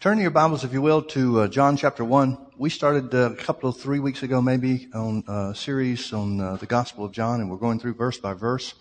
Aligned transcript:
Turn 0.00 0.18
your 0.18 0.30
Bibles, 0.30 0.64
if 0.64 0.72
you 0.72 0.80
will, 0.80 1.02
to 1.02 1.40
uh, 1.40 1.48
John 1.48 1.76
chapter 1.76 2.06
1. 2.06 2.38
We 2.56 2.70
started 2.70 3.14
uh, 3.14 3.32
a 3.32 3.34
couple 3.34 3.68
of 3.68 3.76
three 3.76 3.98
weeks 3.98 4.22
ago, 4.22 4.40
maybe, 4.40 4.88
on 4.94 5.22
a 5.28 5.54
series 5.54 6.14
on 6.14 6.40
uh, 6.40 6.56
the 6.56 6.64
Gospel 6.64 7.04
of 7.04 7.12
John, 7.12 7.42
and 7.42 7.50
we're 7.50 7.58
going 7.58 7.78
through 7.78 7.92
verse 7.92 8.16
by 8.16 8.32
verse. 8.32 8.72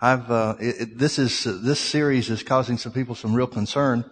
I've 0.00 0.28
uh, 0.28 0.56
it, 0.58 0.80
it, 0.80 0.98
this 0.98 1.20
is 1.20 1.44
this 1.62 1.78
series 1.78 2.30
is 2.30 2.42
causing 2.42 2.78
some 2.78 2.90
people 2.90 3.14
some 3.14 3.32
real 3.32 3.46
concern 3.46 4.10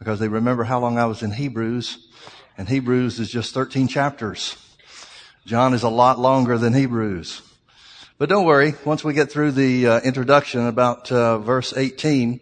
because 0.00 0.18
they 0.18 0.26
remember 0.26 0.64
how 0.64 0.80
long 0.80 0.98
I 0.98 1.04
was 1.04 1.22
in 1.22 1.30
Hebrews, 1.30 2.08
and 2.58 2.68
Hebrews 2.68 3.20
is 3.20 3.30
just 3.30 3.54
13 3.54 3.86
chapters. 3.86 4.56
John 5.46 5.72
is 5.72 5.84
a 5.84 5.88
lot 5.88 6.18
longer 6.18 6.58
than 6.58 6.72
Hebrews. 6.72 7.42
But 8.18 8.28
don't 8.28 8.44
worry, 8.44 8.74
once 8.84 9.04
we 9.04 9.14
get 9.14 9.30
through 9.30 9.52
the 9.52 9.86
uh, 9.86 10.00
introduction 10.00 10.66
about 10.66 11.12
uh, 11.12 11.38
verse 11.38 11.72
18, 11.76 12.40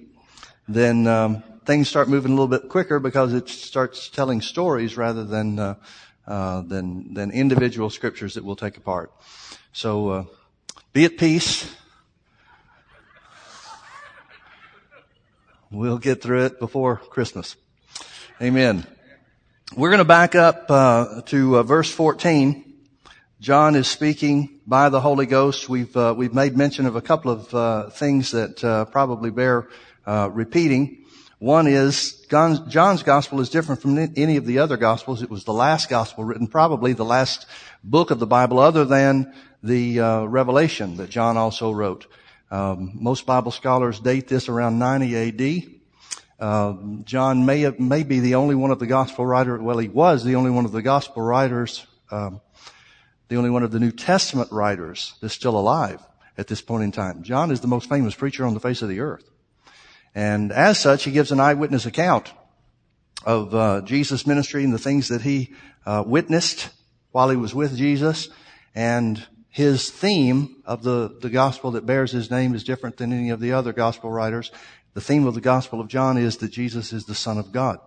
then 0.66 1.06
um, 1.06 1.42
things 1.64 1.88
start 1.88 2.08
moving 2.08 2.32
a 2.32 2.34
little 2.34 2.48
bit 2.48 2.68
quicker 2.68 2.98
because 2.98 3.32
it 3.32 3.48
starts 3.48 4.08
telling 4.08 4.40
stories 4.40 4.96
rather 4.96 5.24
than 5.24 5.58
uh, 5.58 5.74
uh, 6.26 6.62
than 6.62 7.14
than 7.14 7.30
individual 7.30 7.90
scriptures 7.90 8.34
that 8.34 8.44
we'll 8.44 8.56
take 8.56 8.76
apart. 8.76 9.12
So 9.72 10.08
uh, 10.08 10.24
be 10.92 11.04
at 11.04 11.18
peace. 11.18 11.74
We'll 15.70 15.98
get 15.98 16.20
through 16.20 16.46
it 16.46 16.58
before 16.58 16.96
Christmas. 16.96 17.54
Amen. 18.42 18.84
We're 19.76 19.90
going 19.90 19.98
to 19.98 20.04
back 20.04 20.34
up 20.34 20.66
uh, 20.68 21.22
to 21.26 21.58
uh, 21.58 21.62
verse 21.62 21.92
14. 21.92 22.64
John 23.40 23.76
is 23.76 23.86
speaking 23.86 24.60
by 24.66 24.88
the 24.88 25.00
Holy 25.00 25.26
Ghost. 25.26 25.68
We've 25.68 25.96
uh, 25.96 26.14
we've 26.16 26.34
made 26.34 26.56
mention 26.56 26.86
of 26.86 26.96
a 26.96 27.00
couple 27.00 27.30
of 27.30 27.94
things 27.94 28.32
that 28.32 28.88
probably 28.90 29.30
bear 29.30 29.68
repeating. 30.06 31.04
One 31.40 31.66
is 31.66 32.12
John's 32.28 33.02
gospel 33.02 33.40
is 33.40 33.48
different 33.48 33.80
from 33.80 33.96
any 33.96 34.36
of 34.36 34.44
the 34.44 34.58
other 34.58 34.76
gospels. 34.76 35.22
It 35.22 35.30
was 35.30 35.44
the 35.44 35.54
last 35.54 35.88
gospel 35.88 36.22
written, 36.22 36.46
probably 36.46 36.92
the 36.92 37.02
last 37.06 37.46
book 37.82 38.10
of 38.10 38.18
the 38.18 38.26
Bible 38.26 38.58
other 38.58 38.84
than 38.84 39.32
the 39.62 40.00
uh, 40.00 40.24
Revelation 40.24 40.98
that 40.98 41.08
John 41.08 41.38
also 41.38 41.70
wrote. 41.70 42.06
Um, 42.50 42.92
most 42.94 43.24
Bible 43.24 43.52
scholars 43.52 44.00
date 44.00 44.28
this 44.28 44.50
around 44.50 44.78
90 44.78 45.14
A.D. 45.14 45.80
Uh, 46.38 46.74
John 47.04 47.46
may 47.46 47.70
may 47.78 48.02
be 48.02 48.20
the 48.20 48.34
only 48.34 48.54
one 48.54 48.70
of 48.70 48.78
the 48.78 48.86
gospel 48.86 49.24
writers. 49.24 49.62
Well, 49.62 49.78
he 49.78 49.88
was 49.88 50.22
the 50.22 50.34
only 50.34 50.50
one 50.50 50.66
of 50.66 50.72
the 50.72 50.82
gospel 50.82 51.22
writers, 51.22 51.86
um, 52.10 52.42
the 53.28 53.36
only 53.36 53.48
one 53.48 53.62
of 53.62 53.70
the 53.70 53.80
New 53.80 53.92
Testament 53.92 54.52
writers 54.52 55.14
that's 55.22 55.32
still 55.32 55.58
alive 55.58 56.02
at 56.36 56.48
this 56.48 56.60
point 56.60 56.84
in 56.84 56.92
time. 56.92 57.22
John 57.22 57.50
is 57.50 57.62
the 57.62 57.66
most 57.66 57.88
famous 57.88 58.14
preacher 58.14 58.44
on 58.44 58.52
the 58.52 58.60
face 58.60 58.82
of 58.82 58.90
the 58.90 59.00
earth. 59.00 59.29
And 60.14 60.52
as 60.52 60.78
such, 60.78 61.04
he 61.04 61.12
gives 61.12 61.32
an 61.32 61.40
eyewitness 61.40 61.86
account 61.86 62.32
of 63.24 63.54
uh, 63.54 63.82
Jesus' 63.82 64.26
ministry 64.26 64.64
and 64.64 64.72
the 64.72 64.78
things 64.78 65.08
that 65.08 65.22
he 65.22 65.54
uh, 65.86 66.02
witnessed 66.06 66.70
while 67.12 67.30
he 67.30 67.36
was 67.36 67.54
with 67.54 67.76
Jesus. 67.76 68.28
And 68.74 69.24
his 69.48 69.90
theme 69.90 70.56
of 70.64 70.82
the, 70.82 71.16
the 71.20 71.30
gospel 71.30 71.72
that 71.72 71.86
bears 71.86 72.12
his 72.12 72.30
name 72.30 72.54
is 72.54 72.64
different 72.64 72.96
than 72.96 73.12
any 73.12 73.30
of 73.30 73.40
the 73.40 73.52
other 73.52 73.72
gospel 73.72 74.10
writers. 74.10 74.50
The 74.94 75.00
theme 75.00 75.26
of 75.26 75.34
the 75.34 75.40
gospel 75.40 75.80
of 75.80 75.88
John 75.88 76.18
is 76.18 76.38
that 76.38 76.50
Jesus 76.50 76.92
is 76.92 77.04
the 77.04 77.14
Son 77.14 77.38
of 77.38 77.52
God. 77.52 77.78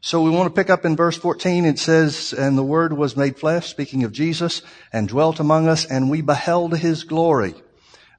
So 0.00 0.22
we 0.22 0.30
want 0.30 0.54
to 0.54 0.60
pick 0.60 0.68
up 0.68 0.84
in 0.84 0.96
verse 0.96 1.16
14. 1.16 1.64
It 1.64 1.78
says, 1.78 2.34
And 2.34 2.58
the 2.58 2.62
Word 2.62 2.92
was 2.92 3.16
made 3.16 3.38
flesh, 3.38 3.68
speaking 3.68 4.04
of 4.04 4.12
Jesus, 4.12 4.60
and 4.92 5.08
dwelt 5.08 5.40
among 5.40 5.66
us, 5.66 5.86
and 5.86 6.10
we 6.10 6.20
beheld 6.20 6.76
his 6.76 7.04
glory 7.04 7.54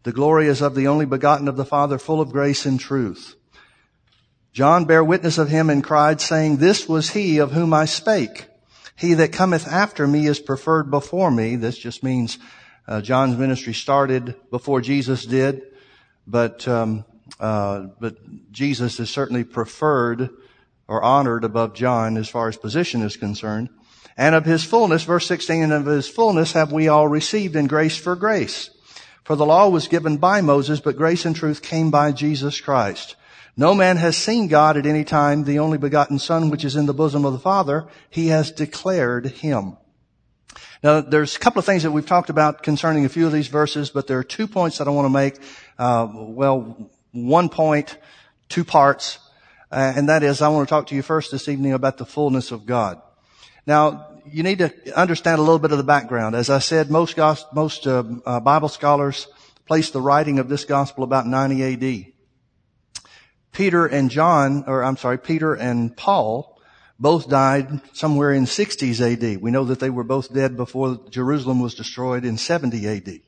the 0.05 0.11
glory 0.11 0.45
is 0.45 0.61
of 0.61 0.75
the 0.75 0.87
only 0.87 1.07
begotten 1.07 1.47
of 1.47 1.57
the 1.57 1.65
Father, 1.65 1.97
full 1.97 2.21
of 2.21 2.31
grace 2.31 2.67
and 2.67 2.79
truth. 2.79 3.35
John 4.53 4.85
bare 4.85 5.03
witness 5.03 5.39
of 5.39 5.49
him 5.49 5.67
and 5.67 5.83
cried, 5.83 6.21
saying, 6.21 6.57
This 6.57 6.87
was 6.87 7.09
he 7.09 7.39
of 7.39 7.53
whom 7.53 7.73
I 7.73 7.85
spake. 7.85 8.45
He 8.95 9.15
that 9.15 9.33
cometh 9.33 9.67
after 9.67 10.05
me 10.05 10.27
is 10.27 10.39
preferred 10.39 10.91
before 10.91 11.31
me. 11.31 11.55
This 11.55 11.75
just 11.75 12.03
means 12.03 12.37
uh, 12.87 13.01
John's 13.01 13.35
ministry 13.35 13.73
started 13.73 14.35
before 14.51 14.79
Jesus 14.79 15.25
did, 15.25 15.63
but 16.27 16.67
um, 16.67 17.03
uh, 17.39 17.87
but 17.99 18.15
Jesus 18.51 18.99
is 18.99 19.09
certainly 19.09 19.43
preferred 19.43 20.29
or 20.87 21.01
honored 21.01 21.43
above 21.43 21.73
John 21.73 22.15
as 22.15 22.29
far 22.29 22.47
as 22.47 22.57
position 22.57 23.01
is 23.01 23.17
concerned. 23.17 23.69
And 24.15 24.35
of 24.35 24.45
his 24.45 24.63
fullness, 24.63 25.03
verse 25.03 25.25
16, 25.25 25.63
and 25.63 25.73
of 25.73 25.87
his 25.87 26.07
fullness 26.07 26.51
have 26.51 26.71
we 26.71 26.87
all 26.87 27.07
received 27.07 27.55
in 27.55 27.65
grace 27.65 27.97
for 27.97 28.15
grace. 28.15 28.69
For 29.25 29.35
the 29.35 29.45
law 29.45 29.69
was 29.69 29.87
given 29.87 30.17
by 30.17 30.41
Moses, 30.41 30.79
but 30.79 30.97
grace 30.97 31.25
and 31.25 31.35
truth 31.35 31.63
came 31.63 31.89
by 31.89 32.11
Jesus 32.11 32.61
Christ. 32.61 33.15
No 33.57 33.73
man 33.73 33.97
has 33.97 34.15
seen 34.15 34.47
God 34.47 34.77
at 34.77 34.85
any 34.85 35.03
time, 35.03 35.45
the 35.45 35.57
only 35.57 35.79
begotten 35.79 36.19
Son, 36.19 36.51
which 36.51 36.63
is 36.63 36.75
in 36.75 36.85
the 36.85 36.93
bosom 36.93 37.25
of 37.25 37.33
the 37.33 37.39
Father. 37.39 37.87
He 38.11 38.27
has 38.27 38.51
declared 38.51 39.25
him. 39.25 39.77
Now, 40.83 41.01
there's 41.01 41.35
a 41.35 41.39
couple 41.39 41.57
of 41.57 41.65
things 41.65 41.81
that 41.81 41.91
we've 41.91 42.05
talked 42.05 42.29
about 42.29 42.61
concerning 42.61 43.03
a 43.03 43.09
few 43.09 43.25
of 43.25 43.31
these 43.31 43.47
verses, 43.47 43.89
but 43.89 44.05
there 44.05 44.19
are 44.19 44.23
two 44.23 44.47
points 44.47 44.77
that 44.77 44.87
I 44.87 44.91
want 44.91 45.07
to 45.07 45.09
make. 45.09 45.39
Uh, 45.79 46.07
well, 46.13 46.91
one 47.11 47.49
point, 47.49 47.97
two 48.47 48.63
parts, 48.63 49.17
uh, 49.71 49.93
and 49.95 50.07
that 50.09 50.21
is 50.21 50.43
I 50.43 50.49
want 50.49 50.67
to 50.67 50.69
talk 50.69 50.85
to 50.87 50.95
you 50.95 51.01
first 51.01 51.31
this 51.31 51.47
evening 51.47 51.73
about 51.73 51.97
the 51.97 52.05
fullness 52.05 52.51
of 52.51 52.67
God. 52.67 53.01
Now, 53.65 54.14
you 54.25 54.43
need 54.43 54.59
to 54.59 54.71
understand 54.95 55.39
a 55.39 55.41
little 55.41 55.59
bit 55.59 55.71
of 55.71 55.77
the 55.77 55.83
background. 55.83 56.35
As 56.35 56.49
I 56.49 56.59
said, 56.59 56.89
most, 56.89 57.17
most 57.53 57.87
uh, 57.87 58.03
uh, 58.25 58.39
Bible 58.39 58.69
scholars 58.69 59.27
place 59.65 59.89
the 59.89 60.01
writing 60.01 60.39
of 60.39 60.49
this 60.49 60.65
gospel 60.65 61.03
about 61.03 61.27
90 61.27 61.63
AD. 61.73 62.05
Peter 63.51 63.85
and 63.85 64.09
John, 64.09 64.63
or 64.67 64.83
I'm 64.83 64.97
sorry, 64.97 65.17
Peter 65.17 65.53
and 65.53 65.95
Paul 65.95 66.59
both 66.99 67.29
died 67.29 67.81
somewhere 67.93 68.33
in 68.33 68.45
60s 68.45 69.01
AD. 69.01 69.41
We 69.41 69.51
know 69.51 69.65
that 69.65 69.79
they 69.79 69.89
were 69.89 70.03
both 70.03 70.33
dead 70.33 70.57
before 70.57 70.99
Jerusalem 71.09 71.61
was 71.61 71.75
destroyed 71.75 72.25
in 72.25 72.37
70 72.37 72.87
AD. 72.87 73.19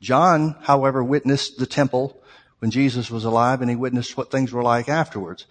John, 0.00 0.56
however, 0.62 1.02
witnessed 1.02 1.58
the 1.58 1.66
temple 1.66 2.20
when 2.60 2.70
Jesus 2.70 3.10
was 3.10 3.24
alive 3.24 3.60
and 3.60 3.70
he 3.70 3.76
witnessed 3.76 4.16
what 4.16 4.30
things 4.30 4.52
were 4.52 4.62
like 4.62 4.88
afterwards. 4.88 5.46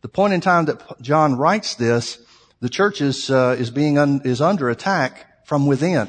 The 0.00 0.08
point 0.08 0.32
in 0.32 0.40
time 0.40 0.64
that 0.66 1.00
John 1.00 1.36
writes 1.36 1.74
this 1.74 2.18
the 2.62 2.70
church 2.70 3.00
is, 3.00 3.28
uh, 3.28 3.56
is 3.58 3.72
being 3.72 3.98
un, 3.98 4.22
is 4.24 4.40
under 4.40 4.70
attack 4.70 5.44
from 5.44 5.66
within. 5.66 6.08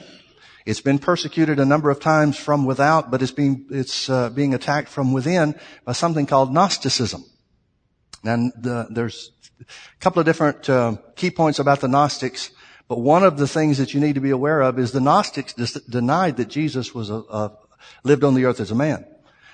It's 0.68 0.82
been 0.82 1.00
persecuted 1.00 1.60
a 1.60 1.66
number 1.66 1.90
of 1.90 2.00
times 2.00 2.38
from 2.38 2.64
without, 2.64 3.10
but 3.10 3.24
it's 3.24 3.32
being, 3.32 3.66
it's, 3.72 4.08
uh, 4.08 4.30
being 4.30 4.54
attacked 4.54 4.88
from 4.88 5.14
within 5.14 5.56
by 5.84 5.94
something 5.94 6.28
called 6.28 6.54
Gnosticism. 6.54 7.26
And 8.24 8.54
the, 8.56 8.86
there's 8.92 9.32
a 9.60 9.66
couple 10.00 10.20
of 10.20 10.28
different 10.28 10.70
uh, 10.70 10.98
key 11.16 11.32
points 11.32 11.58
about 11.58 11.82
the 11.82 11.88
Gnostics, 11.88 12.52
but 12.88 13.00
one 13.00 13.24
of 13.24 13.38
the 13.38 13.48
things 13.48 13.80
that 13.80 13.96
you 13.96 14.00
need 14.00 14.14
to 14.14 14.22
be 14.22 14.30
aware 14.30 14.62
of 14.62 14.78
is 14.78 14.92
the 14.92 15.02
Gnostics 15.02 15.54
denied 15.54 16.38
that 16.38 16.50
Jesus 16.50 16.94
was 16.94 17.10
a, 17.10 17.16
a, 17.16 17.58
lived 18.04 18.24
on 18.24 18.36
the 18.36 18.46
earth 18.46 18.60
as 18.60 18.70
a 18.70 18.76
man. 18.76 19.08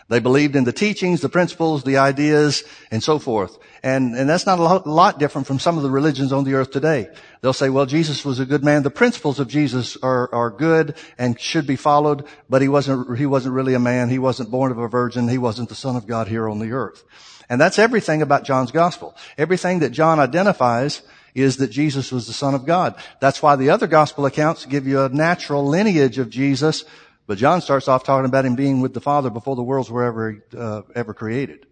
They 0.09 0.19
believed 0.19 0.55
in 0.55 0.63
the 0.63 0.73
teachings, 0.73 1.21
the 1.21 1.29
principles, 1.29 1.83
the 1.83 1.97
ideas, 1.97 2.63
and 2.89 3.01
so 3.01 3.19
forth. 3.19 3.57
And, 3.83 4.15
and 4.15 4.27
that's 4.27 4.47
not 4.47 4.59
a 4.59 4.89
lot 4.89 5.19
different 5.19 5.45
from 5.47 5.59
some 5.59 5.77
of 5.77 5.83
the 5.83 5.91
religions 5.91 6.33
on 6.33 6.43
the 6.43 6.55
earth 6.55 6.71
today. 6.71 7.09
They'll 7.41 7.53
say, 7.53 7.69
well, 7.69 7.85
Jesus 7.85 8.25
was 8.25 8.39
a 8.39 8.45
good 8.45 8.63
man. 8.63 8.81
The 8.81 8.89
principles 8.89 9.39
of 9.39 9.47
Jesus 9.47 9.97
are, 10.01 10.33
are 10.33 10.49
good 10.49 10.95
and 11.17 11.39
should 11.39 11.67
be 11.67 11.75
followed, 11.75 12.25
but 12.49 12.61
he 12.61 12.67
wasn't, 12.67 13.17
he 13.17 13.27
wasn't 13.27 13.53
really 13.53 13.75
a 13.75 13.79
man. 13.79 14.09
He 14.09 14.19
wasn't 14.19 14.51
born 14.51 14.71
of 14.71 14.79
a 14.79 14.87
virgin. 14.87 15.27
He 15.27 15.37
wasn't 15.37 15.69
the 15.69 15.75
son 15.75 15.95
of 15.95 16.07
God 16.07 16.27
here 16.27 16.49
on 16.49 16.59
the 16.59 16.71
earth. 16.71 17.03
And 17.47 17.61
that's 17.61 17.79
everything 17.79 18.23
about 18.23 18.43
John's 18.43 18.71
gospel. 18.71 19.15
Everything 19.37 19.79
that 19.79 19.91
John 19.91 20.19
identifies 20.19 21.03
is 21.35 21.57
that 21.57 21.69
Jesus 21.69 22.11
was 22.11 22.25
the 22.25 22.33
son 22.33 22.55
of 22.55 22.65
God. 22.65 22.95
That's 23.19 23.41
why 23.41 23.55
the 23.55 23.69
other 23.69 23.87
gospel 23.87 24.25
accounts 24.25 24.65
give 24.65 24.87
you 24.87 25.01
a 25.01 25.09
natural 25.09 25.65
lineage 25.65 26.17
of 26.17 26.31
Jesus 26.31 26.83
but 27.29 27.37
John 27.37 27.61
starts 27.61 27.87
off 27.87 28.03
talking 28.03 28.25
about 28.25 28.43
him 28.43 28.55
being 28.55 28.81
with 28.81 28.95
the 28.95 29.01
Father 29.01 29.29
before 29.29 29.55
the 29.55 29.61
worlds 29.61 29.91
were 29.91 30.03
ever, 30.03 30.43
uh, 30.57 30.81
ever 30.95 31.13
created. 31.13 31.67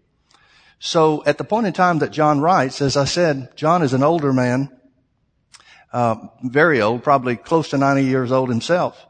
So 0.78 1.24
at 1.26 1.40
the 1.40 1.44
point 1.44 1.66
in 1.66 1.74
time 1.74 1.98
that 1.98 2.12
John 2.12 2.42
writes, 2.42 2.80
as 2.80 2.96
I 2.96 3.06
said, 3.06 3.58
John 3.58 3.82
is 3.82 3.94
an 3.94 4.04
older 4.04 4.32
man, 4.32 4.70
uh, 5.92 6.18
very 6.44 6.80
old, 6.80 7.02
probably 7.02 7.38
close 7.38 7.72
to 7.72 7.80
90 7.80 8.04
years 8.04 8.32
old 8.32 8.50
himself. 8.50 9.04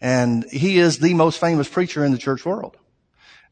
And 0.00 0.46
he 0.50 0.78
is 0.78 1.00
the 1.00 1.12
most 1.12 1.38
famous 1.38 1.68
preacher 1.68 2.02
in 2.02 2.12
the 2.12 2.18
church 2.18 2.46
world. 2.46 2.78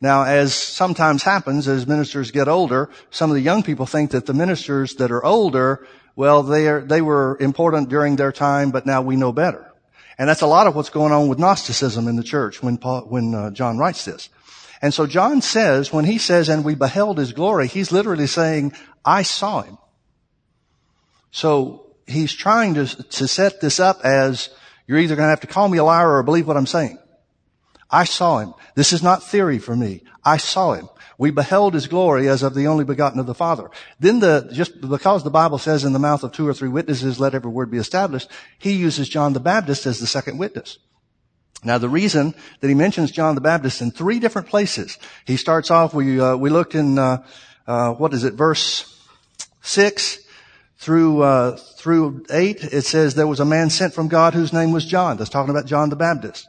Now, 0.00 0.22
as 0.22 0.54
sometimes 0.54 1.22
happens 1.24 1.68
as 1.68 1.86
ministers 1.86 2.30
get 2.30 2.48
older, 2.48 2.88
some 3.10 3.30
of 3.30 3.34
the 3.34 3.42
young 3.42 3.62
people 3.62 3.84
think 3.84 4.12
that 4.12 4.24
the 4.24 4.32
ministers 4.32 4.94
that 4.94 5.10
are 5.10 5.22
older, 5.22 5.86
well, 6.16 6.42
they 6.42 6.66
are, 6.66 6.80
they 6.80 7.02
were 7.02 7.36
important 7.40 7.90
during 7.90 8.16
their 8.16 8.32
time, 8.32 8.70
but 8.70 8.86
now 8.86 9.02
we 9.02 9.16
know 9.16 9.32
better. 9.32 9.68
And 10.18 10.28
that's 10.28 10.42
a 10.42 10.46
lot 10.46 10.66
of 10.66 10.74
what's 10.74 10.90
going 10.90 11.12
on 11.12 11.28
with 11.28 11.38
Gnosticism 11.38 12.08
in 12.08 12.16
the 12.16 12.24
church 12.24 12.62
when 12.62 12.76
Paul, 12.76 13.02
when 13.02 13.34
uh, 13.34 13.50
John 13.50 13.78
writes 13.78 14.04
this. 14.04 14.28
And 14.82 14.92
so 14.92 15.06
John 15.06 15.40
says, 15.40 15.92
when 15.92 16.04
he 16.04 16.18
says, 16.18 16.48
and 16.48 16.64
we 16.64 16.74
beheld 16.74 17.18
his 17.18 17.32
glory, 17.32 17.68
he's 17.68 17.92
literally 17.92 18.26
saying, 18.26 18.72
I 19.04 19.22
saw 19.22 19.62
him. 19.62 19.78
So 21.30 21.94
he's 22.06 22.32
trying 22.32 22.74
to, 22.74 22.86
to 22.86 23.28
set 23.28 23.60
this 23.60 23.80
up 23.80 24.00
as, 24.04 24.50
you're 24.86 24.98
either 24.98 25.16
going 25.16 25.26
to 25.26 25.30
have 25.30 25.40
to 25.40 25.46
call 25.46 25.68
me 25.68 25.78
a 25.78 25.84
liar 25.84 26.16
or 26.16 26.22
believe 26.22 26.46
what 26.46 26.56
I'm 26.56 26.66
saying. 26.66 26.98
I 27.90 28.04
saw 28.04 28.38
him. 28.38 28.54
This 28.74 28.92
is 28.92 29.02
not 29.02 29.22
theory 29.22 29.58
for 29.58 29.74
me. 29.74 30.02
I 30.24 30.36
saw 30.36 30.72
him. 30.74 30.88
We 31.18 31.32
beheld 31.32 31.74
his 31.74 31.88
glory 31.88 32.28
as 32.28 32.44
of 32.44 32.54
the 32.54 32.68
only 32.68 32.84
begotten 32.84 33.18
of 33.18 33.26
the 33.26 33.34
Father. 33.34 33.70
Then 33.98 34.20
the, 34.20 34.48
just 34.52 34.80
because 34.80 35.24
the 35.24 35.30
Bible 35.30 35.58
says 35.58 35.84
in 35.84 35.92
the 35.92 35.98
mouth 35.98 36.22
of 36.22 36.30
two 36.30 36.46
or 36.46 36.54
three 36.54 36.68
witnesses, 36.68 37.18
let 37.18 37.34
every 37.34 37.50
word 37.50 37.72
be 37.72 37.78
established, 37.78 38.30
he 38.56 38.72
uses 38.72 39.08
John 39.08 39.32
the 39.32 39.40
Baptist 39.40 39.84
as 39.84 39.98
the 39.98 40.06
second 40.06 40.38
witness. 40.38 40.78
Now 41.64 41.78
the 41.78 41.88
reason 41.88 42.34
that 42.60 42.68
he 42.68 42.74
mentions 42.74 43.10
John 43.10 43.34
the 43.34 43.40
Baptist 43.40 43.82
in 43.82 43.90
three 43.90 44.20
different 44.20 44.46
places, 44.46 44.96
he 45.26 45.36
starts 45.36 45.72
off, 45.72 45.92
we, 45.92 46.20
uh, 46.20 46.36
we 46.36 46.50
looked 46.50 46.76
in, 46.76 47.00
uh, 47.00 47.24
uh, 47.66 47.94
what 47.94 48.14
is 48.14 48.22
it, 48.22 48.34
verse 48.34 48.96
six 49.60 50.20
through, 50.76 51.22
uh, 51.22 51.56
through 51.56 52.24
eight, 52.30 52.62
it 52.62 52.82
says 52.82 53.16
there 53.16 53.26
was 53.26 53.40
a 53.40 53.44
man 53.44 53.70
sent 53.70 53.92
from 53.92 54.06
God 54.06 54.34
whose 54.34 54.52
name 54.52 54.70
was 54.70 54.86
John. 54.86 55.16
That's 55.16 55.30
talking 55.30 55.50
about 55.50 55.66
John 55.66 55.90
the 55.90 55.96
Baptist. 55.96 56.47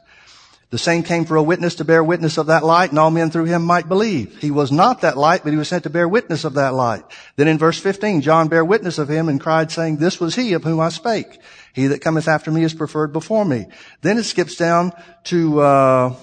The 0.70 0.78
same 0.78 1.02
came 1.02 1.24
for 1.24 1.34
a 1.34 1.42
witness 1.42 1.74
to 1.76 1.84
bear 1.84 2.02
witness 2.02 2.38
of 2.38 2.46
that 2.46 2.64
light, 2.64 2.90
and 2.90 2.98
all 2.98 3.10
men 3.10 3.30
through 3.30 3.46
him 3.46 3.64
might 3.64 3.88
believe. 3.88 4.38
He 4.38 4.52
was 4.52 4.70
not 4.70 5.00
that 5.00 5.18
light, 5.18 5.42
but 5.42 5.52
he 5.52 5.58
was 5.58 5.68
sent 5.68 5.82
to 5.82 5.90
bear 5.90 6.08
witness 6.08 6.44
of 6.44 6.54
that 6.54 6.74
light. 6.74 7.02
Then 7.34 7.48
in 7.48 7.58
verse 7.58 7.80
15, 7.80 8.20
John 8.20 8.46
bare 8.46 8.64
witness 8.64 8.98
of 8.98 9.08
him 9.08 9.28
and 9.28 9.40
cried, 9.40 9.72
saying, 9.72 9.96
This 9.96 10.20
was 10.20 10.36
he 10.36 10.52
of 10.52 10.62
whom 10.62 10.78
I 10.78 10.90
spake. 10.90 11.40
He 11.72 11.88
that 11.88 12.02
cometh 12.02 12.28
after 12.28 12.52
me 12.52 12.62
is 12.62 12.72
preferred 12.72 13.12
before 13.12 13.44
me. 13.44 13.66
Then 14.02 14.16
it 14.16 14.22
skips 14.22 14.54
down 14.54 14.92
to 15.24 15.60
uh, 15.60 16.14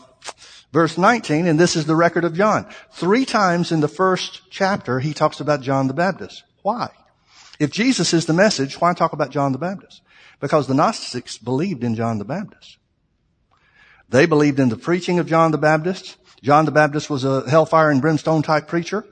verse 0.71 0.97
19, 0.97 1.45
and 1.45 1.59
this 1.59 1.75
is 1.75 1.85
the 1.85 1.95
record 1.95 2.23
of 2.23 2.33
John. 2.33 2.67
Three 2.93 3.25
times 3.25 3.73
in 3.73 3.81
the 3.81 3.89
first 3.89 4.49
chapter, 4.49 5.01
he 5.01 5.13
talks 5.13 5.41
about 5.41 5.59
John 5.59 5.87
the 5.87 5.93
Baptist. 5.93 6.43
Why? 6.61 6.89
If 7.59 7.71
Jesus 7.71 8.13
is 8.13 8.27
the 8.27 8.33
message, 8.33 8.79
why 8.79 8.93
talk 8.93 9.11
about 9.11 9.31
John 9.31 9.51
the 9.51 9.57
Baptist? 9.57 10.01
Because 10.39 10.67
the 10.67 10.73
Gnostics 10.73 11.37
believed 11.37 11.83
in 11.83 11.95
John 11.95 12.17
the 12.17 12.25
Baptist. 12.25 12.77
They 14.09 14.25
believed 14.25 14.59
in 14.59 14.69
the 14.69 14.77
preaching 14.77 15.19
of 15.19 15.27
John 15.27 15.51
the 15.51 15.57
Baptist. 15.57 16.17
John 16.41 16.65
the 16.65 16.71
Baptist 16.71 17.09
was 17.09 17.23
a 17.23 17.49
hellfire 17.49 17.89
and 17.89 18.01
brimstone 18.01 18.41
type 18.41 18.67
preacher. 18.67 19.05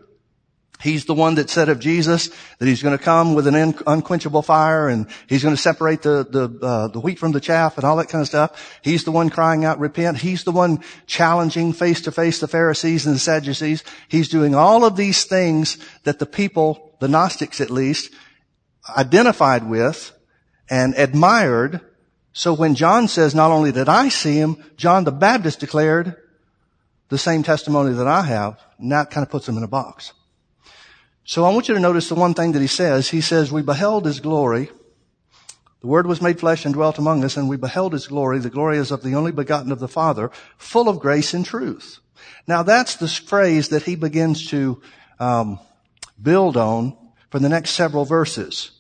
He's 0.82 1.06
the 1.06 1.14
one 1.14 1.36
that 1.36 1.50
said 1.50 1.70
of 1.70 1.80
Jesus 1.80 2.30
that 2.60 2.66
he's 2.68 2.84
going 2.84 2.98
to 2.98 3.04
come 3.04 3.34
with 3.34 3.48
an 3.48 3.76
unquenchable 3.88 4.42
fire 4.42 4.90
and 4.90 5.08
he's 5.28 5.42
going 5.42 5.56
to 5.56 5.62
separate 5.62 6.02
the, 6.02 6.28
the, 6.30 6.66
uh, 6.66 6.88
the 6.90 7.00
wheat 7.00 7.18
from 7.18 7.32
the 7.32 7.40
chaff 7.40 7.78
and 7.78 7.86
all 7.86 7.96
that 7.98 8.10
kind 8.10 8.22
of 8.22 8.28
stuff. 8.28 8.80
He's 8.82 9.06
the 9.06 9.12
one 9.12 9.30
crying 9.30 9.64
out, 9.64 9.80
repent. 9.80 10.18
He's 10.18 10.44
the 10.44 10.52
one 10.52 10.84
challenging 11.08 11.72
face 11.72 12.02
to 12.02 12.12
face 12.12 12.40
the 12.40 12.48
Pharisees 12.48 13.06
and 13.06 13.16
the 13.16 13.20
Sadducees. 13.20 13.84
He's 14.10 14.28
doing 14.28 14.54
all 14.54 14.84
of 14.84 14.98
these 14.98 15.24
things 15.24 15.78
that 16.04 16.20
the 16.20 16.26
people, 16.26 16.98
the 17.00 17.08
Gnostics 17.08 17.62
at 17.62 17.72
least, 17.72 18.14
identified 18.98 19.68
with 19.68 20.12
and 20.70 20.94
admired 20.98 21.82
so 22.38 22.54
when 22.54 22.76
John 22.76 23.08
says, 23.08 23.34
not 23.34 23.52
only 23.52 23.72
did 23.72 23.88
I 23.88 24.10
see 24.10 24.36
him, 24.36 24.62
John 24.76 25.06
the 25.06 25.12
Baptist 25.14 25.62
declared 25.62 26.18
the 27.08 27.18
same 27.18 27.44
testimony 27.44 27.94
that 27.94 28.08
I 28.08 28.24
have, 28.24 28.60
and 28.78 28.92
that 28.92 29.10
kind 29.10 29.26
of 29.26 29.32
puts 29.32 29.48
him 29.48 29.56
in 29.56 29.64
a 29.64 29.70
box. 29.70 30.12
So 31.24 31.46
I 31.46 31.54
want 31.54 31.70
you 31.70 31.76
to 31.76 31.80
notice 31.80 32.10
the 32.10 32.16
one 32.16 32.34
thing 32.34 32.52
that 32.52 32.62
he 32.62 32.68
says. 32.68 33.10
He 33.10 33.22
says, 33.22 33.54
we 33.54 33.62
beheld 33.62 34.06
his 34.06 34.20
glory. 34.20 34.70
The 35.80 35.88
word 35.88 36.08
was 36.08 36.22
made 36.22 36.42
flesh 36.42 36.66
and 36.66 36.74
dwelt 36.74 36.98
among 36.98 37.24
us, 37.24 37.38
and 37.38 37.48
we 37.48 37.56
beheld 37.56 37.94
his 37.94 38.08
glory. 38.08 38.40
The 38.40 38.50
glory 38.50 38.80
is 38.80 38.92
of 38.92 39.02
the 39.02 39.16
only 39.16 39.32
begotten 39.32 39.72
of 39.72 39.80
the 39.80 39.88
Father, 39.88 40.30
full 40.58 40.90
of 40.90 41.00
grace 41.00 41.34
and 41.34 41.46
truth. 41.46 42.00
Now 42.48 42.64
that's 42.64 42.98
the 42.98 43.08
phrase 43.08 43.70
that 43.70 43.84
he 43.84 43.96
begins 43.96 44.50
to 44.50 44.82
um, 45.22 45.58
build 46.22 46.58
on 46.58 46.98
for 47.30 47.40
the 47.40 47.48
next 47.48 47.70
several 47.70 48.04
verses. 48.04 48.72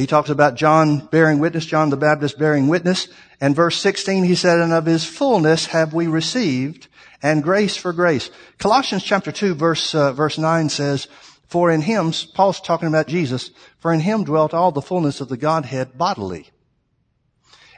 He 0.00 0.06
talks 0.06 0.30
about 0.30 0.54
John 0.54 1.06
bearing 1.08 1.40
witness, 1.40 1.66
John 1.66 1.90
the 1.90 1.96
Baptist 1.98 2.38
bearing 2.38 2.68
witness. 2.68 3.08
And 3.38 3.54
verse 3.54 3.76
16, 3.76 4.24
he 4.24 4.34
said, 4.34 4.58
and 4.58 4.72
of 4.72 4.86
his 4.86 5.04
fullness 5.04 5.66
have 5.66 5.92
we 5.92 6.06
received 6.06 6.88
and 7.22 7.42
grace 7.42 7.76
for 7.76 7.92
grace. 7.92 8.30
Colossians 8.56 9.02
chapter 9.04 9.30
2 9.30 9.54
verse, 9.54 9.94
uh, 9.94 10.14
verse 10.14 10.38
9 10.38 10.70
says, 10.70 11.06
for 11.48 11.70
in 11.70 11.82
him, 11.82 12.14
Paul's 12.32 12.62
talking 12.62 12.88
about 12.88 13.08
Jesus, 13.08 13.50
for 13.78 13.92
in 13.92 14.00
him 14.00 14.24
dwelt 14.24 14.54
all 14.54 14.72
the 14.72 14.80
fullness 14.80 15.20
of 15.20 15.28
the 15.28 15.36
Godhead 15.36 15.98
bodily. 15.98 16.48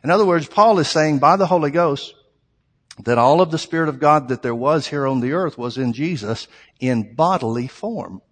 In 0.04 0.10
other 0.10 0.24
words, 0.24 0.46
Paul 0.46 0.78
is 0.78 0.86
saying 0.86 1.18
by 1.18 1.34
the 1.34 1.46
Holy 1.46 1.72
Ghost 1.72 2.14
that 3.00 3.18
all 3.18 3.40
of 3.40 3.50
the 3.50 3.58
Spirit 3.58 3.88
of 3.88 3.98
God 3.98 4.28
that 4.28 4.42
there 4.42 4.54
was 4.54 4.86
here 4.86 5.08
on 5.08 5.18
the 5.18 5.32
earth 5.32 5.58
was 5.58 5.76
in 5.76 5.92
Jesus 5.92 6.46
in 6.78 7.16
bodily 7.16 7.66
form. 7.66 8.22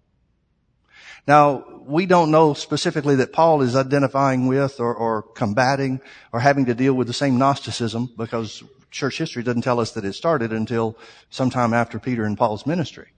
Now, 1.27 1.70
we 1.91 2.05
don't 2.05 2.31
know 2.31 2.53
specifically 2.53 3.15
that 3.17 3.33
Paul 3.33 3.61
is 3.61 3.75
identifying 3.75 4.47
with 4.47 4.79
or, 4.79 4.93
or, 4.95 5.21
combating 5.21 5.99
or 6.31 6.39
having 6.39 6.65
to 6.65 6.73
deal 6.73 6.93
with 6.93 7.07
the 7.07 7.13
same 7.13 7.37
Gnosticism 7.37 8.09
because 8.17 8.63
church 8.89 9.17
history 9.17 9.43
doesn't 9.43 9.61
tell 9.61 9.79
us 9.79 9.91
that 9.91 10.05
it 10.05 10.13
started 10.13 10.53
until 10.53 10.97
sometime 11.29 11.73
after 11.73 11.99
Peter 11.99 12.23
and 12.23 12.37
Paul's 12.37 12.65
ministry. 12.65 13.09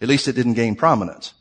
At 0.00 0.08
least 0.08 0.28
it 0.28 0.32
didn't 0.32 0.54
gain 0.54 0.76
prominence. 0.76 1.34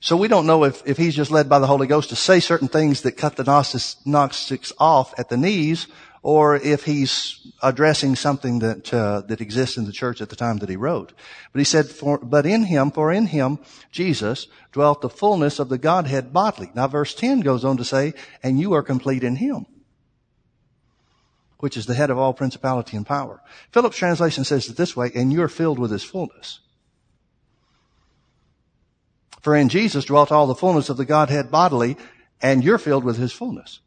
So 0.00 0.16
we 0.16 0.28
don't 0.28 0.46
know 0.46 0.64
if, 0.64 0.82
if 0.86 0.96
he's 0.96 1.14
just 1.14 1.30
led 1.30 1.48
by 1.48 1.58
the 1.58 1.66
Holy 1.66 1.86
Ghost 1.86 2.10
to 2.10 2.16
say 2.16 2.40
certain 2.40 2.68
things 2.68 3.02
that 3.02 3.12
cut 3.12 3.36
the 3.36 3.44
Gnostics 3.44 4.72
off 4.78 5.14
at 5.18 5.28
the 5.28 5.36
knees 5.36 5.86
or 6.24 6.56
if 6.56 6.84
he's 6.84 7.46
addressing 7.62 8.16
something 8.16 8.60
that 8.60 8.92
uh, 8.94 9.20
that 9.28 9.42
exists 9.42 9.76
in 9.76 9.84
the 9.84 9.92
church 9.92 10.22
at 10.22 10.30
the 10.30 10.36
time 10.36 10.56
that 10.56 10.70
he 10.70 10.74
wrote. 10.74 11.12
But 11.52 11.58
he 11.58 11.64
said, 11.64 11.86
for, 11.86 12.18
"But 12.18 12.46
in 12.46 12.64
him, 12.64 12.90
for 12.90 13.12
in 13.12 13.26
him, 13.26 13.58
Jesus 13.92 14.46
dwelt 14.72 15.02
the 15.02 15.10
fullness 15.10 15.58
of 15.58 15.68
the 15.68 15.76
Godhead 15.76 16.32
bodily." 16.32 16.72
Now, 16.74 16.88
verse 16.88 17.14
ten 17.14 17.40
goes 17.40 17.62
on 17.62 17.76
to 17.76 17.84
say, 17.84 18.14
"And 18.42 18.58
you 18.58 18.72
are 18.72 18.82
complete 18.82 19.22
in 19.22 19.36
him." 19.36 19.66
Which 21.58 21.76
is 21.76 21.84
the 21.84 21.94
head 21.94 22.08
of 22.08 22.16
all 22.18 22.32
principality 22.32 22.96
and 22.96 23.06
power. 23.06 23.42
Phillips 23.70 23.98
translation 23.98 24.44
says 24.44 24.66
it 24.70 24.78
this 24.78 24.96
way, 24.96 25.12
and 25.14 25.30
you're 25.30 25.48
filled 25.48 25.78
with 25.78 25.90
his 25.90 26.02
fullness. 26.02 26.60
For 29.42 29.54
in 29.54 29.68
Jesus 29.68 30.06
dwelt 30.06 30.32
all 30.32 30.46
the 30.46 30.54
fullness 30.54 30.88
of 30.88 30.96
the 30.96 31.04
Godhead 31.04 31.50
bodily, 31.50 31.98
and 32.40 32.64
you're 32.64 32.78
filled 32.78 33.04
with 33.04 33.18
his 33.18 33.32
fullness 33.32 33.80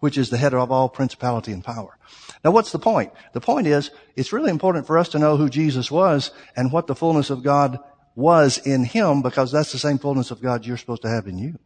which 0.00 0.18
is 0.18 0.30
the 0.30 0.36
head 0.36 0.54
of 0.54 0.70
all 0.70 0.88
principality 0.88 1.52
and 1.52 1.64
power. 1.64 1.98
Now 2.44 2.50
what's 2.50 2.72
the 2.72 2.78
point? 2.78 3.12
The 3.32 3.40
point 3.40 3.66
is, 3.66 3.90
it's 4.16 4.32
really 4.32 4.50
important 4.50 4.86
for 4.86 4.98
us 4.98 5.08
to 5.10 5.18
know 5.18 5.36
who 5.36 5.48
Jesus 5.48 5.90
was 5.90 6.30
and 6.56 6.72
what 6.72 6.86
the 6.86 6.94
fullness 6.94 7.30
of 7.30 7.42
God 7.42 7.78
was 8.14 8.58
in 8.58 8.84
Him 8.84 9.22
because 9.22 9.52
that's 9.52 9.72
the 9.72 9.78
same 9.78 9.98
fullness 9.98 10.30
of 10.30 10.42
God 10.42 10.66
you're 10.66 10.76
supposed 10.76 11.02
to 11.02 11.08
have 11.08 11.26
in 11.26 11.38
you. 11.38 11.58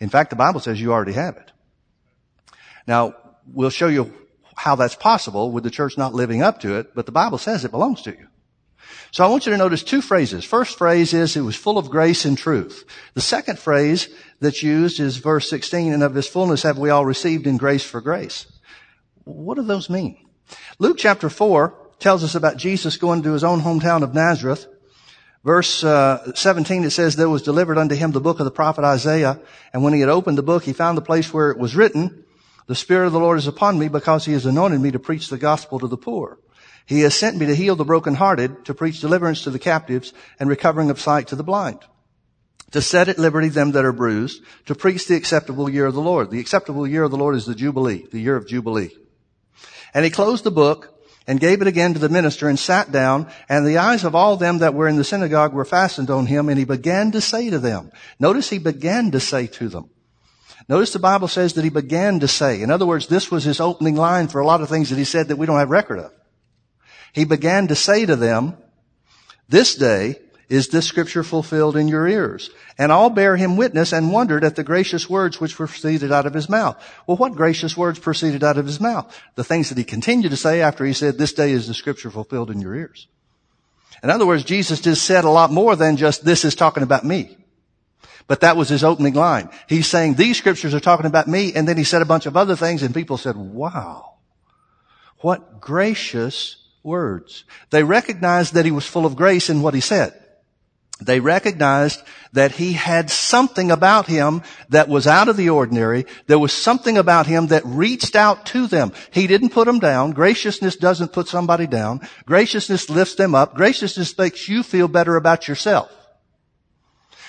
In 0.00 0.08
fact, 0.08 0.30
the 0.30 0.36
Bible 0.36 0.60
says 0.60 0.80
you 0.80 0.92
already 0.92 1.12
have 1.12 1.36
it. 1.36 1.52
Now, 2.86 3.14
we'll 3.46 3.70
show 3.70 3.88
you 3.88 4.12
how 4.56 4.74
that's 4.74 4.94
possible 4.94 5.52
with 5.52 5.64
the 5.64 5.70
church 5.70 5.96
not 5.98 6.14
living 6.14 6.42
up 6.42 6.60
to 6.60 6.76
it, 6.76 6.94
but 6.94 7.06
the 7.06 7.12
Bible 7.12 7.38
says 7.38 7.64
it 7.64 7.70
belongs 7.70 8.02
to 8.02 8.10
you. 8.10 8.28
So 9.10 9.24
I 9.24 9.28
want 9.28 9.46
you 9.46 9.52
to 9.52 9.58
notice 9.58 9.82
two 9.82 10.00
phrases. 10.00 10.44
First 10.44 10.78
phrase 10.78 11.12
is 11.12 11.36
it 11.36 11.40
was 11.40 11.56
full 11.56 11.78
of 11.78 11.90
grace 11.90 12.24
and 12.24 12.38
truth. 12.38 12.84
The 13.14 13.20
second 13.20 13.58
phrase 13.58 14.08
that's 14.40 14.62
used 14.62 15.00
is 15.00 15.16
verse 15.16 15.50
16, 15.50 15.92
and 15.92 16.02
of 16.02 16.14
his 16.14 16.28
fullness 16.28 16.62
have 16.62 16.78
we 16.78 16.90
all 16.90 17.04
received 17.04 17.46
in 17.46 17.56
grace 17.56 17.84
for 17.84 18.00
grace. 18.00 18.46
What 19.24 19.56
do 19.56 19.62
those 19.62 19.90
mean? 19.90 20.16
Luke 20.78 20.96
chapter 20.98 21.28
4 21.28 21.74
tells 21.98 22.24
us 22.24 22.34
about 22.34 22.56
Jesus 22.56 22.96
going 22.96 23.22
to 23.22 23.32
his 23.32 23.44
own 23.44 23.60
hometown 23.60 24.02
of 24.02 24.14
Nazareth. 24.14 24.66
Verse 25.44 25.82
uh, 25.82 26.32
17, 26.34 26.84
it 26.84 26.90
says, 26.90 27.16
There 27.16 27.28
was 27.28 27.42
delivered 27.42 27.78
unto 27.78 27.94
him 27.94 28.10
the 28.10 28.20
book 28.20 28.40
of 28.40 28.44
the 28.44 28.50
prophet 28.50 28.84
Isaiah, 28.84 29.40
and 29.72 29.82
when 29.82 29.94
he 29.94 30.00
had 30.00 30.08
opened 30.08 30.36
the 30.36 30.42
book, 30.42 30.64
he 30.64 30.72
found 30.72 30.98
the 30.98 31.02
place 31.02 31.32
where 31.32 31.50
it 31.50 31.58
was 31.58 31.74
written, 31.74 32.24
The 32.66 32.74
Spirit 32.74 33.06
of 33.06 33.12
the 33.12 33.20
Lord 33.20 33.38
is 33.38 33.46
upon 33.46 33.78
me, 33.78 33.88
because 33.88 34.26
he 34.26 34.32
has 34.32 34.44
anointed 34.44 34.80
me 34.80 34.90
to 34.90 34.98
preach 34.98 35.28
the 35.28 35.38
gospel 35.38 35.78
to 35.78 35.86
the 35.86 35.96
poor. 35.96 36.38
He 36.86 37.00
has 37.00 37.14
sent 37.14 37.36
me 37.36 37.46
to 37.46 37.54
heal 37.54 37.76
the 37.76 37.84
brokenhearted, 37.84 38.64
to 38.64 38.74
preach 38.74 39.00
deliverance 39.00 39.44
to 39.44 39.50
the 39.50 39.58
captives, 39.58 40.12
and 40.38 40.48
recovering 40.48 40.90
of 40.90 41.00
sight 41.00 41.28
to 41.28 41.36
the 41.36 41.44
blind. 41.44 41.80
To 42.72 42.82
set 42.82 43.08
at 43.08 43.18
liberty 43.18 43.48
them 43.48 43.72
that 43.72 43.84
are 43.84 43.92
bruised, 43.92 44.42
to 44.66 44.74
preach 44.74 45.06
the 45.06 45.16
acceptable 45.16 45.68
year 45.68 45.86
of 45.86 45.94
the 45.94 46.00
Lord. 46.00 46.30
The 46.30 46.40
acceptable 46.40 46.86
year 46.86 47.04
of 47.04 47.10
the 47.10 47.16
Lord 47.16 47.34
is 47.36 47.46
the 47.46 47.54
Jubilee, 47.54 48.06
the 48.10 48.20
year 48.20 48.36
of 48.36 48.46
Jubilee. 48.46 48.90
And 49.92 50.04
he 50.04 50.10
closed 50.10 50.44
the 50.44 50.50
book 50.50 51.00
and 51.26 51.38
gave 51.40 51.62
it 51.62 51.68
again 51.68 51.94
to 51.94 52.00
the 52.00 52.08
minister 52.08 52.48
and 52.48 52.58
sat 52.58 52.90
down 52.90 53.30
and 53.48 53.66
the 53.66 53.78
eyes 53.78 54.04
of 54.04 54.14
all 54.14 54.36
them 54.36 54.58
that 54.58 54.74
were 54.74 54.88
in 54.88 54.96
the 54.96 55.04
synagogue 55.04 55.52
were 55.52 55.64
fastened 55.64 56.10
on 56.10 56.26
him 56.26 56.48
and 56.48 56.58
he 56.58 56.64
began 56.64 57.12
to 57.12 57.20
say 57.20 57.50
to 57.50 57.58
them. 57.58 57.92
Notice 58.18 58.50
he 58.50 58.58
began 58.58 59.10
to 59.12 59.20
say 59.20 59.46
to 59.46 59.68
them. 59.68 59.90
Notice 60.68 60.92
the 60.92 60.98
Bible 60.98 61.28
says 61.28 61.54
that 61.54 61.64
he 61.64 61.70
began 61.70 62.20
to 62.20 62.28
say. 62.28 62.62
In 62.62 62.70
other 62.70 62.86
words, 62.86 63.06
this 63.08 63.30
was 63.30 63.44
his 63.44 63.60
opening 63.60 63.96
line 63.96 64.28
for 64.28 64.40
a 64.40 64.46
lot 64.46 64.60
of 64.60 64.68
things 64.68 64.90
that 64.90 64.98
he 64.98 65.04
said 65.04 65.28
that 65.28 65.36
we 65.36 65.46
don't 65.46 65.58
have 65.58 65.70
record 65.70 65.98
of 65.98 66.12
he 67.12 67.24
began 67.24 67.68
to 67.68 67.74
say 67.74 68.06
to 68.06 68.16
them, 68.16 68.56
this 69.48 69.74
day 69.74 70.16
is 70.48 70.68
this 70.68 70.86
scripture 70.86 71.22
fulfilled 71.22 71.76
in 71.76 71.86
your 71.86 72.08
ears. 72.08 72.50
And 72.76 72.90
all 72.90 73.08
bear 73.08 73.36
him 73.36 73.56
witness 73.56 73.92
and 73.92 74.12
wondered 74.12 74.42
at 74.42 74.56
the 74.56 74.64
gracious 74.64 75.08
words 75.08 75.40
which 75.40 75.54
proceeded 75.54 76.10
out 76.10 76.26
of 76.26 76.34
his 76.34 76.48
mouth. 76.48 76.76
Well, 77.06 77.16
what 77.16 77.34
gracious 77.34 77.76
words 77.76 78.00
proceeded 78.00 78.42
out 78.42 78.58
of 78.58 78.66
his 78.66 78.80
mouth? 78.80 79.16
The 79.36 79.44
things 79.44 79.68
that 79.68 79.78
he 79.78 79.84
continued 79.84 80.30
to 80.30 80.36
say 80.36 80.60
after 80.60 80.84
he 80.84 80.92
said, 80.92 81.18
this 81.18 81.32
day 81.32 81.52
is 81.52 81.68
the 81.68 81.74
scripture 81.74 82.10
fulfilled 82.10 82.50
in 82.50 82.60
your 82.60 82.74
ears. 82.74 83.06
In 84.02 84.10
other 84.10 84.26
words, 84.26 84.42
Jesus 84.42 84.80
just 84.80 85.04
said 85.04 85.24
a 85.24 85.30
lot 85.30 85.52
more 85.52 85.76
than 85.76 85.96
just, 85.96 86.24
this 86.24 86.44
is 86.44 86.54
talking 86.54 86.82
about 86.82 87.04
me. 87.04 87.36
But 88.26 88.40
that 88.40 88.56
was 88.56 88.68
his 88.68 88.82
opening 88.82 89.14
line. 89.14 89.50
He's 89.68 89.86
saying, 89.86 90.14
these 90.14 90.38
scriptures 90.38 90.74
are 90.74 90.80
talking 90.80 91.06
about 91.06 91.28
me, 91.28 91.52
and 91.52 91.68
then 91.68 91.76
he 91.76 91.84
said 91.84 92.00
a 92.00 92.06
bunch 92.06 92.26
of 92.26 92.36
other 92.36 92.56
things, 92.56 92.82
and 92.82 92.94
people 92.94 93.18
said, 93.18 93.36
wow, 93.36 94.14
what 95.18 95.60
gracious 95.60 96.59
words. 96.82 97.44
They 97.70 97.82
recognized 97.82 98.54
that 98.54 98.64
he 98.64 98.70
was 98.70 98.86
full 98.86 99.06
of 99.06 99.16
grace 99.16 99.50
in 99.50 99.62
what 99.62 99.74
he 99.74 99.80
said. 99.80 100.14
They 101.00 101.20
recognized 101.20 102.02
that 102.32 102.52
he 102.52 102.74
had 102.74 103.10
something 103.10 103.70
about 103.70 104.06
him 104.06 104.42
that 104.68 104.88
was 104.88 105.06
out 105.06 105.28
of 105.28 105.36
the 105.36 105.48
ordinary. 105.48 106.04
There 106.26 106.38
was 106.38 106.52
something 106.52 106.98
about 106.98 107.26
him 107.26 107.48
that 107.48 107.64
reached 107.64 108.14
out 108.14 108.46
to 108.46 108.66
them. 108.66 108.92
He 109.10 109.26
didn't 109.26 109.50
put 109.50 109.66
them 109.66 109.78
down. 109.78 110.12
Graciousness 110.12 110.76
doesn't 110.76 111.12
put 111.12 111.26
somebody 111.26 111.66
down. 111.66 112.06
Graciousness 112.26 112.90
lifts 112.90 113.14
them 113.14 113.34
up. 113.34 113.54
Graciousness 113.54 114.16
makes 114.16 114.48
you 114.48 114.62
feel 114.62 114.88
better 114.88 115.16
about 115.16 115.48
yourself. 115.48 115.90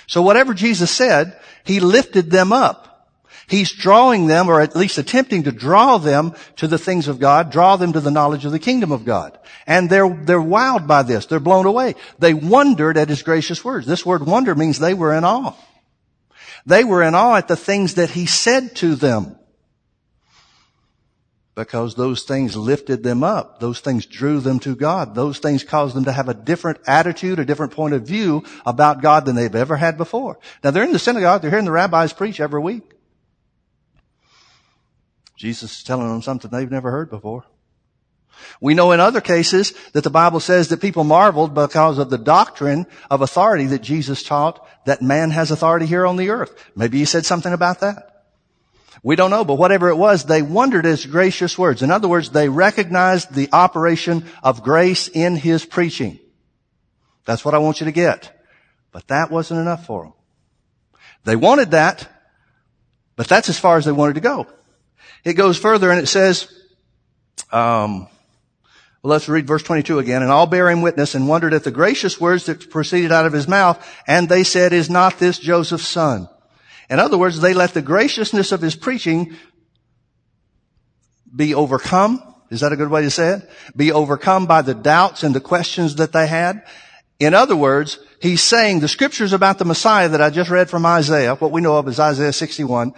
So 0.06 0.22
whatever 0.22 0.54
Jesus 0.54 0.92
said, 0.92 1.40
he 1.64 1.80
lifted 1.80 2.30
them 2.30 2.52
up. 2.52 2.91
He's 3.52 3.74
drawing 3.74 4.28
them, 4.28 4.48
or 4.48 4.62
at 4.62 4.78
least 4.78 4.98
attempting 4.98 5.44
to 5.44 5.52
draw 5.52 5.98
them 5.98 6.36
to 6.56 6.70
the 6.70 6.78
things 6.78 7.10
of 7.10 7.20
God, 7.20 7.52
draw 7.52 7.76
them 7.76 7.92
to 7.92 8.00
the 8.00 8.10
knowledge 8.10 8.46
of 8.46 8.54
the 8.54 8.60
kingdom 8.60 8.94
of 8.94 9.04
God. 9.04 9.38
And 9.68 9.90
they're, 9.90 10.08
they're 10.08 10.40
wowed 10.40 10.88
by 10.88 11.04
this. 11.04 11.26
They're 11.26 11.42
blown 11.42 11.66
away. 11.66 11.96
They 12.18 12.34
wondered 12.34 12.96
at 12.96 13.10
his 13.10 13.24
gracious 13.24 13.62
words. 13.62 13.86
This 13.86 14.06
word 14.06 14.26
wonder 14.26 14.56
means 14.56 14.80
they 14.80 14.94
were 14.94 15.14
in 15.14 15.26
awe. 15.26 15.54
They 16.66 16.86
were 16.86 17.04
in 17.04 17.14
awe 17.14 17.36
at 17.36 17.50
the 17.50 17.58
things 17.58 17.96
that 17.96 18.12
he 18.12 18.26
said 18.26 18.74
to 18.78 18.96
them. 18.96 19.38
Because 21.54 21.96
those 21.96 22.24
things 22.24 22.56
lifted 22.56 23.04
them 23.04 23.22
up. 23.22 23.60
Those 23.60 23.82
things 23.82 24.06
drew 24.06 24.40
them 24.40 24.60
to 24.60 24.78
God. 24.78 25.14
Those 25.14 25.40
things 25.40 25.66
caused 25.66 25.94
them 25.94 26.06
to 26.06 26.14
have 26.14 26.30
a 26.30 26.34
different 26.34 26.80
attitude, 26.88 27.38
a 27.38 27.44
different 27.44 27.74
point 27.74 27.96
of 27.96 28.08
view 28.08 28.46
about 28.66 29.02
God 29.02 29.26
than 29.26 29.36
they've 29.36 29.54
ever 29.54 29.76
had 29.76 29.98
before. 29.98 30.40
Now 30.64 30.72
they're 30.72 30.86
in 30.86 30.94
the 30.94 31.00
synagogue. 31.00 31.42
They're 31.42 31.52
hearing 31.52 31.66
the 31.66 31.72
rabbis 31.72 32.14
preach 32.14 32.40
every 32.40 32.62
week. 32.62 32.94
Jesus 35.42 35.80
is 35.80 35.84
telling 35.84 36.08
them 36.08 36.22
something 36.22 36.52
they've 36.52 36.70
never 36.70 36.92
heard 36.92 37.10
before. 37.10 37.44
We 38.60 38.76
know 38.76 38.92
in 38.92 39.00
other 39.00 39.22
cases 39.22 39.74
that 39.94 40.04
the 40.04 40.12
Bible 40.12 40.40
says 40.40 40.68
that 40.68 40.82
people 40.82 41.04
marveled 41.04 41.56
because 41.56 41.98
of 41.98 42.12
the 42.12 42.20
doctrine 42.20 42.86
of 43.10 43.24
authority 43.24 43.66
that 43.68 43.82
Jesus 43.82 44.22
taught 44.22 44.64
that 44.86 45.02
man 45.02 45.32
has 45.32 45.50
authority 45.50 45.88
here 45.88 46.06
on 46.06 46.18
the 46.18 46.30
earth. 46.30 46.54
Maybe 46.76 47.00
he 47.00 47.06
said 47.06 47.26
something 47.26 47.54
about 47.54 47.80
that. 47.80 48.26
We 49.02 49.16
don't 49.16 49.32
know, 49.32 49.44
but 49.44 49.56
whatever 49.56 49.90
it 49.90 49.96
was, 49.96 50.26
they 50.26 50.44
wondered 50.44 50.86
his 50.86 51.08
gracious 51.08 51.58
words. 51.58 51.82
In 51.82 51.90
other 51.90 52.08
words, 52.08 52.30
they 52.30 52.48
recognized 52.48 53.34
the 53.34 53.50
operation 53.52 54.26
of 54.44 54.62
grace 54.62 55.08
in 55.08 55.36
his 55.36 55.66
preaching. 55.66 56.20
That's 57.26 57.44
what 57.44 57.56
I 57.56 57.58
want 57.58 57.80
you 57.80 57.86
to 57.86 57.92
get. 57.92 58.46
But 58.92 59.08
that 59.08 59.32
wasn't 59.32 59.62
enough 59.62 59.88
for 59.88 60.04
them. 60.04 60.14
They 61.24 61.36
wanted 61.36 61.72
that, 61.72 62.08
but 63.16 63.28
that's 63.28 63.50
as 63.50 63.58
far 63.58 63.78
as 63.78 63.86
they 63.86 63.92
wanted 63.92 64.14
to 64.14 64.22
go. 64.22 64.46
It 65.24 65.34
goes 65.34 65.58
further 65.58 65.92
and 65.92 66.00
it 66.00 66.08
says, 66.08 66.52
um, 67.52 68.08
well, 69.04 69.12
let's 69.12 69.28
read 69.28 69.48
verse 69.48 69.64
22 69.64 70.00
again. 70.00 70.22
And 70.22 70.32
all 70.32 70.46
bear 70.46 70.70
him 70.70 70.82
witness 70.82 71.16
and 71.16 71.28
wondered 71.28 71.54
at 71.54 71.64
the 71.64 71.72
gracious 71.72 72.20
words 72.22 72.46
that 72.46 72.70
proceeded 72.70 73.12
out 73.12 73.26
of 73.26 73.34
his 73.34 73.48
mouth. 73.48 73.84
And 74.08 74.30
they 74.30 74.44
said, 74.44 74.74
is 74.74 74.90
not 74.90 75.18
this 75.20 75.40
Joseph's 75.40 75.88
son? 75.88 76.30
In 76.90 77.00
other 77.00 77.18
words, 77.18 77.40
they 77.40 77.54
let 77.54 77.74
the 77.74 77.82
graciousness 77.82 78.52
of 78.52 78.62
his 78.62 78.76
preaching 78.76 79.36
be 81.34 81.56
overcome. 81.56 82.22
Is 82.50 82.60
that 82.60 82.74
a 82.74 82.76
good 82.76 82.90
way 82.90 83.02
to 83.02 83.10
say 83.10 83.36
it? 83.36 83.50
Be 83.76 83.92
overcome 83.92 84.46
by 84.46 84.62
the 84.62 84.74
doubts 84.74 85.24
and 85.24 85.34
the 85.34 85.40
questions 85.40 85.96
that 85.96 86.12
they 86.12 86.28
had. 86.28 86.64
In 87.18 87.34
other 87.34 87.56
words, 87.56 88.00
he's 88.20 88.42
saying 88.42 88.80
the 88.80 88.88
scriptures 88.88 89.32
about 89.32 89.58
the 89.58 89.66
Messiah 89.66 90.10
that 90.10 90.22
I 90.22 90.30
just 90.30 90.50
read 90.50 90.70
from 90.70 90.86
Isaiah, 90.86 91.36
what 91.36 91.52
we 91.52 91.62
know 91.62 91.78
of 91.78 91.88
as 91.88 92.00
Isaiah 92.00 92.34
61, 92.34 92.94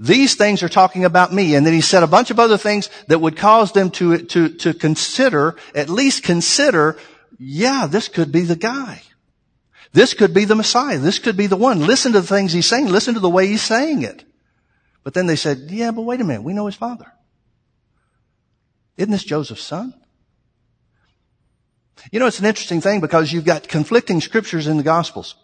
these 0.00 0.34
things 0.34 0.62
are 0.62 0.68
talking 0.70 1.04
about 1.04 1.30
me. 1.30 1.54
And 1.54 1.66
then 1.66 1.74
he 1.74 1.82
said 1.82 2.02
a 2.02 2.08
bunch 2.08 2.30
of 2.30 2.40
other 2.40 2.56
things 2.56 2.88
that 3.08 3.20
would 3.20 3.36
cause 3.36 3.72
them 3.72 3.90
to, 3.92 4.16
to, 4.16 4.48
to 4.48 4.72
consider, 4.72 5.56
at 5.74 5.90
least 5.90 6.24
consider, 6.24 6.96
yeah, 7.38 7.86
this 7.86 8.08
could 8.08 8.32
be 8.32 8.40
the 8.40 8.56
guy. 8.56 9.02
This 9.92 10.14
could 10.14 10.32
be 10.32 10.46
the 10.46 10.54
Messiah. 10.54 10.98
This 10.98 11.18
could 11.18 11.36
be 11.36 11.48
the 11.48 11.56
one. 11.56 11.80
Listen 11.86 12.12
to 12.12 12.22
the 12.22 12.26
things 12.26 12.50
he's 12.50 12.64
saying. 12.64 12.86
Listen 12.86 13.12
to 13.12 13.20
the 13.20 13.28
way 13.28 13.46
he's 13.46 13.62
saying 13.62 14.02
it. 14.02 14.24
But 15.04 15.12
then 15.12 15.26
they 15.26 15.36
said, 15.36 15.66
yeah, 15.68 15.90
but 15.90 16.02
wait 16.02 16.22
a 16.22 16.24
minute. 16.24 16.44
We 16.44 16.54
know 16.54 16.66
his 16.66 16.76
father. 16.76 17.12
Isn't 18.96 19.12
this 19.12 19.24
Joseph's 19.24 19.62
son? 19.62 19.92
You 22.10 22.20
know, 22.20 22.26
it's 22.26 22.38
an 22.38 22.46
interesting 22.46 22.80
thing 22.80 23.00
because 23.00 23.30
you've 23.30 23.44
got 23.44 23.68
conflicting 23.68 24.22
scriptures 24.22 24.66
in 24.66 24.78
the 24.78 24.82
Gospels. 24.82 25.34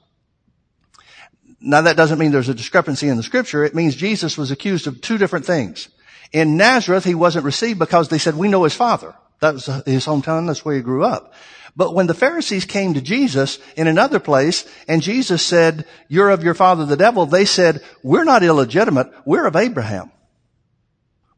Now 1.66 1.80
that 1.80 1.96
doesn't 1.96 2.20
mean 2.20 2.30
there's 2.30 2.48
a 2.48 2.54
discrepancy 2.54 3.08
in 3.08 3.16
the 3.16 3.24
scripture. 3.24 3.64
It 3.64 3.74
means 3.74 3.96
Jesus 3.96 4.38
was 4.38 4.52
accused 4.52 4.86
of 4.86 5.00
two 5.00 5.18
different 5.18 5.44
things. 5.44 5.88
In 6.32 6.56
Nazareth, 6.56 7.04
he 7.04 7.16
wasn't 7.16 7.44
received 7.44 7.80
because 7.80 8.08
they 8.08 8.18
said, 8.18 8.36
we 8.36 8.46
know 8.46 8.62
his 8.62 8.74
father. 8.74 9.16
That 9.40 9.54
was 9.54 9.66
his 9.84 10.06
hometown. 10.06 10.46
That's 10.46 10.64
where 10.64 10.76
he 10.76 10.80
grew 10.80 11.04
up. 11.04 11.34
But 11.74 11.92
when 11.92 12.06
the 12.06 12.14
Pharisees 12.14 12.66
came 12.66 12.94
to 12.94 13.00
Jesus 13.00 13.58
in 13.76 13.88
another 13.88 14.20
place 14.20 14.64
and 14.86 15.02
Jesus 15.02 15.42
said, 15.42 15.86
you're 16.08 16.30
of 16.30 16.44
your 16.44 16.54
father 16.54 16.86
the 16.86 16.96
devil, 16.96 17.26
they 17.26 17.44
said, 17.44 17.82
we're 18.00 18.24
not 18.24 18.44
illegitimate. 18.44 19.12
We're 19.24 19.46
of 19.46 19.56
Abraham. 19.56 20.12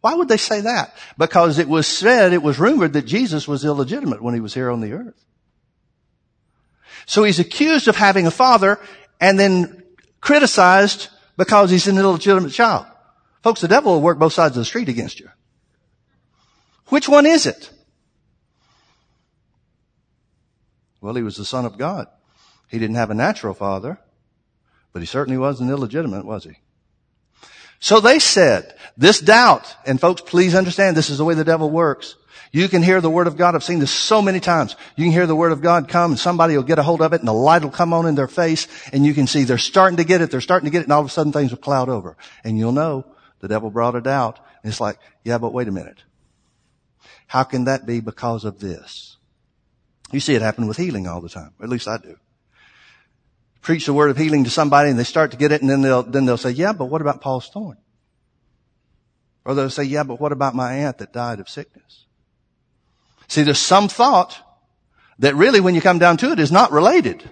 Why 0.03 0.15
would 0.15 0.29
they 0.29 0.37
say 0.37 0.61
that? 0.61 0.95
Because 1.17 1.59
it 1.59 1.69
was 1.71 1.87
said, 1.87 2.35
it 2.35 2.43
was 2.43 2.59
rumored 2.59 2.93
that 2.93 3.07
Jesus 3.07 3.49
was 3.49 3.65
illegitimate 3.65 4.23
when 4.23 4.35
he 4.35 4.41
was 4.41 4.53
here 4.53 4.71
on 4.71 4.83
the 4.83 4.93
earth. 4.93 5.25
So 7.07 7.25
he's 7.25 7.39
accused 7.39 7.89
of 7.89 7.97
having 7.97 8.27
a 8.27 8.31
father 8.31 8.79
and 9.21 9.41
then 9.41 9.85
criticized 10.21 11.09
because 11.37 11.71
he's 11.71 11.87
an 11.87 11.99
illegitimate 11.99 12.53
child. 12.53 12.87
Folks, 13.43 13.61
the 13.61 13.69
devil 13.69 13.93
will 13.93 14.01
work 14.01 14.19
both 14.19 14.33
sides 14.33 14.57
of 14.57 14.61
the 14.61 14.65
street 14.65 14.89
against 14.89 15.21
you. 15.21 15.29
Which 16.87 17.09
one 17.09 17.27
is 17.27 17.47
it? 17.47 17.71
Well, 21.01 21.15
he 21.15 21.23
was 21.23 21.37
the 21.37 21.45
son 21.45 21.65
of 21.65 21.79
God. 21.79 22.09
He 22.69 22.79
didn't 22.79 22.97
have 22.97 23.11
a 23.11 23.15
natural 23.15 23.55
father, 23.55 24.01
but 24.93 25.01
he 25.01 25.07
certainly 25.07 25.39
wasn't 25.39 25.71
illegitimate, 25.71 26.25
was 26.25 26.45
he? 26.45 26.59
So 27.81 28.01
they 28.01 28.19
said, 28.19 28.75
this 28.97 29.21
doubt, 29.21 29.77
and 29.87 30.01
folks, 30.01 30.21
please 30.23 30.55
understand 30.55 30.97
this 30.97 31.11
is 31.11 31.19
the 31.19 31.25
way 31.25 31.35
the 31.35 31.45
devil 31.45 31.71
works. 31.71 32.17
You 32.51 32.69
can 32.69 32.83
hear 32.83 33.01
the 33.01 33.11
word 33.11 33.27
of 33.27 33.37
God. 33.37 33.55
I've 33.55 33.65
seen 33.65 33.79
this 33.79 33.91
so 33.91 34.23
many 34.23 34.41
times. 34.41 34.75
You 34.97 35.05
can 35.05 35.13
hear 35.13 35.27
the 35.27 35.37
word 35.37 35.53
of 35.53 35.61
God 35.61 35.89
come 35.89 36.13
and 36.13 36.19
somebody 36.19 36.57
will 36.57 36.65
get 36.65 36.79
a 36.79 36.83
hold 36.83 37.03
of 37.03 37.13
it 37.13 37.21
and 37.21 37.29
the 37.29 37.33
light 37.33 37.63
will 37.63 37.71
come 37.71 37.93
on 37.93 38.07
in 38.07 38.15
their 38.15 38.29
face 38.29 38.67
and 38.93 39.05
you 39.05 39.13
can 39.13 39.27
see 39.27 39.45
they're 39.45 39.59
starting 39.59 39.99
to 39.99 40.05
get 40.05 40.23
it. 40.23 40.31
They're 40.31 40.41
starting 40.41 40.67
to 40.67 40.71
get 40.71 40.81
it 40.81 40.85
and 40.85 40.93
all 40.93 41.01
of 41.01 41.07
a 41.07 41.11
sudden 41.11 41.33
things 41.33 41.51
will 41.51 41.59
cloud 41.59 41.89
over 41.89 42.17
and 42.45 42.59
you'll 42.59 42.73
know 42.73 43.05
the 43.41 43.49
devil 43.49 43.71
brought 43.71 43.95
it 43.95 44.07
out. 44.07 44.39
And 44.63 44.71
it's 44.71 44.81
like, 44.81 44.99
yeah, 45.25 45.39
but 45.39 45.53
wait 45.53 45.69
a 45.69 45.73
minute. 45.73 46.03
How 47.27 47.45
can 47.45 47.65
that 47.65 47.87
be 47.87 48.01
because 48.01 48.45
of 48.45 48.61
this? 48.61 49.17
You 50.11 50.21
see 50.21 50.35
it 50.35 50.43
happen 50.43 50.67
with 50.67 50.79
healing 50.79 51.07
all 51.07 51.21
the 51.21 51.29
time. 51.29 51.53
At 51.63 51.69
least 51.69 51.87
I 51.87 51.99
do. 51.99 52.17
Preach 53.61 53.85
the 53.85 53.93
word 53.93 54.11
of 54.11 54.17
healing 54.17 54.45
to 54.45 54.51
somebody 54.51 54.89
and 54.89 54.99
they 54.99 55.05
start 55.05 55.33
to 55.33 55.37
get 55.37 55.53
it 55.53 55.61
and 55.61 55.69
then 55.69 55.83
they'll, 55.83 56.03
then 56.03 56.25
they'll 56.25 56.39
say, 56.39 56.51
yeah, 56.51 56.73
but 56.73 56.87
what 56.87 57.03
about 57.03 57.21
Paul's 57.21 57.51
thorn? 57.51 57.77
Or 59.45 59.55
they'll 59.55 59.69
say, 59.69 59.85
yeah, 59.85 60.05
but 60.05 60.21
what 60.21 60.33
about 60.33 60.55
my 60.55 60.73
aunt 60.73 60.99
that 60.99 61.13
died 61.13 61.41
of 61.41 61.49
sickness? 61.49 62.07
See, 63.29 63.43
there's 63.43 63.59
some 63.59 63.89
thought 63.89 64.39
that 65.19 65.37
really, 65.37 65.61
when 65.61 65.75
you 65.75 65.81
come 65.81 65.99
down 65.99 66.17
to 66.19 66.33
it, 66.33 66.39
is 66.39 66.53
not 66.53 66.73
related 66.73 67.31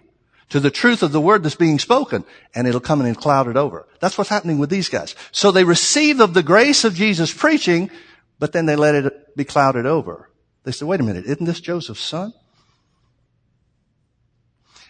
to 0.51 0.61
the 0.61 0.71
truth 0.71 1.03
of 1.03 1.13
the 1.13 1.21
word 1.21 1.43
that's 1.43 1.57
being 1.57 1.79
spoken, 1.79 2.25
and 2.55 2.69
it'll 2.69 2.81
come 2.81 3.01
in 3.01 3.07
and 3.07 3.17
cloud 3.17 3.49
it 3.49 3.57
over. 3.57 3.89
That's 4.01 4.17
what's 4.17 4.31
happening 4.31 4.59
with 4.59 4.71
these 4.71 4.89
guys. 4.89 5.15
So 5.33 5.51
they 5.51 5.65
receive 5.65 6.21
of 6.21 6.35
the 6.35 6.43
grace 6.43 6.85
of 6.85 6.95
Jesus 6.95 7.33
preaching, 7.33 7.91
but 8.39 8.53
then 8.53 8.67
they 8.67 8.77
let 8.77 8.95
it 8.95 9.37
be 9.37 9.45
clouded 9.45 9.87
over. 9.87 10.31
They 10.65 10.73
said, 10.73 10.87
wait 10.87 11.01
a 11.01 11.05
minute, 11.05 11.25
isn't 11.27 11.45
this 11.47 11.61
Joseph's 11.61 12.03
son? 12.03 12.33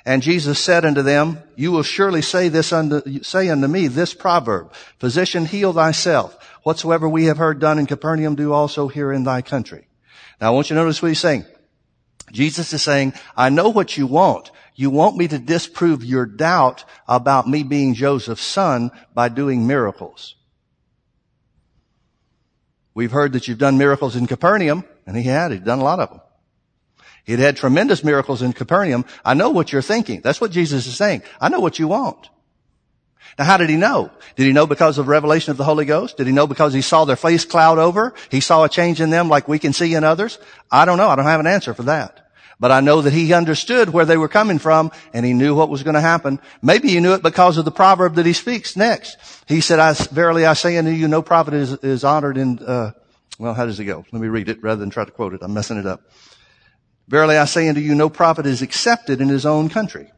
And 0.05 0.23
Jesus 0.23 0.59
said 0.59 0.85
unto 0.85 1.03
them, 1.03 1.39
you 1.57 1.73
will 1.73 1.83
surely 1.83 2.23
say 2.23 2.49
this 2.49 2.73
unto, 2.73 3.23
say 3.23 3.49
unto 3.49 3.67
me 3.67 3.89
this 3.89 4.15
proverb, 4.15 4.73
physician, 4.99 5.47
heal 5.47 5.73
thyself. 5.73 6.37
Whatsoever 6.63 7.09
we 7.09 7.25
have 7.25 7.39
heard 7.39 7.61
done 7.61 7.79
in 7.79 7.87
Capernaum, 7.87 8.37
do 8.37 8.53
also 8.53 8.89
here 8.89 9.13
in 9.13 9.25
thy 9.25 9.43
country. 9.43 9.89
Now 10.41 10.49
I 10.49 10.51
want 10.51 10.71
you 10.71 10.77
to 10.77 10.83
notice 10.83 11.01
what 11.01 11.09
he's 11.09 11.21
saying. 11.21 11.45
Jesus 12.33 12.73
is 12.73 12.83
saying, 12.83 13.15
I 13.37 13.51
know 13.51 13.69
what 13.69 13.97
you 13.97 14.07
want. 14.07 14.51
You 14.75 14.91
want 14.91 15.17
me 15.17 15.29
to 15.29 15.39
disprove 15.39 16.05
your 16.05 16.27
doubt 16.27 16.85
about 17.09 17.49
me 17.49 17.63
being 17.63 17.95
Joseph's 17.95 18.45
son 18.45 18.91
by 19.15 19.29
doing 19.29 19.67
miracles. 19.67 20.35
We've 22.93 23.13
heard 23.13 23.33
that 23.35 23.47
you've 23.47 23.59
done 23.59 23.79
miracles 23.79 24.17
in 24.17 24.27
Capernaum, 24.27 24.85
and 25.07 25.17
he 25.17 25.23
had. 25.23 25.53
He'd 25.53 25.65
done 25.65 25.79
a 25.79 25.85
lot 25.85 26.01
of 26.01 26.11
them. 26.11 26.21
He'd 27.25 27.39
had 27.39 27.57
tremendous 27.57 28.05
miracles 28.05 28.43
in 28.43 28.53
Capernaum. 28.53 29.05
I 29.25 29.35
know 29.35 29.51
what 29.51 29.73
you're 29.73 29.83
thinking. 29.83 30.21
That's 30.21 30.41
what 30.41 30.51
Jesus 30.51 30.87
is 30.87 30.97
saying. 30.97 31.23
I 31.41 31.49
know 31.49 31.61
what 31.61 31.79
you 31.79 31.89
want. 31.89 32.29
Now 33.39 33.45
how 33.45 33.57
did 33.59 33.69
he 33.69 33.77
know? 33.77 34.11
Did 34.37 34.47
he 34.47 34.53
know 34.53 34.67
because 34.67 34.99
of 34.99 35.09
revelation 35.09 35.51
of 35.51 35.57
the 35.57 35.65
Holy 35.65 35.85
Ghost? 35.85 36.17
Did 36.17 36.27
he 36.27 36.33
know 36.33 36.47
because 36.47 36.73
he 36.73 36.81
saw 36.81 37.05
their 37.05 37.17
face 37.17 37.45
cloud 37.45 37.79
over? 37.79 38.15
He 38.31 38.41
saw 38.41 38.65
a 38.65 38.69
change 38.69 39.01
in 39.01 39.11
them 39.11 39.29
like 39.29 39.47
we 39.47 39.59
can 39.59 39.73
see 39.73 39.95
in 39.95 40.05
others? 40.05 40.39
I 40.71 40.85
don't 40.85 40.99
know. 40.99 41.09
I 41.09 41.17
don't 41.17 41.27
have 41.27 41.41
an 41.41 41.47
answer 41.47 41.75
for 41.75 41.83
that. 41.85 42.27
But 42.59 42.73
I 42.73 42.81
know 42.81 43.03
that 43.03 43.13
he 43.13 43.35
understood 43.35 43.91
where 43.91 44.07
they 44.07 44.17
were 44.17 44.29
coming 44.29 44.59
from 44.59 44.91
and 45.13 45.27
he 45.27 45.35
knew 45.35 45.55
what 45.55 45.69
was 45.69 45.83
going 45.83 45.95
to 45.95 46.01
happen. 46.01 46.41
Maybe 46.63 46.89
he 46.89 47.01
knew 47.01 47.13
it 47.13 47.23
because 47.23 47.59
of 47.59 47.67
the 47.67 47.71
proverb 47.71 48.15
that 48.15 48.25
he 48.25 48.33
speaks 48.33 48.77
next. 48.77 49.19
He 49.47 49.61
said, 49.61 49.79
I, 49.79 49.93
verily 49.93 50.47
I 50.47 50.55
say 50.55 50.79
unto 50.79 50.91
you, 50.91 51.07
no 51.07 51.21
prophet 51.21 51.53
is, 51.53 51.73
is 51.75 52.03
honored 52.03 52.39
in, 52.39 52.59
uh, 52.61 52.93
well, 53.39 53.53
how 53.53 53.67
does 53.67 53.79
it 53.79 53.85
go? 53.85 54.07
Let 54.11 54.23
me 54.23 54.29
read 54.29 54.49
it 54.49 54.63
rather 54.63 54.81
than 54.81 54.89
try 54.89 55.05
to 55.05 55.11
quote 55.11 55.35
it. 55.35 55.43
I'm 55.43 55.53
messing 55.53 55.77
it 55.77 55.85
up. 55.85 56.01
Verily 57.09 57.37
I 57.37 57.45
say 57.45 57.69
unto 57.69 57.83
you, 57.83 57.95
no 57.95 58.09
prophet 58.09 58.47
is 58.47 58.63
accepted 58.63 59.21
in 59.21 59.29
his 59.29 59.45
own 59.45 59.69
country. 59.69 60.11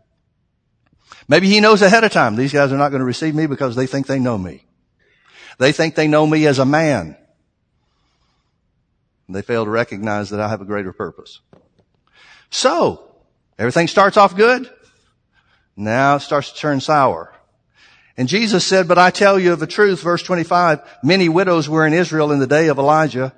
Maybe 1.28 1.48
he 1.48 1.60
knows 1.60 1.82
ahead 1.82 2.04
of 2.04 2.12
time, 2.12 2.36
these 2.36 2.52
guys 2.52 2.72
are 2.72 2.78
not 2.78 2.88
going 2.88 3.00
to 3.00 3.06
receive 3.06 3.34
me 3.34 3.46
because 3.46 3.76
they 3.76 3.86
think 3.86 4.06
they 4.06 4.18
know 4.18 4.38
me. 4.38 4.64
They 5.58 5.72
think 5.72 5.94
they 5.94 6.08
know 6.08 6.26
me 6.26 6.46
as 6.46 6.58
a 6.58 6.64
man. 6.64 7.16
They 9.28 9.42
fail 9.42 9.64
to 9.64 9.70
recognize 9.70 10.30
that 10.30 10.40
I 10.40 10.48
have 10.48 10.62
a 10.62 10.64
greater 10.64 10.92
purpose. 10.92 11.40
So, 12.50 13.04
everything 13.58 13.88
starts 13.88 14.16
off 14.16 14.34
good. 14.34 14.70
Now 15.76 16.16
it 16.16 16.20
starts 16.20 16.52
to 16.52 16.58
turn 16.58 16.80
sour. 16.80 17.34
And 18.16 18.26
Jesus 18.26 18.64
said, 18.64 18.88
but 18.88 18.98
I 18.98 19.10
tell 19.10 19.38
you 19.38 19.52
of 19.52 19.60
the 19.60 19.66
truth, 19.66 20.02
verse 20.02 20.22
25, 20.22 20.80
many 21.04 21.28
widows 21.28 21.68
were 21.68 21.86
in 21.86 21.92
Israel 21.92 22.32
in 22.32 22.40
the 22.40 22.46
day 22.46 22.68
of 22.68 22.78
Elijah 22.78 23.34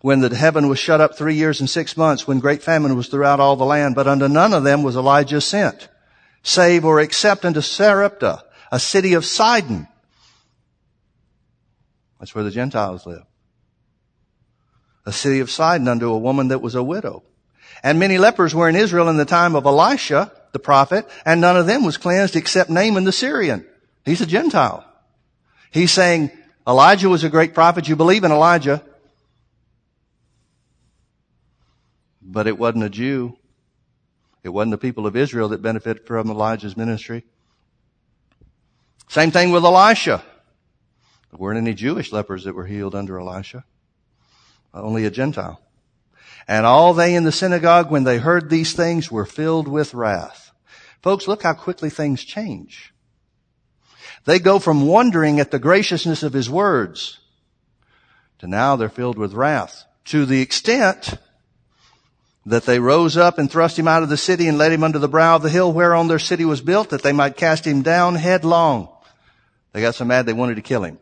when 0.00 0.20
the 0.20 0.36
heaven 0.36 0.68
was 0.68 0.78
shut 0.78 1.00
up 1.00 1.16
three 1.16 1.34
years 1.34 1.58
and 1.58 1.68
six 1.68 1.96
months, 1.96 2.28
when 2.28 2.38
great 2.38 2.62
famine 2.62 2.96
was 2.96 3.08
throughout 3.08 3.40
all 3.40 3.56
the 3.56 3.64
land, 3.64 3.94
but 3.96 4.06
unto 4.06 4.28
none 4.28 4.52
of 4.52 4.62
them 4.62 4.84
was 4.84 4.94
Elijah 4.94 5.40
sent, 5.40 5.88
save 6.46 6.84
or 6.84 7.00
except 7.00 7.44
unto 7.44 7.60
Sarepta, 7.60 8.44
a 8.70 8.78
city 8.78 9.14
of 9.14 9.24
Sidon. 9.24 9.88
That's 12.20 12.34
where 12.34 12.44
the 12.44 12.52
Gentiles 12.52 13.04
live. 13.04 13.24
A 15.04 15.12
city 15.12 15.40
of 15.40 15.50
Sidon 15.50 15.88
unto 15.88 16.08
a 16.08 16.18
woman 16.18 16.48
that 16.48 16.62
was 16.62 16.76
a 16.76 16.84
widow. 16.84 17.24
And 17.82 17.98
many 17.98 18.16
lepers 18.16 18.54
were 18.54 18.68
in 18.68 18.76
Israel 18.76 19.08
in 19.08 19.16
the 19.16 19.24
time 19.24 19.56
of 19.56 19.66
Elisha, 19.66 20.30
the 20.52 20.60
prophet, 20.60 21.08
and 21.24 21.40
none 21.40 21.56
of 21.56 21.66
them 21.66 21.84
was 21.84 21.96
cleansed 21.96 22.36
except 22.36 22.70
Naaman 22.70 23.02
the 23.02 23.12
Syrian. 23.12 23.66
He's 24.04 24.20
a 24.20 24.26
Gentile. 24.26 24.84
He's 25.72 25.90
saying, 25.90 26.30
Elijah 26.66 27.08
was 27.08 27.24
a 27.24 27.28
great 27.28 27.54
prophet. 27.54 27.88
You 27.88 27.96
believe 27.96 28.22
in 28.22 28.30
Elijah. 28.30 28.82
But 32.22 32.46
it 32.46 32.56
wasn't 32.56 32.84
a 32.84 32.88
Jew. 32.88 33.36
It 34.46 34.52
wasn't 34.52 34.70
the 34.70 34.78
people 34.78 35.08
of 35.08 35.16
Israel 35.16 35.48
that 35.48 35.60
benefited 35.60 36.06
from 36.06 36.30
Elijah's 36.30 36.76
ministry. 36.76 37.24
Same 39.08 39.32
thing 39.32 39.50
with 39.50 39.64
Elisha. 39.64 40.22
There 41.32 41.38
weren't 41.38 41.58
any 41.58 41.74
Jewish 41.74 42.12
lepers 42.12 42.44
that 42.44 42.54
were 42.54 42.64
healed 42.64 42.94
under 42.94 43.18
Elisha. 43.18 43.64
Uh, 44.72 44.82
only 44.82 45.04
a 45.04 45.10
Gentile. 45.10 45.60
And 46.46 46.64
all 46.64 46.94
they 46.94 47.16
in 47.16 47.24
the 47.24 47.32
synagogue, 47.32 47.90
when 47.90 48.04
they 48.04 48.18
heard 48.18 48.48
these 48.48 48.72
things, 48.72 49.10
were 49.10 49.26
filled 49.26 49.66
with 49.66 49.94
wrath. 49.94 50.52
Folks, 51.02 51.26
look 51.26 51.42
how 51.42 51.54
quickly 51.54 51.90
things 51.90 52.22
change. 52.22 52.94
They 54.26 54.38
go 54.38 54.60
from 54.60 54.86
wondering 54.86 55.40
at 55.40 55.50
the 55.50 55.58
graciousness 55.58 56.22
of 56.22 56.32
his 56.32 56.48
words 56.48 57.18
to 58.38 58.46
now 58.46 58.76
they're 58.76 58.88
filled 58.88 59.18
with 59.18 59.32
wrath 59.32 59.86
to 60.04 60.24
the 60.24 60.40
extent 60.40 61.18
that 62.46 62.64
they 62.64 62.78
rose 62.78 63.16
up 63.16 63.38
and 63.38 63.50
thrust 63.50 63.78
him 63.78 63.88
out 63.88 64.04
of 64.04 64.08
the 64.08 64.16
city 64.16 64.46
and 64.46 64.56
led 64.56 64.70
him 64.70 64.84
under 64.84 65.00
the 65.00 65.08
brow 65.08 65.36
of 65.36 65.42
the 65.42 65.50
hill 65.50 65.72
whereon 65.72 66.06
their 66.06 66.20
city 66.20 66.44
was 66.44 66.60
built 66.60 66.90
that 66.90 67.02
they 67.02 67.12
might 67.12 67.36
cast 67.36 67.66
him 67.66 67.82
down 67.82 68.14
headlong. 68.14 68.88
They 69.72 69.80
got 69.80 69.96
so 69.96 70.04
mad 70.04 70.24
they 70.24 70.32
wanted 70.32 70.54
to 70.54 70.62
kill 70.62 70.84
him. 70.84 70.98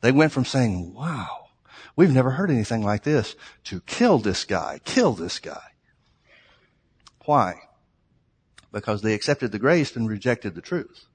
They 0.00 0.10
went 0.10 0.32
from 0.32 0.44
saying, 0.44 0.92
wow, 0.92 1.46
we've 1.94 2.12
never 2.12 2.32
heard 2.32 2.50
anything 2.50 2.82
like 2.82 3.04
this 3.04 3.36
to 3.64 3.80
kill 3.82 4.18
this 4.18 4.44
guy, 4.44 4.80
kill 4.84 5.12
this 5.12 5.38
guy. 5.38 5.62
Why? 7.24 7.54
Because 8.72 9.02
they 9.02 9.14
accepted 9.14 9.52
the 9.52 9.60
grace 9.60 9.94
and 9.94 10.08
rejected 10.08 10.56
the 10.56 10.60
truth. 10.60 11.06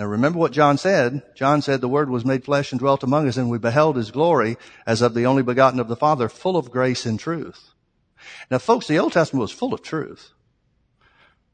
Now 0.00 0.06
remember 0.06 0.38
what 0.38 0.52
John 0.52 0.78
said. 0.78 1.20
John 1.34 1.60
said 1.60 1.82
the 1.82 1.88
Word 1.88 2.08
was 2.08 2.24
made 2.24 2.42
flesh 2.42 2.72
and 2.72 2.78
dwelt 2.78 3.02
among 3.02 3.28
us 3.28 3.36
and 3.36 3.50
we 3.50 3.58
beheld 3.58 3.96
His 3.96 4.10
glory 4.10 4.56
as 4.86 5.02
of 5.02 5.12
the 5.12 5.26
only 5.26 5.42
begotten 5.42 5.78
of 5.78 5.88
the 5.88 5.96
Father, 5.96 6.30
full 6.30 6.56
of 6.56 6.70
grace 6.70 7.04
and 7.04 7.20
truth. 7.20 7.74
Now 8.50 8.56
folks, 8.56 8.86
the 8.86 8.98
Old 8.98 9.12
Testament 9.12 9.42
was 9.42 9.52
full 9.52 9.74
of 9.74 9.82
truth. 9.82 10.30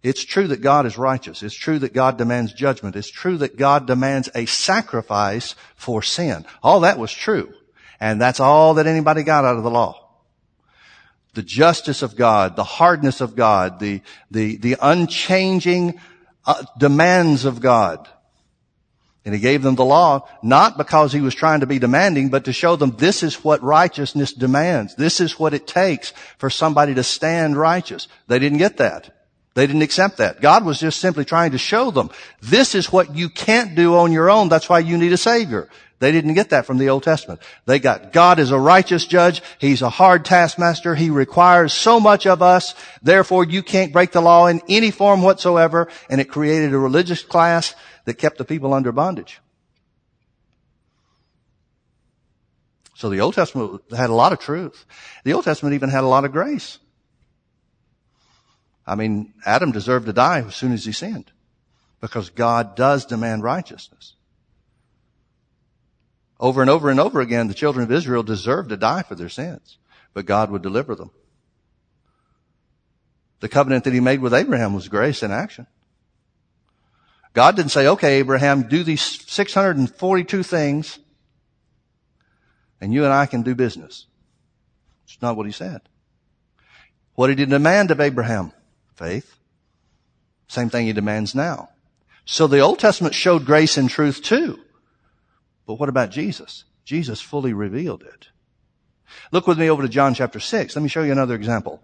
It's 0.05 0.25
true 0.25 0.47
that 0.47 0.61
God 0.61 0.87
is 0.87 0.97
righteous. 0.97 1.43
It's 1.43 1.57
true 1.57 1.81
that 1.81 1.93
God 1.93 2.19
demands 2.19 2.53
judgment. 2.53 2.95
It's 2.95 3.11
true 3.11 3.37
that 3.39 3.57
God 3.57 3.89
demands 3.89 4.29
a 4.33 4.47
sacrifice 4.47 5.57
for 5.75 6.01
sin. 6.01 6.45
All 6.63 6.79
that 6.81 7.01
was 7.01 7.13
true. 7.13 7.53
And 7.99 8.21
that's 8.21 8.39
all 8.39 8.75
that 8.75 8.87
anybody 8.87 9.25
got 9.25 9.45
out 9.45 9.57
of 9.57 9.65
the 9.65 9.73
law. 9.73 10.09
The 11.35 11.43
justice 11.43 12.01
of 12.01 12.15
God, 12.15 12.55
the 12.55 12.63
hardness 12.63 13.21
of 13.21 13.35
God, 13.35 13.81
the, 13.81 14.03
the, 14.31 14.57
the 14.59 14.77
unchanging 14.81 15.99
uh, 16.45 16.63
demands 16.79 17.45
of 17.45 17.61
God. 17.61 18.09
And 19.27 19.35
he 19.35 19.41
gave 19.41 19.63
them 19.63 19.75
the 19.75 19.85
law, 19.85 20.29
not 20.41 20.79
because 20.79 21.13
he 21.13 21.21
was 21.21 21.35
trying 21.35 21.61
to 21.61 21.67
be 21.67 21.81
demanding, 21.81 22.29
but 22.29 22.45
to 22.45 22.53
show 22.53 22.77
them 22.77 22.95
this 22.97 23.25
is 23.25 23.43
what 23.43 23.61
righteousness 23.61 24.33
demands. 24.33 24.95
This 24.95 25.21
is 25.21 25.37
what 25.37 25.53
it 25.53 25.67
takes 25.67 26.13
for 26.39 26.49
somebody 26.49 26.95
to 26.95 27.03
stand 27.03 27.57
righteous. 27.57 28.07
They 28.29 28.39
didn't 28.39 28.59
get 28.59 28.77
that. 28.77 29.13
They 29.55 29.67
didn't 29.67 29.83
accept 29.83 30.19
that. 30.19 30.41
God 30.41 30.65
was 30.65 30.79
just 30.79 31.01
simply 31.01 31.25
trying 31.25 31.51
to 31.51 31.59
show 31.59 31.91
them, 31.91 32.11
this 32.41 32.77
is 32.77 32.93
what 32.93 33.17
you 33.17 33.29
can't 33.29 33.75
do 33.75 33.97
on 33.97 34.13
your 34.13 34.31
own. 34.31 34.49
That's 34.49 34.69
why 34.69 34.79
you 34.79 34.97
need 34.97 35.13
a 35.13 35.17
savior. 35.17 35.69
They 35.99 36.13
didn't 36.13 36.35
get 36.35 36.51
that 36.51 36.67
from 36.67 36.79
the 36.79 36.91
Old 36.91 37.03
Testament. 37.03 37.41
They 37.65 37.79
got 37.79 38.13
God 38.13 38.39
is 38.39 38.51
a 38.51 38.59
righteous 38.59 39.07
judge. 39.07 39.43
He's 39.59 39.81
a 39.81 39.89
hard 39.89 40.27
taskmaster. 40.27 40.95
He 40.95 41.09
requires 41.09 41.73
so 41.73 41.99
much 41.99 42.27
of 42.27 42.43
us. 42.43 42.75
Therefore, 43.03 43.45
you 43.45 43.63
can't 43.63 43.95
break 43.95 44.13
the 44.13 44.21
law 44.21 44.47
in 44.47 44.61
any 44.69 44.91
form 44.91 45.23
whatsoever. 45.23 45.89
And 46.11 46.21
it 46.21 46.27
created 46.27 46.75
a 46.75 46.79
religious 46.79 47.23
class 47.23 47.75
that 48.07 48.15
kept 48.15 48.39
the 48.39 48.45
people 48.45 48.73
under 48.73 48.93
bondage. 48.93 49.41
So 52.95 53.11
the 53.11 53.21
Old 53.21 53.35
Testament 53.35 53.83
had 53.95 54.09
a 54.09 54.15
lot 54.15 54.33
of 54.33 54.39
truth. 54.39 54.87
The 55.25 55.35
Old 55.35 55.45
Testament 55.45 55.75
even 55.75 55.91
had 55.91 56.03
a 56.03 56.09
lot 56.09 56.25
of 56.25 56.33
grace. 56.33 56.79
I 58.87 58.95
mean, 58.95 59.35
Adam 59.45 59.71
deserved 59.71 60.07
to 60.07 60.15
die 60.15 60.39
as 60.41 60.57
soon 60.57 60.73
as 60.73 60.85
he 60.85 60.93
sinned 60.93 61.31
because 62.01 62.31
God 62.31 62.75
does 62.75 63.05
demand 63.05 63.43
righteousness. 63.43 64.15
Over 66.39 66.61
and 66.61 66.71
over 66.71 66.91
and 66.91 67.01
over 67.01 67.21
again, 67.21 67.49
the 67.49 67.55
children 67.55 67.85
of 67.85 67.93
Israel 67.93 68.23
deserved 68.23 68.69
to 68.69 68.77
die 68.77 69.03
for 69.03 69.15
their 69.15 69.29
sins, 69.29 69.79
but 70.15 70.27
God 70.27 70.51
would 70.51 70.63
deliver 70.63 70.95
them. 70.95 71.11
The 73.41 73.49
covenant 73.49 73.85
that 73.85 73.93
he 73.93 74.01
made 74.01 74.21
with 74.21 74.33
Abraham 74.33 74.73
was 74.73 74.89
grace 74.89 75.23
in 75.23 75.31
action. 75.31 75.67
God 77.37 77.55
didn't 77.55 77.71
say, 77.71 77.87
okay, 77.89 78.15
Abraham, 78.15 78.63
do 78.63 78.83
these 78.83 79.03
642 79.03 80.43
things 80.43 80.99
and 82.81 82.95
you 82.95 83.05
and 83.05 83.13
I 83.13 83.27
can 83.27 83.43
do 83.43 83.55
business. 83.55 84.07
It's 85.05 85.21
not 85.21 85.37
what 85.37 85.45
he 85.45 85.53
said. 85.53 85.83
What 87.15 87.27
did 87.27 87.39
he 87.39 87.45
demand 87.45 87.91
of 87.91 88.01
Abraham? 88.01 88.53
Faith. 88.95 89.37
Same 90.49 90.71
thing 90.71 90.87
he 90.87 90.95
demands 90.95 91.35
now. 91.35 91.69
So 92.25 92.47
the 92.47 92.61
Old 92.61 92.79
Testament 92.79 93.15
showed 93.15 93.45
grace 93.45 93.77
and 93.77 93.91
truth 93.91 94.23
too. 94.23 94.59
But 95.67 95.75
what 95.75 95.91
about 95.91 96.09
Jesus? 96.09 96.65
Jesus 96.87 97.21
fully 97.21 97.53
revealed 97.53 98.03
it. 98.03 98.29
Look 99.31 99.47
with 99.47 99.59
me 99.59 99.69
over 99.69 99.83
to 99.83 99.91
John 99.91 100.15
chapter 100.15 100.41
6. 100.41 100.75
Let 100.75 100.83
me 100.83 100.89
show 100.89 101.03
you 101.03 101.13
another 101.13 101.35
example. 101.35 101.83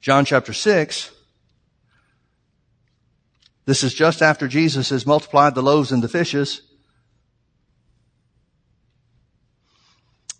John 0.00 0.24
chapter 0.24 0.54
6, 0.54 1.10
this 3.70 3.84
is 3.84 3.94
just 3.94 4.20
after 4.20 4.48
Jesus 4.48 4.90
has 4.90 5.06
multiplied 5.06 5.54
the 5.54 5.62
loaves 5.62 5.92
and 5.92 6.02
the 6.02 6.08
fishes. 6.08 6.62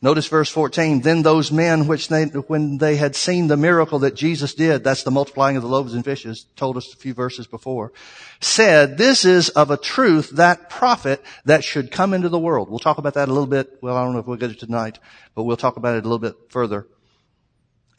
Notice 0.03 0.27
verse 0.27 0.51
14. 0.51 1.03
Then 1.03 1.23
those 1.23 1.53
men, 1.53 1.87
which 1.87 2.09
they, 2.09 2.25
when 2.25 2.79
they 2.79 2.97
had 2.97 3.15
seen 3.15 3.47
the 3.47 3.57
miracle 3.57 4.01
that 4.01 4.17
Jesus 4.17 4.53
did, 4.55 4.83
that's 4.83 5.05
the 5.05 5.13
multiplying 5.13 5.57
of 5.57 5.63
the 5.63 5.69
loaves 5.69 5.95
and 5.95 6.05
fishes, 6.05 6.45
told 6.57 6.77
us 6.77 6.93
a 6.93 6.97
few 6.97 7.15
verses 7.15 7.47
before, 7.47 7.93
said, 8.41 8.99
this 8.99 9.25
is 9.25 9.49
of 9.51 9.71
a 9.71 9.77
truth 9.77 10.31
that 10.31 10.69
prophet 10.69 11.23
that 11.45 11.63
should 11.63 11.93
come 11.93 12.13
into 12.13 12.31
the 12.31 12.37
world. 12.37 12.69
We'll 12.69 12.81
talk 12.81 12.99
about 12.99 13.15
that 13.15 13.29
a 13.29 13.33
little 13.33 13.47
bit. 13.47 13.79
Well, 13.81 13.97
I 13.97 14.03
don't 14.03 14.13
know 14.13 14.19
if 14.19 14.27
we'll 14.27 14.39
get 14.39 14.51
it 14.51 14.59
tonight, 14.59 14.99
but 15.37 15.45
we'll 15.45 15.57
talk 15.57 15.77
about 15.77 15.95
it 15.95 16.01
a 16.01 16.09
little 16.09 16.19
bit 16.19 16.35
further. 16.49 16.89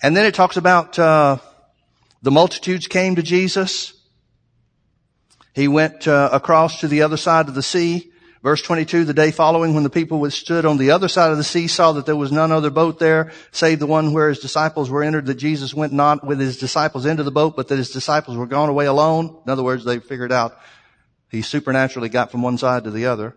And 0.04 0.14
then 0.14 0.26
it 0.26 0.36
talks 0.36 0.58
about, 0.58 1.00
uh, 1.00 1.38
the 2.22 2.32
multitudes 2.32 2.88
came 2.88 3.16
to 3.16 3.24
Jesus. 3.24 3.94
He 5.54 5.68
went 5.68 6.08
uh, 6.08 6.30
across 6.32 6.80
to 6.80 6.88
the 6.88 7.02
other 7.02 7.18
side 7.18 7.48
of 7.48 7.56
the 7.56 7.64
sea. 7.64 8.12
Verse 8.44 8.62
22, 8.64 9.06
the 9.06 9.14
day 9.14 9.30
following 9.30 9.76
when 9.76 9.84
the 9.84 9.90
people 9.90 10.20
which 10.20 10.34
stood 10.34 10.66
on 10.66 10.78
the 10.78 10.92
other 10.92 11.08
side 11.08 11.30
of 11.30 11.38
the 11.38 11.44
sea 11.44 11.68
saw 11.68 11.92
that 11.92 12.08
there 12.08 12.16
was 12.16 12.32
none 12.32 12.52
other 12.52 12.72
boat 12.72 12.98
there, 12.98 13.32
save 13.52 13.78
the 13.78 13.86
one 13.86 14.14
where 14.14 14.30
his 14.30 14.40
disciples 14.40 14.90
were 14.90 15.04
entered, 15.04 15.28
that 15.28 15.36
Jesus 15.36 15.76
went 15.76 15.94
not 15.94 16.26
with 16.26 16.40
his 16.40 16.58
disciples 16.58 17.06
into 17.06 17.22
the 17.22 17.32
boat, 17.32 17.56
but 17.56 17.68
that 17.68 17.78
his 17.78 17.92
disciples 17.92 18.38
were 18.38 18.48
gone 18.48 18.70
away 18.70 18.88
alone. 18.88 19.40
In 19.46 19.52
other 19.52 19.62
words, 19.62 19.86
they 19.86 20.00
figured 20.00 20.32
out 20.32 20.58
he 21.30 21.44
supernaturally 21.44 22.10
got 22.10 22.32
from 22.32 22.42
one 22.42 22.58
side 22.58 22.86
to 22.86 22.92
the 22.92 23.06
other. 23.06 23.36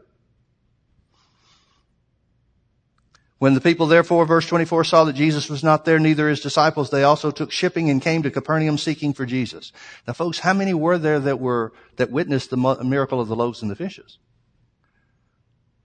When 3.45 3.53
the 3.53 3.61
people 3.61 3.87
therefore, 3.87 4.25
verse 4.25 4.47
24, 4.47 4.85
saw 4.85 5.05
that 5.05 5.13
Jesus 5.13 5.51
was 5.51 5.63
not 5.63 5.85
there, 5.85 5.99
neither 5.99 6.31
his 6.31 6.41
disciples, 6.41 6.89
they 6.89 7.03
also 7.03 7.31
took 7.31 7.53
shipping 7.53 7.91
and 7.91 8.01
came 8.01 8.23
to 8.23 8.31
Capernaum 8.31 8.79
seeking 8.79 9.13
for 9.13 9.27
Jesus. 9.27 9.71
Now 10.07 10.15
folks, 10.15 10.39
how 10.39 10.55
many 10.55 10.73
were 10.73 10.97
there 10.97 11.21
that 11.21 11.39
were, 11.39 11.75
that 11.97 12.11
witnessed 12.11 12.49
the 12.49 12.57
miracle 12.57 13.21
of 13.21 13.29
the 13.29 13.37
loaves 13.37 13.61
and 13.61 13.71
the 13.71 13.77
fishes? 13.77 14.17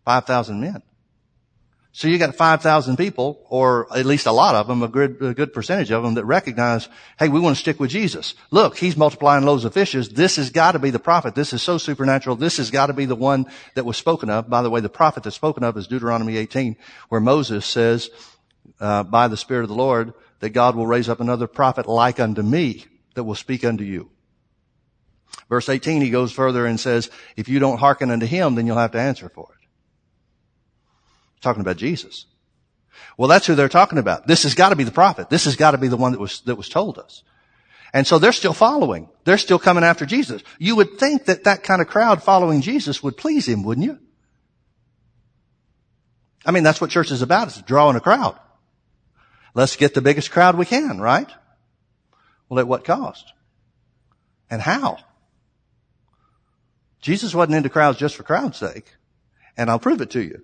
5,000 0.06 0.62
men. 0.62 0.84
So 2.00 2.08
you 2.08 2.18
got 2.18 2.34
5,000 2.34 2.96
people, 2.96 3.46
or 3.50 3.86
at 3.94 4.06
least 4.06 4.26
a 4.26 4.32
lot 4.32 4.56
of 4.56 4.68
them, 4.68 4.84
a 4.84 4.88
good, 4.88 5.22
a 5.22 5.34
good 5.34 5.52
percentage 5.52 5.92
of 5.92 6.02
them 6.02 6.14
that 6.14 6.24
recognize, 6.24 6.88
hey, 7.20 7.28
we 7.28 7.42
want 7.42 7.58
to 7.58 7.60
stick 7.60 7.78
with 7.78 7.90
Jesus. 7.90 8.36
Look, 8.52 8.78
he's 8.78 8.96
multiplying 8.96 9.44
loaves 9.44 9.66
of 9.66 9.74
fishes. 9.74 10.08
This 10.08 10.38
has 10.38 10.50
got 10.50 10.72
to 10.72 10.80
be 10.80 10.92
the 10.92 10.98
prophet. 11.00 11.36
This 11.36 11.52
is 11.52 11.62
so 11.62 11.78
supernatural. 11.78 12.38
This 12.38 12.56
has 12.56 12.72
got 12.72 12.86
to 12.86 12.94
be 12.94 13.04
the 13.04 13.18
one 13.18 13.48
that 13.76 13.84
was 13.84 13.98
spoken 13.98 14.30
of. 14.30 14.50
By 14.50 14.62
the 14.62 14.70
way, 14.70 14.80
the 14.80 14.88
prophet 14.88 15.24
that's 15.24 15.36
spoken 15.36 15.62
of 15.66 15.76
is 15.76 15.88
Deuteronomy 15.88 16.38
18, 16.38 16.78
where 17.10 17.20
Moses 17.20 17.66
says, 17.66 18.10
uh, 18.80 19.04
by 19.04 19.28
the 19.28 19.36
Spirit 19.36 19.64
of 19.64 19.70
the 19.70 19.76
Lord, 19.76 20.14
that 20.40 20.52
God 20.52 20.78
will 20.78 20.88
raise 20.88 21.10
up 21.10 21.20
another 21.20 21.48
prophet 21.48 21.86
like 21.86 22.18
unto 22.18 22.42
me 22.42 22.86
that 23.16 23.26
will 23.26 23.36
speak 23.36 23.66
unto 23.66 23.84
you. 23.84 24.10
Verse 25.50 25.68
18, 25.68 26.02
he 26.02 26.12
goes 26.12 26.32
further 26.32 26.66
and 26.66 26.80
says, 26.80 27.10
if 27.36 27.50
you 27.50 27.60
don't 27.60 27.78
hearken 27.78 28.10
unto 28.10 28.26
him, 28.26 28.56
then 28.56 28.68
you'll 28.68 28.78
have 28.78 28.94
to 28.94 29.02
answer 29.02 29.28
for 29.28 29.50
it. 29.52 29.59
Talking 31.42 31.62
about 31.62 31.78
Jesus. 31.78 32.26
Well, 33.18 33.30
that's 33.30 33.46
who 33.46 33.56
they're 33.56 33.70
talking 33.70 33.98
about. 33.98 34.28
This 34.28 34.44
has 34.44 34.56
got 34.56 34.70
to 34.70 34.76
be 34.76 34.84
the 34.84 34.92
prophet. 34.92 35.30
This 35.30 35.46
has 35.46 35.56
got 35.56 35.72
to 35.72 35.78
be 35.78 35.88
the 35.88 35.98
one 35.98 36.12
that 36.12 36.20
was, 36.20 36.42
that 36.42 36.56
was 36.56 36.70
told 36.70 36.98
us. 36.98 37.24
And 37.94 38.06
so 38.06 38.20
they're 38.20 38.32
still 38.32 38.54
following. 38.54 39.10
They're 39.24 39.38
still 39.38 39.60
coming 39.60 39.84
after 39.84 40.06
Jesus. 40.06 40.44
You 40.60 40.76
would 40.76 41.00
think 41.00 41.26
that 41.26 41.46
that 41.46 41.64
kind 41.64 41.82
of 41.82 41.88
crowd 41.88 42.22
following 42.22 42.62
Jesus 42.62 43.02
would 43.02 43.18
please 43.18 43.48
him, 43.48 43.64
wouldn't 43.64 43.86
you? 43.86 44.00
I 46.46 46.52
mean, 46.52 46.64
that's 46.64 46.80
what 46.80 46.90
church 46.90 47.12
is 47.12 47.22
about. 47.22 47.48
It's 47.48 47.62
drawing 47.62 47.96
a 47.96 48.00
crowd. 48.00 48.40
Let's 49.54 49.76
get 49.76 49.94
the 49.94 50.02
biggest 50.02 50.32
crowd 50.32 50.58
we 50.58 50.66
can, 50.66 51.00
right? 51.00 51.30
Well, 52.48 52.60
at 52.60 52.68
what 52.68 52.86
cost? 52.86 53.34
And 54.50 54.62
how? 54.62 54.98
Jesus 57.02 57.34
wasn't 57.34 57.56
into 57.56 57.70
crowds 57.70 57.98
just 57.98 58.16
for 58.16 58.24
crowd's 58.24 58.58
sake. 58.58 58.86
And 59.58 59.70
I'll 59.70 59.80
prove 59.80 60.02
it 60.02 60.12
to 60.12 60.22
you. 60.22 60.44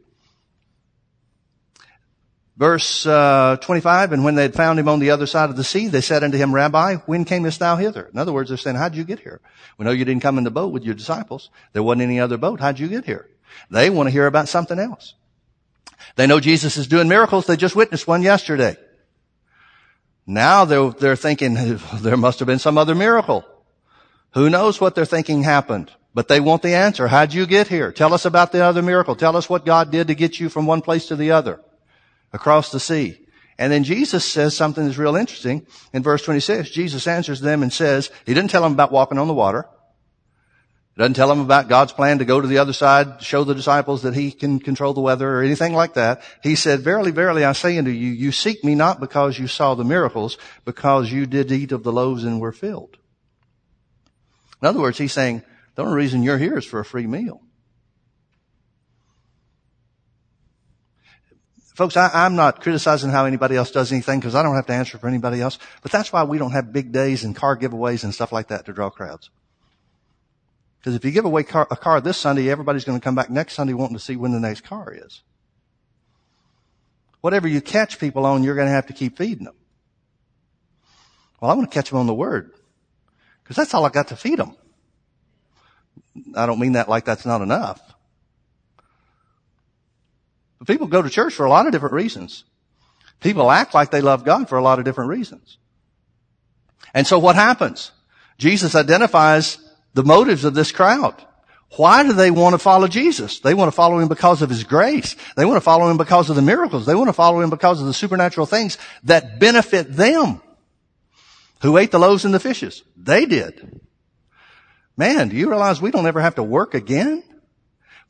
Verse 2.58 3.06
uh, 3.06 3.58
25, 3.60 4.14
and 4.14 4.24
when 4.24 4.36
they 4.36 4.44
had 4.44 4.54
found 4.54 4.80
him 4.80 4.88
on 4.88 5.00
the 5.00 5.10
other 5.10 5.26
side 5.28 5.50
of 5.50 5.58
the 5.58 5.64
sea, 5.64 5.88
they 5.88 6.00
said 6.00 6.24
unto 6.24 6.38
him, 6.38 6.56
Rabbi, 6.56 6.96
when 7.06 7.26
camest 7.26 7.60
thou 7.60 7.76
hither? 7.76 8.10
In 8.14 8.18
other 8.18 8.32
words, 8.32 8.50
they're 8.50 8.58
saying, 8.58 8.78
how'd 8.78 8.96
you 8.96 9.04
get 9.04 9.20
here? 9.20 9.42
We 9.78 9.84
know 9.84 9.92
you 9.92 10.06
didn't 10.06 10.22
come 10.22 10.38
in 10.38 10.46
the 10.46 10.52
boat 10.52 10.72
with 10.72 10.84
your 10.84 10.96
disciples. 10.96 11.50
There 11.74 11.84
wasn't 11.84 12.04
any 12.04 12.22
other 12.22 12.38
boat. 12.38 12.62
How'd 12.62 12.80
you 12.80 12.88
get 12.88 13.04
here? 13.04 13.30
They 13.70 13.90
want 13.90 14.08
to 14.08 14.12
hear 14.12 14.26
about 14.26 14.48
something 14.48 14.80
else. 14.80 15.16
They 16.16 16.28
know 16.28 16.40
Jesus 16.40 16.78
is 16.78 16.88
doing 16.88 17.10
miracles. 17.10 17.46
They 17.46 17.58
just 17.58 17.76
witnessed 17.76 18.08
one 18.08 18.22
yesterday. 18.22 18.78
Now 20.26 20.64
they're, 20.64 20.92
they're 20.92 21.16
thinking 21.18 21.56
there 21.96 22.16
must 22.16 22.40
have 22.40 22.48
been 22.48 22.60
some 22.60 22.78
other 22.78 22.96
miracle. 22.96 23.44
Who 24.34 24.50
knows 24.50 24.80
what 24.80 24.96
they're 24.96 25.04
thinking 25.04 25.44
happened? 25.44 25.92
But 26.14 26.30
they 26.30 26.40
want 26.40 26.62
the 26.62 26.76
answer. 26.76 27.10
How'd 27.10 27.34
you 27.34 27.46
get 27.46 27.68
here? 27.68 27.92
Tell 27.92 28.14
us 28.14 28.24
about 28.24 28.54
the 28.54 28.64
other 28.64 28.82
miracle. 28.82 29.18
Tell 29.18 29.36
us 29.36 29.50
what 29.50 29.66
God 29.66 29.92
did 29.92 30.08
to 30.08 30.16
get 30.16 30.40
you 30.40 30.48
from 30.48 30.66
one 30.66 30.82
place 30.82 31.08
to 31.08 31.18
the 31.18 31.32
other 31.32 31.60
across 32.34 32.72
the 32.72 32.80
sea. 32.80 33.20
And 33.58 33.72
then 33.72 33.84
Jesus 33.84 34.26
says 34.26 34.56
something 34.56 34.86
that's 34.86 34.98
real 34.98 35.16
interesting. 35.16 35.66
In 35.94 36.04
verse 36.04 36.24
26, 36.24 36.70
Jesus 36.70 37.08
answers 37.08 37.40
them 37.40 37.64
and 37.64 37.72
says, 37.72 38.12
He 38.26 38.34
didn't 38.34 38.52
tell 38.52 38.64
them 38.64 38.74
about 38.74 38.92
walking 38.92 39.18
on 39.18 39.28
the 39.28 39.34
water. 39.34 39.66
He 40.96 41.00
doesn't 41.00 41.16
tell 41.16 41.28
them 41.28 41.42
about 41.42 41.68
God's 41.68 41.92
plan 41.92 42.20
to 42.20 42.26
go 42.26 42.40
to 42.40 42.48
the 42.48 42.58
other 42.58 42.74
side, 42.74 43.22
show 43.22 43.44
the 43.44 43.56
disciples 43.56 44.04
that 44.04 44.14
He 44.14 44.32
can 44.32 44.60
control 44.60 44.94
the 44.94 45.02
weather 45.02 45.38
or 45.38 45.44
anything 45.44 45.74
like 45.74 45.94
that. 45.94 46.22
He 46.44 46.56
said, 46.56 46.82
Verily, 46.82 47.12
verily, 47.12 47.44
I 47.44 47.54
say 47.54 47.78
unto 47.78 47.92
you, 47.92 48.12
you 48.12 48.32
seek 48.32 48.64
me 48.64 48.76
not 48.76 49.00
because 49.00 49.40
you 49.40 49.48
saw 49.48 49.76
the 49.76 49.84
miracles, 49.84 50.38
because 50.64 51.12
you 51.12 51.26
did 51.26 51.52
eat 51.52 51.72
of 51.72 51.84
the 51.84 51.92
loaves 51.92 52.24
and 52.24 52.40
were 52.40 52.54
filled. 52.54 52.98
In 54.62 54.68
other 54.68 54.80
words, 54.80 54.98
He's 54.98 55.14
saying, 55.14 55.44
the 55.76 55.84
only 55.84 55.98
reason 55.98 56.24
you're 56.24 56.38
here 56.38 56.58
is 56.58 56.66
for 56.66 56.80
a 56.80 56.86
free 56.86 57.08
meal. 57.08 57.42
Folks, 61.76 61.98
I, 61.98 62.26
am 62.26 62.38
not 62.38 62.62
criticizing 62.62 63.10
how 63.10 63.26
anybody 63.26 63.58
else 63.58 63.70
does 63.70 63.92
anything 63.92 64.22
because 64.22 64.34
I 64.34 64.44
don't 64.44 64.56
have 64.56 64.66
to 64.68 64.74
answer 64.74 64.98
for 64.98 65.10
anybody 65.10 65.42
else. 65.42 65.60
But 65.82 65.92
that's 65.92 66.12
why 66.12 66.24
we 66.24 66.38
don't 66.38 66.54
have 66.54 66.72
big 66.72 66.94
days 66.94 67.26
and 67.26 67.36
car 67.36 67.58
giveaways 67.58 68.06
and 68.06 68.14
stuff 68.14 68.32
like 68.32 68.48
that 68.48 68.66
to 68.68 68.74
draw 68.74 68.90
crowds. 68.90 69.30
Because 70.80 70.96
if 70.96 71.04
you 71.04 71.12
give 71.12 71.26
away 71.26 71.44
car, 71.44 71.68
a 71.70 71.76
car 71.76 72.00
this 72.00 72.18
Sunday, 72.18 72.50
everybody's 72.50 72.86
going 72.86 72.98
to 72.98 73.04
come 73.04 73.16
back 73.16 73.30
next 73.30 73.56
Sunday 73.56 73.74
wanting 73.74 73.98
to 73.98 74.02
see 74.02 74.16
when 74.16 74.32
the 74.32 74.40
next 74.40 74.62
car 74.62 74.94
is. 74.96 75.22
Whatever 77.20 77.50
you 77.50 77.60
catch 77.60 78.00
people 78.00 78.26
on, 78.26 78.44
you're 78.44 78.56
going 78.56 78.68
to 78.68 78.74
have 78.74 78.88
to 78.88 78.94
keep 78.94 79.18
feeding 79.18 79.44
them. 79.44 79.56
Well, 81.42 81.52
I'm 81.52 81.58
going 81.58 81.68
to 81.68 81.74
catch 81.74 81.90
them 81.90 82.00
on 82.00 82.08
the 82.08 82.14
Word. 82.14 82.54
Because 83.44 83.58
that's 83.58 83.74
all 83.74 83.86
I 83.86 83.90
got 83.90 84.08
to 84.10 84.16
feed 84.16 84.40
them. 84.40 84.56
I 86.36 86.46
don't 86.46 86.60
mean 86.60 86.74
that 86.74 86.88
like 86.88 87.04
that's 87.04 87.26
not 87.26 87.42
enough. 87.42 87.82
But 90.58 90.68
people 90.68 90.88
go 90.88 91.02
to 91.02 91.10
church 91.10 91.34
for 91.34 91.46
a 91.46 91.50
lot 91.50 91.66
of 91.66 91.72
different 91.72 91.94
reasons. 91.94 92.44
People 93.20 93.52
act 93.52 93.74
like 93.74 93.92
they 93.92 94.02
love 94.02 94.26
God 94.26 94.50
for 94.50 94.58
a 94.58 94.64
lot 94.64 94.80
of 94.80 94.86
different 94.86 95.10
reasons. 95.10 95.58
And 96.94 97.06
so 97.06 97.20
what 97.20 97.36
happens? 97.36 97.92
Jesus 98.38 98.76
identifies 98.76 99.58
the 99.94 100.04
motives 100.04 100.46
of 100.46 100.54
this 100.54 100.72
crowd. 100.72 101.16
Why 101.78 102.04
do 102.04 102.14
they 102.14 102.32
want 102.32 102.54
to 102.54 102.58
follow 102.58 102.88
Jesus? 102.88 103.40
They 103.40 103.54
want 103.54 103.68
to 103.68 103.76
follow 103.76 104.00
him 104.00 104.08
because 104.08 104.42
of 104.42 104.50
his 104.50 104.64
grace. 104.64 105.16
They 105.36 105.46
want 105.46 105.58
to 105.58 105.62
follow 105.62 105.90
him 105.90 105.98
because 105.98 106.30
of 106.30 106.36
the 106.36 106.42
miracles. 106.42 106.86
They 106.86 106.96
want 106.96 107.10
to 107.10 107.14
follow 107.14 107.42
him 107.42 107.50
because 107.50 107.82
of 107.82 107.88
the 107.88 107.94
supernatural 107.94 108.46
things 108.46 108.78
that 109.04 109.40
benefit 109.40 109.94
them. 109.94 110.42
Who 111.62 111.78
ate 111.78 111.92
the 111.92 112.00
loaves 112.00 112.26
and 112.26 112.34
the 112.34 112.40
fishes? 112.40 112.84
They 112.96 113.26
did. 113.26 113.82
Man, 114.96 115.30
do 115.30 115.36
you 115.36 115.50
realize 115.50 115.82
we 115.82 115.92
don't 115.92 116.08
ever 116.08 116.22
have 116.22 116.36
to 116.36 116.44
work 116.44 116.74
again? 116.74 117.24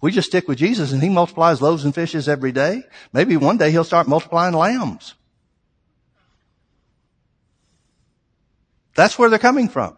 We 0.02 0.12
just 0.12 0.28
stick 0.28 0.48
with 0.48 0.58
Jesus 0.58 0.92
and 0.92 1.02
He 1.02 1.10
multiplies 1.10 1.62
loaves 1.62 1.86
and 1.86 1.96
fishes 1.96 2.30
every 2.30 2.52
day. 2.52 2.84
Maybe 3.14 3.38
one 3.38 3.58
day 3.58 3.72
He'll 3.72 3.84
start 3.84 4.08
multiplying 4.08 4.54
lambs. 4.54 5.16
That's 8.96 9.20
where 9.20 9.30
they're 9.30 9.40
coming 9.40 9.68
from. 9.68 9.98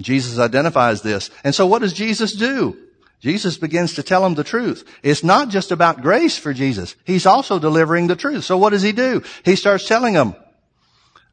Jesus 0.00 0.38
identifies 0.38 1.02
this. 1.02 1.30
And 1.44 1.54
so 1.54 1.66
what 1.66 1.82
does 1.82 1.92
Jesus 1.92 2.32
do? 2.32 2.76
Jesus 3.20 3.56
begins 3.56 3.94
to 3.94 4.02
tell 4.02 4.22
them 4.22 4.34
the 4.34 4.44
truth. 4.44 4.84
It's 5.02 5.24
not 5.24 5.48
just 5.48 5.70
about 5.70 6.02
grace 6.02 6.36
for 6.36 6.52
Jesus. 6.52 6.94
He's 7.04 7.26
also 7.26 7.58
delivering 7.58 8.06
the 8.06 8.16
truth. 8.16 8.44
So 8.44 8.58
what 8.58 8.70
does 8.70 8.82
he 8.82 8.92
do? 8.92 9.22
He 9.44 9.56
starts 9.56 9.86
telling 9.86 10.14
them, 10.14 10.34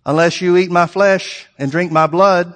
unless 0.05 0.41
you 0.41 0.55
eat 0.57 0.71
my 0.71 0.87
flesh 0.87 1.47
and 1.57 1.71
drink 1.71 1.91
my 1.91 2.07
blood, 2.07 2.55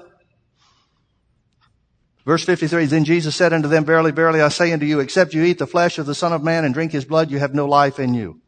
Verse 2.26 2.44
53, 2.44 2.86
Then 2.86 3.06
Jesus 3.06 3.36
said 3.36 3.54
unto 3.54 3.68
them, 3.68 3.86
Verily, 3.86 4.12
verily, 4.12 4.42
I 4.42 4.50
say 4.50 4.74
unto 4.74 4.86
you, 4.86 5.00
except 5.00 5.34
you 5.34 5.44
eat 5.44 5.60
the 5.60 5.68
flesh 5.68 6.00
of 6.00 6.08
the 6.08 6.16
Son 6.16 6.34
of 6.34 6.44
Man 6.44 6.66
and 6.66 6.74
drink 6.74 6.92
his 6.92 7.06
blood, 7.06 7.30
you 7.30 7.38
have 7.38 7.54
no 7.54 7.68
life 7.68 8.00
in 8.00 8.16
you. 8.16 8.42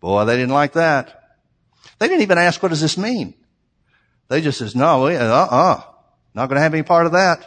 Boy, 0.00 0.24
they 0.24 0.36
didn't 0.36 0.54
like 0.54 0.72
that. 0.72 1.38
They 1.98 2.08
didn't 2.08 2.22
even 2.22 2.38
ask, 2.38 2.62
what 2.62 2.70
does 2.70 2.80
this 2.80 2.96
mean? 2.96 3.34
They 4.28 4.40
just 4.40 4.58
says, 4.58 4.74
no, 4.74 5.06
uh-uh. 5.06 5.82
Not 6.34 6.46
going 6.48 6.56
to 6.56 6.62
have 6.62 6.72
any 6.72 6.82
part 6.82 7.04
of 7.04 7.12
that. 7.12 7.46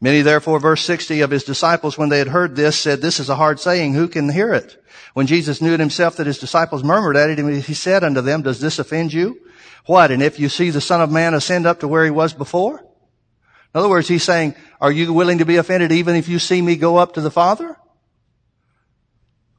Many 0.00 0.22
therefore, 0.22 0.58
verse 0.58 0.84
60 0.84 1.20
of 1.22 1.30
his 1.30 1.44
disciples, 1.44 1.96
when 1.96 2.08
they 2.08 2.18
had 2.18 2.28
heard 2.28 2.56
this, 2.56 2.78
said, 2.78 3.00
this 3.00 3.20
is 3.20 3.28
a 3.28 3.36
hard 3.36 3.60
saying. 3.60 3.94
Who 3.94 4.08
can 4.08 4.28
hear 4.28 4.52
it? 4.52 4.84
When 5.14 5.26
Jesus 5.26 5.62
knew 5.62 5.74
in 5.74 5.80
himself 5.80 6.16
that 6.16 6.26
his 6.26 6.38
disciples 6.38 6.84
murmured 6.84 7.16
at 7.16 7.30
it, 7.30 7.64
he 7.64 7.74
said 7.74 8.04
unto 8.04 8.20
them, 8.20 8.42
does 8.42 8.60
this 8.60 8.78
offend 8.78 9.12
you? 9.12 9.40
What? 9.88 10.10
And 10.10 10.22
if 10.22 10.38
you 10.38 10.50
see 10.50 10.68
the 10.68 10.82
Son 10.82 11.00
of 11.00 11.10
Man 11.10 11.32
ascend 11.32 11.66
up 11.66 11.80
to 11.80 11.88
where 11.88 12.04
he 12.04 12.10
was 12.10 12.34
before? 12.34 12.78
In 12.78 13.78
other 13.78 13.88
words, 13.88 14.06
he's 14.06 14.22
saying, 14.22 14.54
are 14.82 14.92
you 14.92 15.14
willing 15.14 15.38
to 15.38 15.46
be 15.46 15.56
offended 15.56 15.92
even 15.92 16.14
if 16.14 16.28
you 16.28 16.38
see 16.38 16.60
me 16.60 16.76
go 16.76 16.98
up 16.98 17.14
to 17.14 17.22
the 17.22 17.30
Father? 17.30 17.74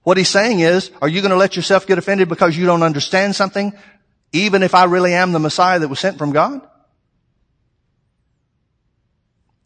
What 0.03 0.17
he's 0.17 0.29
saying 0.29 0.59
is, 0.59 0.91
are 1.01 1.07
you 1.07 1.21
going 1.21 1.31
to 1.31 1.37
let 1.37 1.55
yourself 1.55 1.87
get 1.87 1.97
offended 1.97 2.29
because 2.29 2.55
you 2.55 2.67
don't 2.67 2.83
understand 2.83 3.35
something, 3.35 3.73
even 4.31 4.61
if 4.61 4.75
I 4.75 4.83
really 4.83 5.15
am 5.15 5.31
the 5.31 5.39
Messiah 5.39 5.79
that 5.79 5.87
was 5.87 5.99
sent 5.99 6.19
from 6.19 6.31
God? 6.31 6.61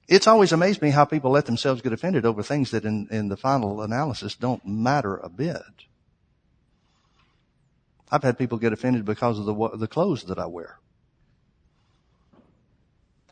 It's 0.08 0.28
always 0.28 0.54
amazed 0.54 0.82
me 0.82 0.92
how 0.92 1.04
people 1.04 1.32
let 1.32 1.46
themselves 1.46 1.82
get 1.82 1.92
offended 1.92 2.26
over 2.26 2.42
things 2.42 2.72
that 2.72 2.86
in, 2.86 3.10
in 3.12 3.28
the 3.28 3.36
final 3.36 3.82
analysis 3.82 4.36
don't 4.36 4.66
matter 4.66 5.18
a 5.18 5.28
bit. 5.28 5.62
I've 8.14 8.22
had 8.22 8.38
people 8.38 8.60
get 8.60 8.74
offended 8.74 9.06
because 9.06 9.40
of 9.40 9.46
the, 9.46 9.70
the 9.76 9.88
clothes 9.88 10.26
that 10.26 10.38
I 10.38 10.46
wear. 10.46 10.78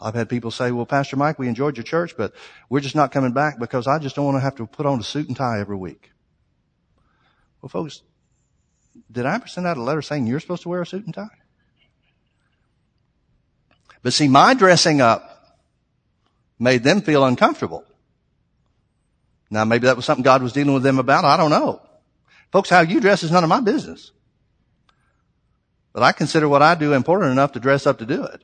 I've 0.01 0.15
had 0.15 0.27
people 0.27 0.49
say, 0.49 0.71
well, 0.71 0.87
Pastor 0.87 1.17
Mike, 1.17 1.37
we 1.37 1.47
enjoyed 1.47 1.77
your 1.77 1.83
church, 1.83 2.17
but 2.17 2.33
we're 2.67 2.79
just 2.79 2.95
not 2.95 3.11
coming 3.11 3.31
back 3.31 3.59
because 3.59 3.85
I 3.85 3.99
just 3.99 4.15
don't 4.15 4.25
want 4.25 4.37
to 4.37 4.41
have 4.41 4.55
to 4.55 4.65
put 4.65 4.87
on 4.87 4.99
a 4.99 5.03
suit 5.03 5.27
and 5.27 5.37
tie 5.37 5.59
every 5.59 5.75
week. 5.75 6.09
Well, 7.61 7.69
folks, 7.69 8.01
did 9.11 9.27
I 9.27 9.35
ever 9.35 9.45
send 9.45 9.67
out 9.67 9.77
a 9.77 9.83
letter 9.83 10.01
saying 10.01 10.25
you're 10.25 10.39
supposed 10.39 10.63
to 10.63 10.69
wear 10.69 10.81
a 10.81 10.85
suit 10.87 11.05
and 11.05 11.13
tie? 11.13 11.27
But 14.01 14.13
see, 14.13 14.27
my 14.27 14.55
dressing 14.55 14.99
up 14.99 15.59
made 16.57 16.83
them 16.83 17.01
feel 17.01 17.23
uncomfortable. 17.23 17.85
Now, 19.51 19.63
maybe 19.63 19.85
that 19.85 19.95
was 19.95 20.05
something 20.05 20.23
God 20.23 20.41
was 20.41 20.53
dealing 20.53 20.73
with 20.73 20.81
them 20.81 20.97
about. 20.97 21.23
I 21.23 21.37
don't 21.37 21.51
know. 21.51 21.83
Folks, 22.51 22.71
how 22.71 22.79
you 22.81 22.99
dress 22.99 23.21
is 23.21 23.29
none 23.29 23.43
of 23.43 23.49
my 23.49 23.61
business. 23.61 24.11
But 25.93 26.03
I 26.03 26.11
consider 26.11 26.47
what 26.47 26.61
I 26.61 26.75
do 26.75 26.93
important 26.93 27.31
enough 27.31 27.53
to 27.53 27.59
dress 27.59 27.85
up 27.85 27.99
to 27.99 28.05
do 28.05 28.23
it. 28.23 28.43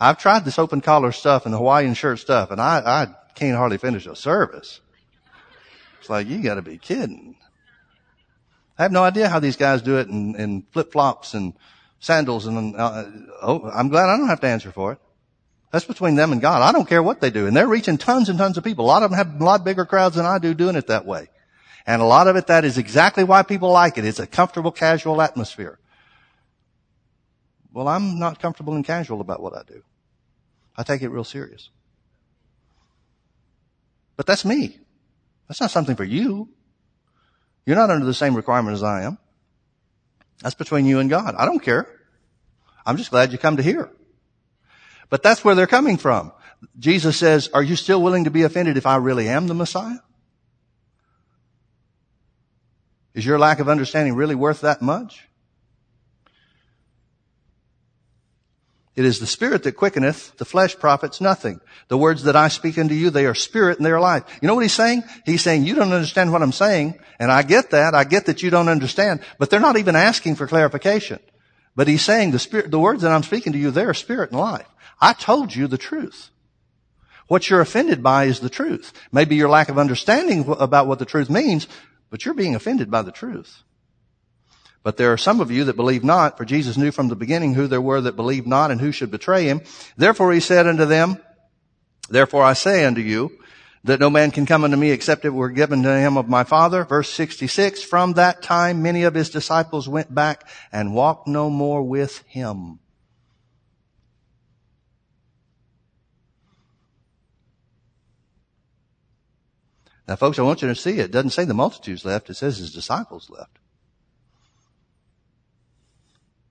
I've 0.00 0.18
tried 0.18 0.44
this 0.44 0.58
open 0.58 0.80
collar 0.80 1.12
stuff 1.12 1.44
and 1.44 1.54
the 1.54 1.58
Hawaiian 1.58 1.94
shirt 1.94 2.18
stuff, 2.18 2.50
and 2.50 2.60
I, 2.60 2.78
I 2.84 3.06
can't 3.34 3.56
hardly 3.56 3.78
finish 3.78 4.06
a 4.06 4.16
service. 4.16 4.80
It's 6.00 6.10
like, 6.10 6.26
you 6.26 6.42
gotta 6.42 6.62
be 6.62 6.78
kidding. 6.78 7.36
I 8.78 8.82
have 8.82 8.92
no 8.92 9.04
idea 9.04 9.28
how 9.28 9.38
these 9.38 9.56
guys 9.56 9.82
do 9.82 9.98
it 9.98 10.08
in, 10.08 10.34
in 10.34 10.66
flip 10.72 10.92
flops 10.92 11.34
and 11.34 11.54
sandals 12.00 12.46
and, 12.46 12.76
uh, 12.76 13.04
oh, 13.40 13.70
I'm 13.72 13.88
glad 13.88 14.08
I 14.08 14.16
don't 14.16 14.28
have 14.28 14.40
to 14.40 14.48
answer 14.48 14.72
for 14.72 14.92
it. 14.92 14.98
That's 15.70 15.84
between 15.84 16.14
them 16.14 16.32
and 16.32 16.40
God. 16.40 16.62
I 16.62 16.70
don't 16.70 16.88
care 16.88 17.02
what 17.02 17.20
they 17.20 17.30
do. 17.30 17.46
And 17.46 17.56
they're 17.56 17.66
reaching 17.66 17.98
tons 17.98 18.28
and 18.28 18.38
tons 18.38 18.58
of 18.58 18.64
people. 18.64 18.84
A 18.84 18.86
lot 18.86 19.02
of 19.02 19.10
them 19.10 19.16
have 19.16 19.40
a 19.40 19.44
lot 19.44 19.64
bigger 19.64 19.84
crowds 19.84 20.16
than 20.16 20.26
I 20.26 20.38
do 20.38 20.54
doing 20.54 20.76
it 20.76 20.88
that 20.88 21.06
way. 21.06 21.28
And 21.86 22.00
a 22.00 22.04
lot 22.04 22.28
of 22.28 22.36
it, 22.36 22.46
that 22.46 22.64
is 22.64 22.78
exactly 22.78 23.24
why 23.24 23.42
people 23.42 23.70
like 23.70 23.98
it. 23.98 24.04
It's 24.04 24.18
a 24.18 24.26
comfortable, 24.26 24.72
casual 24.72 25.20
atmosphere. 25.20 25.78
Well, 27.72 27.88
I'm 27.88 28.18
not 28.18 28.40
comfortable 28.40 28.74
and 28.74 28.84
casual 28.84 29.20
about 29.20 29.42
what 29.42 29.54
I 29.54 29.62
do. 29.66 29.82
I 30.76 30.82
take 30.82 31.02
it 31.02 31.08
real 31.08 31.24
serious. 31.24 31.70
But 34.16 34.26
that's 34.26 34.44
me. 34.44 34.78
That's 35.48 35.60
not 35.60 35.70
something 35.70 35.96
for 35.96 36.04
you. 36.04 36.48
You're 37.66 37.76
not 37.76 37.90
under 37.90 38.06
the 38.06 38.14
same 38.14 38.34
requirement 38.34 38.74
as 38.74 38.82
I 38.82 39.02
am. 39.02 39.18
That's 40.40 40.54
between 40.54 40.86
you 40.86 41.00
and 41.00 41.10
God. 41.10 41.34
I 41.36 41.44
don't 41.44 41.60
care. 41.60 41.88
I'm 42.86 42.96
just 42.96 43.10
glad 43.10 43.32
you 43.32 43.38
come 43.38 43.56
to 43.56 43.62
hear. 43.62 43.90
But 45.10 45.22
that's 45.22 45.44
where 45.44 45.54
they're 45.54 45.66
coming 45.66 45.96
from. 45.96 46.32
Jesus 46.78 47.16
says, 47.16 47.48
are 47.52 47.62
you 47.62 47.76
still 47.76 48.02
willing 48.02 48.24
to 48.24 48.30
be 48.30 48.42
offended 48.42 48.76
if 48.76 48.86
I 48.86 48.96
really 48.96 49.28
am 49.28 49.48
the 49.48 49.54
Messiah? 49.54 49.98
Is 53.14 53.24
your 53.24 53.38
lack 53.38 53.60
of 53.60 53.68
understanding 53.68 54.14
really 54.14 54.34
worth 54.34 54.62
that 54.62 54.82
much? 54.82 55.28
It 58.96 59.04
is 59.04 59.18
the 59.18 59.26
spirit 59.26 59.64
that 59.64 59.72
quickeneth, 59.72 60.36
the 60.36 60.44
flesh 60.44 60.78
profits 60.78 61.20
nothing. 61.20 61.60
The 61.88 61.98
words 61.98 62.24
that 62.24 62.36
I 62.36 62.46
speak 62.46 62.78
unto 62.78 62.94
you, 62.94 63.10
they 63.10 63.26
are 63.26 63.34
spirit 63.34 63.78
and 63.78 63.84
they 63.84 63.90
are 63.90 64.00
life. 64.00 64.22
You 64.40 64.46
know 64.46 64.54
what 64.54 64.62
he's 64.62 64.72
saying? 64.72 65.02
He's 65.26 65.42
saying, 65.42 65.64
you 65.64 65.74
don't 65.74 65.92
understand 65.92 66.32
what 66.32 66.42
I'm 66.42 66.52
saying, 66.52 67.00
and 67.18 67.32
I 67.32 67.42
get 67.42 67.70
that, 67.70 67.94
I 67.94 68.04
get 68.04 68.26
that 68.26 68.42
you 68.42 68.50
don't 68.50 68.68
understand, 68.68 69.20
but 69.38 69.50
they're 69.50 69.58
not 69.58 69.78
even 69.78 69.96
asking 69.96 70.36
for 70.36 70.46
clarification. 70.46 71.18
But 71.74 71.88
he's 71.88 72.02
saying 72.02 72.30
the 72.30 72.38
spirit, 72.38 72.70
the 72.70 72.78
words 72.78 73.02
that 73.02 73.10
I'm 73.10 73.24
speaking 73.24 73.52
to 73.52 73.58
you, 73.58 73.72
they 73.72 73.84
are 73.84 73.94
spirit 73.94 74.30
and 74.30 74.38
life. 74.38 74.68
I 75.00 75.12
told 75.12 75.54
you 75.54 75.66
the 75.66 75.78
truth. 75.78 76.30
What 77.26 77.50
you're 77.50 77.60
offended 77.60 78.00
by 78.00 78.24
is 78.24 78.38
the 78.38 78.50
truth. 78.50 78.92
Maybe 79.10 79.34
your 79.34 79.48
lack 79.48 79.68
of 79.68 79.78
understanding 79.78 80.44
about 80.46 80.86
what 80.86 81.00
the 81.00 81.04
truth 81.04 81.30
means, 81.30 81.66
but 82.14 82.24
you're 82.24 82.32
being 82.32 82.54
offended 82.54 82.92
by 82.92 83.02
the 83.02 83.10
truth. 83.10 83.64
But 84.84 84.96
there 84.96 85.12
are 85.12 85.18
some 85.18 85.40
of 85.40 85.50
you 85.50 85.64
that 85.64 85.74
believe 85.74 86.04
not, 86.04 86.38
for 86.38 86.44
Jesus 86.44 86.76
knew 86.76 86.92
from 86.92 87.08
the 87.08 87.16
beginning 87.16 87.54
who 87.54 87.66
there 87.66 87.80
were 87.80 88.00
that 88.02 88.14
believed 88.14 88.46
not 88.46 88.70
and 88.70 88.80
who 88.80 88.92
should 88.92 89.10
betray 89.10 89.46
him. 89.46 89.62
Therefore 89.96 90.32
he 90.32 90.38
said 90.38 90.68
unto 90.68 90.84
them, 90.84 91.18
Therefore 92.08 92.44
I 92.44 92.52
say 92.52 92.84
unto 92.84 93.00
you, 93.00 93.36
that 93.82 93.98
no 93.98 94.10
man 94.10 94.30
can 94.30 94.46
come 94.46 94.62
unto 94.62 94.76
me 94.76 94.92
except 94.92 95.24
it 95.24 95.30
were 95.30 95.50
given 95.50 95.82
to 95.82 95.92
him 95.92 96.16
of 96.16 96.28
my 96.28 96.44
Father. 96.44 96.84
Verse 96.84 97.10
66, 97.10 97.82
from 97.82 98.12
that 98.12 98.42
time 98.42 98.80
many 98.80 99.02
of 99.02 99.14
his 99.14 99.30
disciples 99.30 99.88
went 99.88 100.14
back 100.14 100.46
and 100.70 100.94
walked 100.94 101.26
no 101.26 101.50
more 101.50 101.82
with 101.82 102.18
him. 102.28 102.78
Now 110.06 110.16
folks, 110.16 110.38
I 110.38 110.42
want 110.42 110.62
you 110.62 110.68
to 110.68 110.74
see 110.74 110.98
it. 110.98 111.10
Doesn't 111.10 111.30
say 111.30 111.44
the 111.44 111.54
multitudes 111.54 112.04
left, 112.04 112.28
it 112.30 112.34
says 112.34 112.58
his 112.58 112.72
disciples 112.72 113.30
left. 113.30 113.58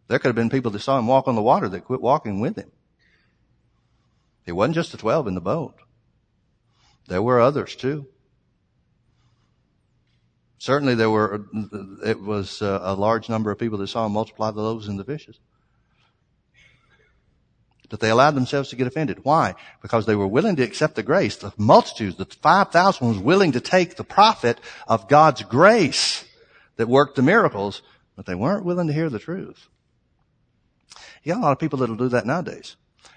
There 0.07 0.19
could 0.19 0.29
have 0.29 0.35
been 0.35 0.49
people 0.49 0.71
that 0.71 0.79
saw 0.79 0.99
him 0.99 1.07
walk 1.07 1.27
on 1.27 1.35
the 1.35 1.41
water 1.41 1.69
that 1.69 1.85
quit 1.85 2.01
walking 2.01 2.39
with 2.39 2.55
him. 2.55 2.71
It 4.45 4.51
wasn't 4.53 4.75
just 4.75 4.91
the 4.91 4.97
12 4.97 5.27
in 5.27 5.35
the 5.35 5.41
boat. 5.41 5.75
There 7.07 7.21
were 7.21 7.39
others 7.39 7.75
too. 7.75 8.07
Certainly 10.57 10.95
there 10.95 11.09
were, 11.09 11.45
it 12.05 12.21
was 12.21 12.61
uh, 12.61 12.79
a 12.83 12.95
large 12.95 13.27
number 13.27 13.51
of 13.51 13.59
people 13.59 13.77
that 13.79 13.87
saw 13.87 14.05
him 14.05 14.13
multiply 14.13 14.51
the 14.51 14.61
loaves 14.61 14.87
and 14.87 14.97
the 14.97 15.03
fishes. 15.03 15.39
But 17.89 17.99
they 17.99 18.09
allowed 18.09 18.35
themselves 18.35 18.69
to 18.69 18.75
get 18.75 18.87
offended. 18.87 19.19
Why? 19.23 19.55
Because 19.81 20.05
they 20.05 20.15
were 20.15 20.27
willing 20.27 20.55
to 20.55 20.63
accept 20.63 20.95
the 20.95 21.03
grace. 21.03 21.35
The 21.35 21.53
multitudes, 21.57 22.15
the 22.15 22.25
5,000 22.25 23.07
was 23.07 23.17
willing 23.17 23.51
to 23.51 23.59
take 23.59 23.95
the 23.95 24.03
profit 24.03 24.59
of 24.87 25.07
God's 25.07 25.43
grace 25.43 26.25
that 26.77 26.87
worked 26.87 27.15
the 27.15 27.21
miracles, 27.21 27.81
but 28.15 28.25
they 28.25 28.35
weren't 28.35 28.65
willing 28.65 28.87
to 28.87 28.93
hear 28.93 29.09
the 29.09 29.19
truth. 29.19 29.67
You 31.23 31.33
got 31.33 31.39
a 31.39 31.43
lot 31.43 31.51
of 31.51 31.59
people 31.59 31.79
that'll 31.79 31.95
do 31.95 32.09
that 32.09 32.25
nowadays. 32.25 32.75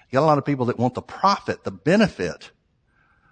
You 0.09 0.17
got 0.17 0.23
a 0.23 0.27
lot 0.27 0.37
of 0.37 0.45
people 0.45 0.67
that 0.67 0.77
want 0.77 0.93
the 0.93 1.01
profit, 1.01 1.63
the 1.63 1.71
benefit 1.71 2.51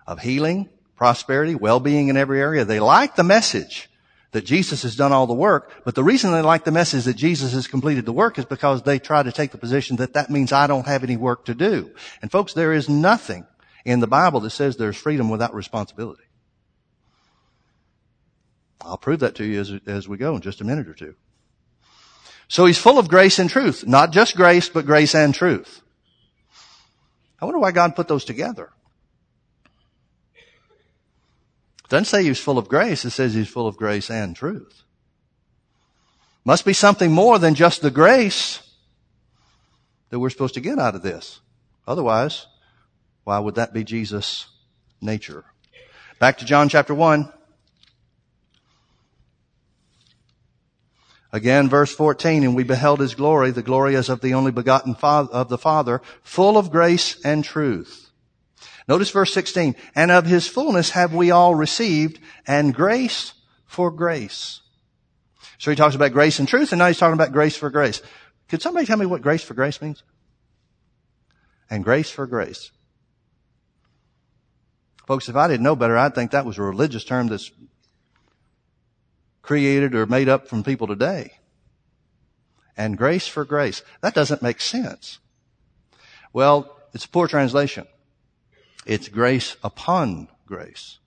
of 0.07 0.19
healing, 0.19 0.69
prosperity, 0.95 1.55
well-being 1.55 2.07
in 2.07 2.17
every 2.17 2.39
area. 2.39 2.65
They 2.65 2.79
like 2.79 3.15
the 3.15 3.23
message 3.23 3.89
that 4.35 4.43
Jesus 4.43 4.83
has 4.83 4.97
done 4.97 5.13
all 5.13 5.27
the 5.27 5.33
work, 5.33 5.71
but 5.85 5.95
the 5.95 6.03
reason 6.03 6.33
they 6.33 6.41
like 6.41 6.65
the 6.65 6.71
message 6.71 7.05
that 7.05 7.15
Jesus 7.15 7.53
has 7.53 7.67
completed 7.67 8.05
the 8.05 8.11
work 8.11 8.37
is 8.37 8.43
because 8.43 8.83
they 8.83 8.99
try 8.99 9.23
to 9.23 9.31
take 9.31 9.51
the 9.51 9.57
position 9.57 9.95
that 9.95 10.11
that 10.11 10.29
means 10.29 10.51
I 10.51 10.67
don't 10.67 10.85
have 10.87 11.05
any 11.05 11.15
work 11.15 11.45
to 11.45 11.55
do. 11.55 11.95
And 12.21 12.29
folks, 12.29 12.51
there 12.51 12.73
is 12.73 12.89
nothing 12.89 13.47
in 13.85 14.01
the 14.01 14.07
Bible 14.07 14.41
that 14.41 14.49
says 14.49 14.75
there's 14.75 14.97
freedom 14.97 15.29
without 15.29 15.55
responsibility. 15.55 16.25
I'll 18.81 18.97
prove 18.97 19.21
that 19.21 19.35
to 19.35 19.45
you 19.45 19.61
as, 19.61 19.71
as 19.87 20.09
we 20.09 20.17
go 20.17 20.35
in 20.35 20.41
just 20.41 20.59
a 20.59 20.65
minute 20.65 20.89
or 20.89 20.93
two. 20.93 21.15
So 22.49 22.65
he's 22.65 22.77
full 22.77 22.99
of 22.99 23.07
grace 23.07 23.39
and 23.39 23.49
truth. 23.49 23.87
Not 23.87 24.11
just 24.11 24.35
grace, 24.35 24.67
but 24.67 24.85
grace 24.85 25.15
and 25.15 25.33
truth. 25.33 25.81
I 27.41 27.45
wonder 27.45 27.59
why 27.59 27.71
God 27.71 27.95
put 27.95 28.09
those 28.09 28.25
together. 28.25 28.73
Doesn't 31.89 32.05
say 32.05 32.23
he's 32.23 32.39
full 32.39 32.57
of 32.57 32.67
grace. 32.67 33.05
It 33.05 33.11
says 33.11 33.33
he's 33.33 33.47
full 33.47 33.67
of 33.67 33.77
grace 33.77 34.09
and 34.09 34.35
truth. 34.35 34.83
Must 36.43 36.65
be 36.65 36.73
something 36.73 37.11
more 37.11 37.39
than 37.39 37.55
just 37.55 37.81
the 37.81 37.91
grace 37.91 38.61
that 40.09 40.19
we're 40.19 40.29
supposed 40.29 40.53
to 40.53 40.61
get 40.61 40.79
out 40.79 40.95
of 40.95 41.01
this. 41.01 41.39
Otherwise, 41.87 42.47
why 43.23 43.39
would 43.39 43.55
that 43.55 43.73
be 43.73 43.83
Jesus' 43.83 44.47
nature? 45.01 45.43
Back 46.19 46.37
to 46.37 46.45
John 46.45 46.69
chapter 46.69 46.93
1. 46.93 47.31
Again, 51.31 51.67
verse 51.67 51.93
14, 51.93 52.43
and 52.43 52.55
we 52.55 52.63
beheld 52.63 53.01
his 53.01 53.13
glory, 53.13 53.51
the 53.51 53.61
glory 53.61 53.95
as 53.97 54.07
of 54.07 54.21
the 54.21 54.33
only 54.33 54.51
begotten 54.51 54.95
father, 54.95 55.33
of 55.33 55.49
the 55.49 55.57
Father, 55.57 56.01
full 56.23 56.57
of 56.57 56.71
grace 56.71 57.19
and 57.25 57.43
truth. 57.43 58.04
Notice 58.87 59.09
verse 59.09 59.33
16, 59.33 59.75
and 59.95 60.11
of 60.11 60.25
his 60.25 60.47
fullness 60.47 60.91
have 60.91 61.13
we 61.13 61.31
all 61.31 61.55
received, 61.55 62.19
and 62.45 62.73
grace 62.73 63.33
for 63.65 63.89
grace. 63.89 64.61
So 65.57 65.71
he 65.71 65.75
talks 65.75 65.95
about 65.95 66.11
grace 66.11 66.39
and 66.39 66.47
truth, 66.47 66.71
and 66.71 66.79
now 66.79 66.87
he's 66.87 66.99
talking 66.99 67.13
about 67.13 67.31
grace 67.31 67.57
for 67.57 67.69
grace. 67.69 68.01
Could 68.47 68.61
somebody 68.61 68.85
tell 68.85 68.97
me 68.97 69.05
what 69.05 69.21
grace 69.21 69.43
for 69.43 69.55
grace 69.55 69.81
means? 69.81 70.03
And 71.69 71.83
grace 71.83 72.11
for 72.11 72.27
grace. 72.27 72.71
Folks, 75.07 75.29
if 75.29 75.35
I 75.35 75.47
didn't 75.47 75.63
know 75.63 75.75
better, 75.75 75.97
I'd 75.97 76.15
think 76.15 76.31
that 76.31 76.45
was 76.45 76.57
a 76.57 76.63
religious 76.63 77.03
term 77.03 77.27
that's 77.27 77.51
created 79.41 79.95
or 79.95 80.05
made 80.05 80.29
up 80.29 80.47
from 80.47 80.63
people 80.63 80.87
today. 80.87 81.33
And 82.77 82.97
grace 82.97 83.27
for 83.27 83.45
grace. 83.45 83.83
That 84.01 84.13
doesn't 84.13 84.41
make 84.41 84.59
sense. 84.59 85.19
Well, 86.33 86.75
it's 86.93 87.05
a 87.05 87.09
poor 87.09 87.27
translation. 87.27 87.87
It's 88.85 89.07
grace 89.09 89.57
upon 89.63 90.27
grace. 90.45 90.99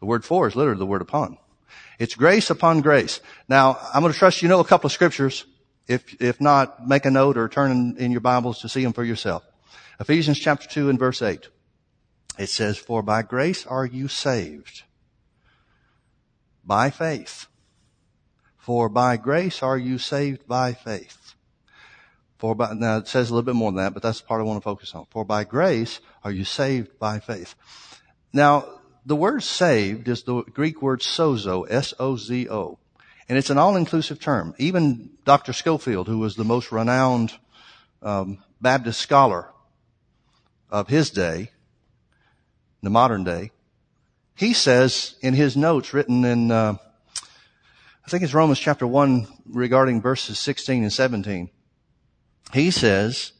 The 0.00 0.06
word 0.06 0.24
for 0.24 0.46
is 0.48 0.56
literally 0.56 0.78
the 0.78 0.86
word 0.86 1.02
upon. 1.02 1.38
It's 1.98 2.14
grace 2.14 2.50
upon 2.50 2.80
grace. 2.80 3.20
Now, 3.48 3.78
I'm 3.92 4.02
going 4.02 4.12
to 4.12 4.18
trust 4.18 4.42
you 4.42 4.48
know 4.48 4.60
a 4.60 4.64
couple 4.64 4.86
of 4.86 4.92
scriptures. 4.92 5.44
If, 5.86 6.20
if 6.20 6.40
not, 6.40 6.86
make 6.86 7.04
a 7.04 7.10
note 7.10 7.36
or 7.36 7.48
turn 7.48 7.70
in, 7.70 7.96
in 7.98 8.10
your 8.10 8.20
Bibles 8.20 8.60
to 8.60 8.68
see 8.68 8.82
them 8.82 8.92
for 8.92 9.04
yourself. 9.04 9.44
Ephesians 9.98 10.38
chapter 10.38 10.66
2 10.68 10.88
and 10.88 10.98
verse 10.98 11.20
8. 11.20 11.48
It 12.38 12.48
says, 12.48 12.78
For 12.78 13.02
by 13.02 13.22
grace 13.22 13.66
are 13.66 13.84
you 13.84 14.08
saved. 14.08 14.82
By 16.64 16.90
faith. 16.90 17.46
For 18.56 18.88
by 18.88 19.16
grace 19.16 19.62
are 19.62 19.76
you 19.76 19.98
saved 19.98 20.46
by 20.46 20.72
faith. 20.72 21.19
For 22.40 22.54
by, 22.54 22.72
now 22.72 22.96
it 22.96 23.06
says 23.06 23.28
a 23.28 23.34
little 23.34 23.44
bit 23.44 23.54
more 23.54 23.70
than 23.70 23.84
that, 23.84 23.92
but 23.92 24.02
that's 24.02 24.22
the 24.22 24.26
part 24.26 24.40
I 24.40 24.44
want 24.44 24.56
to 24.56 24.64
focus 24.64 24.94
on. 24.94 25.04
For 25.10 25.26
by 25.26 25.44
grace 25.44 26.00
are 26.24 26.32
you 26.32 26.44
saved 26.44 26.98
by 26.98 27.20
faith. 27.20 27.54
Now, 28.32 28.66
the 29.04 29.14
word 29.14 29.42
saved 29.42 30.08
is 30.08 30.22
the 30.22 30.42
Greek 30.42 30.80
word 30.80 31.00
sozo, 31.00 31.66
S-O-Z-O. 31.68 32.78
And 33.28 33.38
it's 33.38 33.50
an 33.50 33.58
all-inclusive 33.58 34.20
term. 34.20 34.54
Even 34.56 35.10
Dr. 35.26 35.52
Scofield, 35.52 36.08
who 36.08 36.18
was 36.18 36.34
the 36.34 36.44
most 36.44 36.72
renowned 36.72 37.32
um, 38.02 38.38
Baptist 38.58 39.00
scholar 39.00 39.50
of 40.70 40.88
his 40.88 41.10
day, 41.10 41.50
the 42.82 42.90
modern 42.90 43.22
day, 43.22 43.50
he 44.34 44.54
says 44.54 45.16
in 45.20 45.34
his 45.34 45.58
notes 45.58 45.92
written 45.92 46.24
in 46.24 46.50
uh, 46.50 46.76
I 48.02 48.08
think 48.10 48.22
it's 48.24 48.32
Romans 48.32 48.58
chapter 48.58 48.86
1 48.86 49.26
regarding 49.50 50.00
verses 50.00 50.38
16 50.38 50.82
and 50.82 50.92
17. 50.92 51.50
He 52.52 52.70
says 52.70 53.32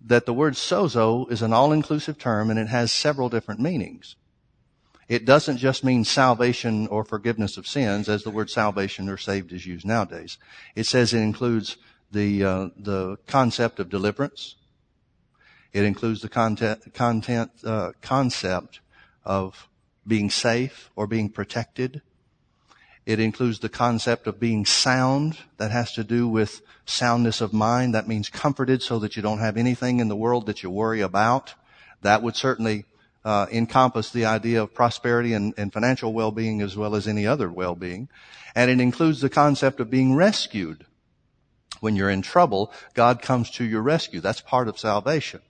that 0.00 0.26
the 0.26 0.34
word 0.34 0.54
sozo 0.54 1.30
is 1.30 1.42
an 1.42 1.52
all-inclusive 1.52 2.18
term 2.18 2.50
and 2.50 2.58
it 2.58 2.68
has 2.68 2.92
several 2.92 3.28
different 3.28 3.60
meanings. 3.60 4.16
it 5.08 5.24
doesn't 5.24 5.58
just 5.58 5.84
mean 5.84 6.04
salvation 6.04 6.86
or 6.86 7.04
forgiveness 7.04 7.56
of 7.56 7.66
sins, 7.66 8.08
as 8.08 8.22
the 8.22 8.30
word 8.30 8.48
salvation 8.48 9.08
or 9.08 9.16
saved 9.18 9.52
is 9.52 9.66
used 9.66 9.86
nowadays. 9.86 10.38
It 10.74 10.86
says 10.86 11.12
it 11.12 11.18
includes 11.18 11.76
the 12.10 12.44
uh, 12.44 12.68
the 12.76 13.16
concept 13.26 13.80
of 13.80 13.90
deliverance. 13.90 14.56
It 15.72 15.84
includes 15.84 16.22
the 16.22 16.28
content, 16.28 16.94
content 16.94 17.50
uh, 17.64 17.92
concept 18.00 18.80
of 19.24 19.68
being 20.06 20.30
safe 20.30 20.90
or 20.96 21.06
being 21.06 21.28
protected. 21.28 22.00
It 23.06 23.20
includes 23.20 23.58
the 23.58 23.68
concept 23.68 24.26
of 24.26 24.40
being 24.40 24.64
sound. 24.64 25.38
That 25.58 25.70
has 25.70 25.92
to 25.92 26.04
do 26.04 26.26
with 26.26 26.62
soundness 26.86 27.40
of 27.40 27.52
mind. 27.52 27.94
That 27.94 28.08
means 28.08 28.28
comforted 28.28 28.82
so 28.82 28.98
that 29.00 29.16
you 29.16 29.22
don't 29.22 29.40
have 29.40 29.56
anything 29.56 30.00
in 30.00 30.08
the 30.08 30.16
world 30.16 30.46
that 30.46 30.62
you 30.62 30.70
worry 30.70 31.00
about. 31.00 31.54
That 32.02 32.22
would 32.22 32.36
certainly 32.36 32.86
uh, 33.24 33.46
encompass 33.50 34.10
the 34.10 34.24
idea 34.24 34.62
of 34.62 34.74
prosperity 34.74 35.32
and, 35.32 35.54
and 35.56 35.72
financial 35.72 36.12
well-being 36.12 36.62
as 36.62 36.76
well 36.76 36.94
as 36.94 37.06
any 37.06 37.26
other 37.26 37.50
well-being. 37.50 38.08
And 38.54 38.70
it 38.70 38.80
includes 38.80 39.20
the 39.20 39.30
concept 39.30 39.80
of 39.80 39.90
being 39.90 40.14
rescued. 40.14 40.86
When 41.80 41.96
you're 41.96 42.10
in 42.10 42.22
trouble, 42.22 42.72
God 42.94 43.20
comes 43.20 43.50
to 43.52 43.64
your 43.64 43.82
rescue. 43.82 44.20
That's 44.20 44.40
part 44.40 44.68
of 44.68 44.78
salvation. 44.78 45.40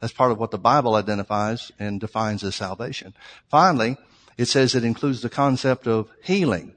That's 0.00 0.12
part 0.12 0.32
of 0.32 0.38
what 0.38 0.50
the 0.50 0.58
Bible 0.58 0.94
identifies 0.94 1.70
and 1.78 2.00
defines 2.00 2.42
as 2.42 2.56
salvation. 2.56 3.14
Finally, 3.48 3.96
it 4.38 4.46
says 4.46 4.74
it 4.74 4.84
includes 4.84 5.20
the 5.20 5.28
concept 5.28 5.86
of 5.86 6.10
healing. 6.22 6.74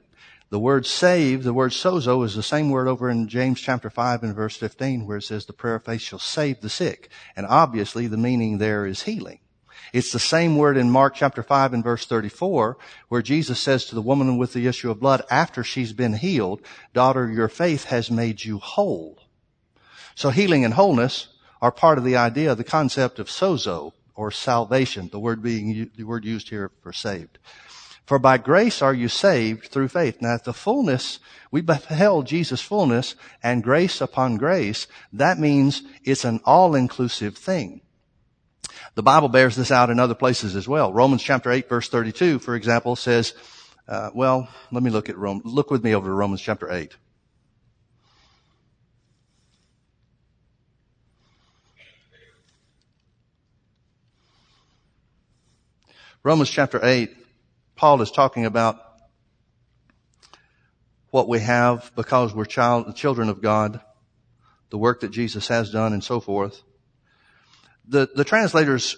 The 0.54 0.60
word 0.60 0.86
save, 0.86 1.42
the 1.42 1.52
word 1.52 1.72
sozo 1.72 2.24
is 2.24 2.36
the 2.36 2.42
same 2.44 2.70
word 2.70 2.86
over 2.86 3.10
in 3.10 3.26
James 3.26 3.60
chapter 3.60 3.90
5 3.90 4.22
and 4.22 4.36
verse 4.36 4.56
15 4.56 5.04
where 5.04 5.16
it 5.16 5.22
says 5.22 5.46
the 5.46 5.52
prayer 5.52 5.74
of 5.74 5.84
faith 5.84 6.00
shall 6.00 6.20
save 6.20 6.60
the 6.60 6.70
sick. 6.70 7.08
And 7.34 7.44
obviously 7.44 8.06
the 8.06 8.16
meaning 8.16 8.58
there 8.58 8.86
is 8.86 9.02
healing. 9.02 9.40
It's 9.92 10.12
the 10.12 10.20
same 10.20 10.56
word 10.56 10.76
in 10.76 10.92
Mark 10.92 11.16
chapter 11.16 11.42
5 11.42 11.74
and 11.74 11.82
verse 11.82 12.06
34 12.06 12.78
where 13.08 13.20
Jesus 13.20 13.58
says 13.58 13.86
to 13.86 13.96
the 13.96 14.00
woman 14.00 14.38
with 14.38 14.52
the 14.52 14.68
issue 14.68 14.92
of 14.92 15.00
blood 15.00 15.22
after 15.28 15.64
she's 15.64 15.92
been 15.92 16.12
healed, 16.12 16.62
daughter, 16.92 17.28
your 17.28 17.48
faith 17.48 17.86
has 17.86 18.08
made 18.08 18.44
you 18.44 18.58
whole. 18.58 19.18
So 20.14 20.30
healing 20.30 20.64
and 20.64 20.74
wholeness 20.74 21.30
are 21.60 21.72
part 21.72 21.98
of 21.98 22.04
the 22.04 22.16
idea, 22.16 22.54
the 22.54 22.62
concept 22.62 23.18
of 23.18 23.26
sozo 23.26 23.92
or 24.14 24.30
salvation, 24.30 25.08
the 25.10 25.18
word 25.18 25.42
being, 25.42 25.90
the 25.96 26.04
word 26.04 26.24
used 26.24 26.50
here 26.50 26.70
for 26.80 26.92
saved. 26.92 27.40
For 28.04 28.18
by 28.18 28.36
grace 28.36 28.82
are 28.82 28.92
you 28.92 29.08
saved 29.08 29.68
through 29.68 29.88
faith. 29.88 30.20
Now 30.20 30.34
at 30.34 30.44
the 30.44 30.52
fullness, 30.52 31.20
we 31.50 31.62
beheld 31.62 32.26
Jesus' 32.26 32.60
fullness 32.60 33.14
and 33.42 33.62
grace 33.62 34.00
upon 34.00 34.36
grace. 34.36 34.86
That 35.12 35.38
means 35.38 35.82
it's 36.04 36.24
an 36.24 36.40
all-inclusive 36.44 37.36
thing. 37.36 37.80
The 38.94 39.02
Bible 39.02 39.28
bears 39.28 39.56
this 39.56 39.70
out 39.70 39.90
in 39.90 39.98
other 39.98 40.14
places 40.14 40.54
as 40.54 40.68
well. 40.68 40.92
Romans 40.92 41.22
chapter 41.22 41.50
8 41.50 41.68
verse 41.68 41.88
32, 41.88 42.38
for 42.40 42.54
example, 42.54 42.94
says, 42.94 43.32
uh, 43.88 44.10
well, 44.14 44.48
let 44.70 44.82
me 44.82 44.90
look 44.90 45.08
at 45.08 45.18
Rome. 45.18 45.42
Look 45.44 45.70
with 45.70 45.82
me 45.82 45.94
over 45.94 46.06
to 46.06 46.12
Romans 46.12 46.40
chapter 46.40 46.70
8. 46.70 46.96
Romans 56.22 56.48
chapter 56.48 56.80
8, 56.82 57.14
Paul 57.76 58.00
is 58.02 58.10
talking 58.10 58.46
about 58.46 58.80
what 61.10 61.28
we 61.28 61.40
have 61.40 61.92
because 61.96 62.34
we're 62.34 62.44
child, 62.44 62.94
children 62.96 63.28
of 63.28 63.40
God, 63.40 63.80
the 64.70 64.78
work 64.78 65.00
that 65.00 65.10
Jesus 65.10 65.48
has 65.48 65.70
done 65.70 65.92
and 65.92 66.02
so 66.02 66.20
forth. 66.20 66.62
The, 67.86 68.08
the 68.14 68.24
translators 68.24 68.96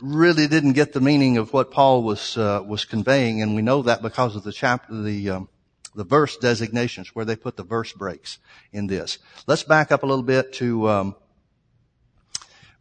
really 0.00 0.46
didn't 0.46 0.72
get 0.72 0.92
the 0.92 1.00
meaning 1.00 1.38
of 1.38 1.52
what 1.52 1.70
Paul 1.70 2.02
was, 2.02 2.36
uh, 2.36 2.62
was 2.66 2.84
conveying 2.84 3.40
and 3.40 3.54
we 3.54 3.62
know 3.62 3.82
that 3.82 4.02
because 4.02 4.36
of 4.36 4.42
the 4.42 4.52
chapter, 4.52 5.02
the, 5.02 5.30
um, 5.30 5.48
the 5.94 6.04
verse 6.04 6.36
designations 6.36 7.14
where 7.14 7.24
they 7.24 7.36
put 7.36 7.56
the 7.56 7.62
verse 7.62 7.92
breaks 7.92 8.38
in 8.72 8.86
this. 8.86 9.18
Let's 9.46 9.62
back 9.62 9.92
up 9.92 10.02
a 10.02 10.06
little 10.06 10.24
bit 10.24 10.52
to, 10.54 10.88
um, 10.88 11.16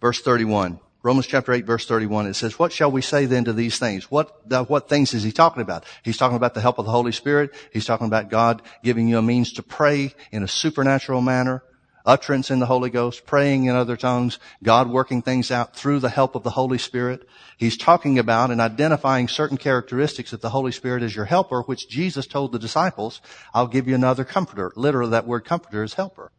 verse 0.01 0.21
31. 0.21 0.79
Romans 1.03 1.27
chapter 1.27 1.51
8 1.51 1.65
verse 1.65 1.85
31, 1.85 2.27
it 2.27 2.33
says, 2.33 2.57
what 2.57 2.71
shall 2.71 2.89
we 2.89 3.01
say 3.01 3.25
then 3.25 3.43
to 3.43 3.51
these 3.51 3.77
things? 3.77 4.09
What, 4.09 4.49
what 4.69 4.87
things 4.87 5.13
is 5.13 5.21
he 5.21 5.33
talking 5.33 5.61
about? 5.61 5.83
He's 6.01 6.17
talking 6.17 6.37
about 6.37 6.53
the 6.53 6.61
help 6.61 6.79
of 6.79 6.85
the 6.85 6.91
Holy 6.91 7.11
Spirit. 7.11 7.53
He's 7.73 7.85
talking 7.85 8.07
about 8.07 8.29
God 8.29 8.61
giving 8.83 9.09
you 9.09 9.17
a 9.17 9.21
means 9.21 9.51
to 9.53 9.63
pray 9.63 10.13
in 10.31 10.43
a 10.43 10.47
supernatural 10.47 11.19
manner, 11.19 11.61
utterance 12.05 12.49
in 12.49 12.59
the 12.59 12.67
Holy 12.67 12.89
Ghost, 12.89 13.25
praying 13.25 13.65
in 13.65 13.75
other 13.75 13.97
tongues, 13.97 14.39
God 14.63 14.89
working 14.89 15.21
things 15.21 15.51
out 15.51 15.75
through 15.75 15.99
the 15.99 16.09
help 16.09 16.35
of 16.35 16.43
the 16.43 16.51
Holy 16.51 16.77
Spirit. 16.77 17.27
He's 17.57 17.75
talking 17.75 18.17
about 18.17 18.49
and 18.49 18.61
identifying 18.61 19.27
certain 19.27 19.57
characteristics 19.57 20.31
of 20.31 20.39
the 20.39 20.51
Holy 20.51 20.71
Spirit 20.71 21.03
as 21.03 21.13
your 21.13 21.25
helper, 21.25 21.63
which 21.63 21.89
Jesus 21.89 22.27
told 22.27 22.53
the 22.53 22.59
disciples, 22.59 23.19
I'll 23.53 23.67
give 23.67 23.89
you 23.89 23.95
another 23.95 24.23
comforter. 24.23 24.71
Literally 24.77 25.11
that 25.11 25.27
word 25.27 25.43
comforter 25.43 25.83
is 25.83 25.95
helper. 25.95 26.31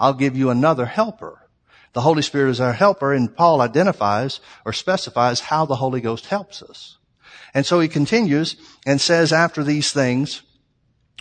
I'll 0.00 0.14
give 0.14 0.34
you 0.34 0.48
another 0.48 0.86
helper 0.86 1.47
the 1.98 2.02
Holy 2.02 2.22
Spirit 2.22 2.50
is 2.50 2.60
our 2.60 2.74
helper 2.74 3.12
and 3.12 3.34
Paul 3.34 3.60
identifies 3.60 4.38
or 4.64 4.72
specifies 4.72 5.40
how 5.40 5.66
the 5.66 5.74
Holy 5.74 6.00
Ghost 6.00 6.26
helps 6.26 6.62
us. 6.62 6.96
And 7.52 7.66
so 7.66 7.80
he 7.80 7.88
continues 7.88 8.54
and 8.86 9.00
says 9.00 9.32
after 9.32 9.64
these 9.64 9.90
things, 9.90 10.42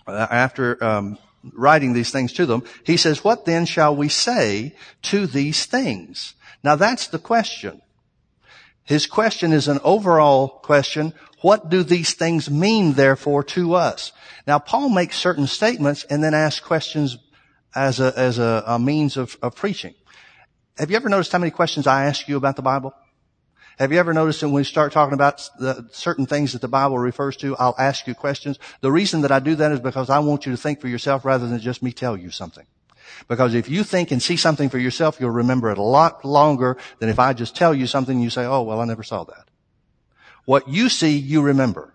uh, 0.06 0.28
after 0.30 0.84
um, 0.84 1.18
writing 1.52 1.94
these 1.94 2.12
things 2.12 2.32
to 2.34 2.46
them, 2.46 2.62
he 2.84 2.96
says, 2.96 3.24
what 3.24 3.46
then 3.46 3.66
shall 3.66 3.96
we 3.96 4.08
say 4.08 4.76
to 5.02 5.26
these 5.26 5.66
things? 5.66 6.36
Now 6.63 6.76
that's 6.76 7.08
the 7.08 7.18
question. 7.18 7.82
His 8.84 9.08
question 9.08 9.54
is 9.54 9.68
an 9.68 9.80
overall 9.84 10.48
question. 10.48 11.16
What 11.42 11.72
do 11.72 11.82
these 11.82 12.13
things 12.13 12.52
mean 12.52 12.94
therefore 12.94 13.44
to 13.46 13.74
us? 13.74 14.12
Now 14.46 14.60
Paul 14.60 14.90
makes 14.90 15.18
certain 15.18 15.48
statements 15.48 16.04
and 16.04 16.24
then 16.24 16.36
asks 16.36 16.63
questions 16.63 17.18
as 17.74 18.00
a, 18.00 18.13
as 18.16 18.38
a, 18.38 18.63
a 18.68 18.78
means 18.78 19.18
of, 19.18 19.38
of 19.42 19.56
preaching. 19.56 19.96
Have 20.78 20.92
you 20.92 20.96
ever 20.96 21.10
noticed 21.10 21.32
how 21.32 21.40
many 21.40 21.52
questions 21.52 21.88
I 21.88 22.06
ask 22.06 22.28
you 22.28 22.38
about 22.38 22.56
the 22.56 22.62
Bible? 22.62 22.94
Have 23.80 23.92
you 23.92 24.00
ever 24.00 24.13
noticed 24.13 24.42
that 24.42 24.48
when 24.48 24.56
we 24.56 24.63
start 24.63 24.92
talking 24.92 25.13
about 25.13 25.48
certain 25.92 26.26
things 26.26 26.54
that 26.54 26.62
the 26.62 26.68
Bible 26.68 26.98
refers 26.98 27.38
to, 27.38 27.56
I'll 27.58 27.76
ask 27.78 28.08
you 28.08 28.16
questions? 28.16 28.58
The 28.82 28.92
reason 28.92 29.22
that 29.22 29.32
I 29.32 29.40
do 29.40 29.56
that 29.56 29.72
is 29.72 29.80
because 29.80 30.10
I 30.10 30.20
want 30.20 30.46
you 30.46 30.52
to 30.52 30.58
think 30.58 30.82
for 30.82 30.88
yourself 30.88 31.26
rather 31.26 31.48
than 31.48 31.60
just 31.60 31.84
me 31.84 31.92
tell 31.92 32.18
you 32.18 32.32
something. 32.32 32.66
Because 33.28 33.54
if 33.54 33.70
you 33.70 33.84
think 33.84 34.12
and 34.12 34.22
see 34.22 34.36
something 34.36 34.70
for 34.70 34.78
yourself, 34.78 35.18
you'll 35.20 35.32
remember 35.32 35.72
it 35.72 35.78
a 35.78 35.84
lot 35.84 36.26
longer 36.26 36.78
than 37.00 37.10
if 37.10 37.20
I 37.20 37.34
just 37.34 37.56
tell 37.56 37.74
you 37.74 37.88
something 37.88 38.16
and 38.16 38.24
you 38.24 38.30
say, 38.30 38.46
oh, 38.46 38.63
well, 38.63 38.82
I 38.82 38.86
never 38.86 39.04
saw 39.04 39.24
that. 39.26 39.46
What 40.46 40.68
you 40.68 40.90
see, 40.90 41.18
you 41.18 41.42
remember. 41.42 41.94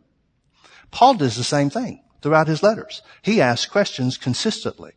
Paul 0.91 1.15
does 1.15 1.37
the 1.37 1.45
same 1.45 1.71
thing 1.71 2.03
throughout 2.21 2.49
his 2.49 2.63
letters. 2.63 3.03
He 3.23 3.41
asks 3.41 3.71
questions 3.71 4.17
consistently. 4.17 4.93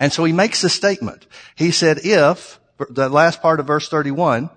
And 0.00 0.12
so 0.12 0.24
he 0.24 0.32
makes 0.32 0.62
a 0.64 0.68
statement. 0.68 1.26
He 1.54 1.70
said, 1.70 2.00
if, 2.04 2.60
the 2.90 3.08
last 3.08 3.42
part 3.42 3.60
of 3.60 3.66
verse 3.66 3.88
31, 3.88 4.50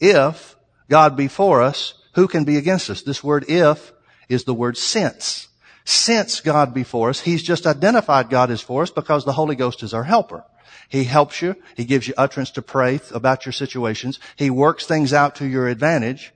if 0.00 0.56
God 0.88 1.16
be 1.16 1.28
for 1.28 1.62
us, 1.62 1.94
who 2.14 2.26
can 2.26 2.44
be 2.44 2.56
against 2.56 2.90
us? 2.90 3.02
This 3.02 3.22
word 3.22 3.44
if 3.48 3.92
is 4.28 4.44
the 4.44 4.54
word 4.54 4.76
since. 4.76 5.48
Since 5.84 6.40
God 6.40 6.72
be 6.74 6.84
for 6.84 7.10
us, 7.10 7.20
He's 7.20 7.42
just 7.42 7.66
identified 7.66 8.30
God 8.30 8.50
is 8.50 8.60
for 8.60 8.82
us 8.82 8.90
because 8.90 9.24
the 9.24 9.32
Holy 9.32 9.56
Ghost 9.56 9.82
is 9.82 9.94
our 9.94 10.04
helper. 10.04 10.44
He 10.88 11.04
helps 11.04 11.40
you. 11.40 11.56
He 11.76 11.84
gives 11.84 12.08
you 12.08 12.14
utterance 12.16 12.50
to 12.52 12.62
pray 12.62 13.00
about 13.12 13.46
your 13.46 13.52
situations. 13.52 14.18
He 14.36 14.50
works 14.50 14.86
things 14.86 15.12
out 15.12 15.36
to 15.36 15.46
your 15.46 15.68
advantage. 15.68 16.32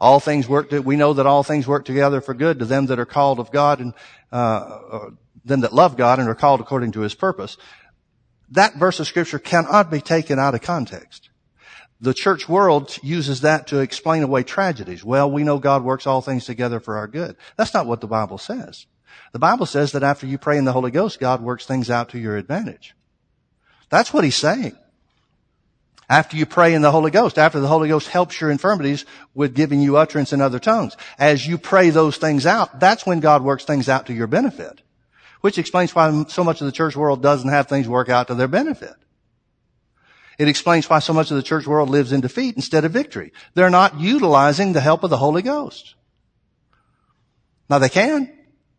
All 0.00 0.20
things 0.20 0.48
work. 0.48 0.70
To, 0.70 0.80
we 0.80 0.96
know 0.96 1.12
that 1.12 1.26
all 1.26 1.42
things 1.42 1.66
work 1.66 1.84
together 1.84 2.20
for 2.20 2.32
good 2.32 2.60
to 2.60 2.64
them 2.64 2.86
that 2.86 2.98
are 2.98 3.06
called 3.06 3.38
of 3.38 3.50
God 3.50 3.80
and 3.80 3.92
uh, 4.32 5.10
them 5.50 5.60
that 5.60 5.74
love 5.74 5.96
God 5.98 6.18
and 6.18 6.28
are 6.28 6.34
called 6.34 6.60
according 6.60 6.92
to 6.92 7.00
his 7.00 7.14
purpose. 7.14 7.58
That 8.50 8.76
verse 8.76 8.98
of 8.98 9.06
scripture 9.06 9.38
cannot 9.38 9.90
be 9.90 10.00
taken 10.00 10.38
out 10.38 10.54
of 10.54 10.62
context. 10.62 11.28
The 12.00 12.14
church 12.14 12.48
world 12.48 12.96
uses 13.02 13.42
that 13.42 13.66
to 13.68 13.80
explain 13.80 14.22
away 14.22 14.42
tragedies. 14.42 15.04
Well, 15.04 15.30
we 15.30 15.44
know 15.44 15.58
God 15.58 15.84
works 15.84 16.06
all 16.06 16.22
things 16.22 16.46
together 16.46 16.80
for 16.80 16.96
our 16.96 17.06
good. 17.06 17.36
That's 17.56 17.74
not 17.74 17.86
what 17.86 18.00
the 18.00 18.06
Bible 18.06 18.38
says. 18.38 18.86
The 19.32 19.38
Bible 19.38 19.66
says 19.66 19.92
that 19.92 20.02
after 20.02 20.26
you 20.26 20.38
pray 20.38 20.56
in 20.56 20.64
the 20.64 20.72
Holy 20.72 20.90
Ghost, 20.90 21.20
God 21.20 21.42
works 21.42 21.66
things 21.66 21.90
out 21.90 22.08
to 22.10 22.18
your 22.18 22.36
advantage. 22.36 22.94
That's 23.90 24.14
what 24.14 24.24
he's 24.24 24.36
saying. 24.36 24.76
After 26.08 26.36
you 26.36 26.46
pray 26.46 26.74
in 26.74 26.82
the 26.82 26.90
Holy 26.90 27.10
Ghost, 27.10 27.38
after 27.38 27.60
the 27.60 27.68
Holy 27.68 27.88
Ghost 27.88 28.08
helps 28.08 28.40
your 28.40 28.50
infirmities 28.50 29.04
with 29.34 29.54
giving 29.54 29.80
you 29.80 29.96
utterance 29.96 30.32
in 30.32 30.40
other 30.40 30.58
tongues, 30.58 30.96
as 31.18 31.46
you 31.46 31.58
pray 31.58 31.90
those 31.90 32.16
things 32.16 32.46
out, 32.46 32.80
that's 32.80 33.06
when 33.06 33.20
God 33.20 33.44
works 33.44 33.64
things 33.64 33.88
out 33.88 34.06
to 34.06 34.12
your 34.12 34.26
benefit 34.26 34.80
which 35.40 35.58
explains 35.58 35.94
why 35.94 36.24
so 36.28 36.44
much 36.44 36.60
of 36.60 36.66
the 36.66 36.72
church 36.72 36.96
world 36.96 37.22
doesn't 37.22 37.48
have 37.48 37.68
things 37.68 37.88
work 37.88 38.08
out 38.08 38.28
to 38.28 38.34
their 38.34 38.48
benefit. 38.48 38.94
It 40.38 40.48
explains 40.48 40.88
why 40.88 41.00
so 41.00 41.12
much 41.12 41.30
of 41.30 41.36
the 41.36 41.42
church 41.42 41.66
world 41.66 41.90
lives 41.90 42.12
in 42.12 42.20
defeat 42.22 42.56
instead 42.56 42.84
of 42.84 42.92
victory. 42.92 43.32
They're 43.54 43.70
not 43.70 44.00
utilizing 44.00 44.72
the 44.72 44.80
help 44.80 45.04
of 45.04 45.10
the 45.10 45.18
Holy 45.18 45.42
Ghost. 45.42 45.94
Now 47.68 47.78
they 47.78 47.90
can, 47.90 48.32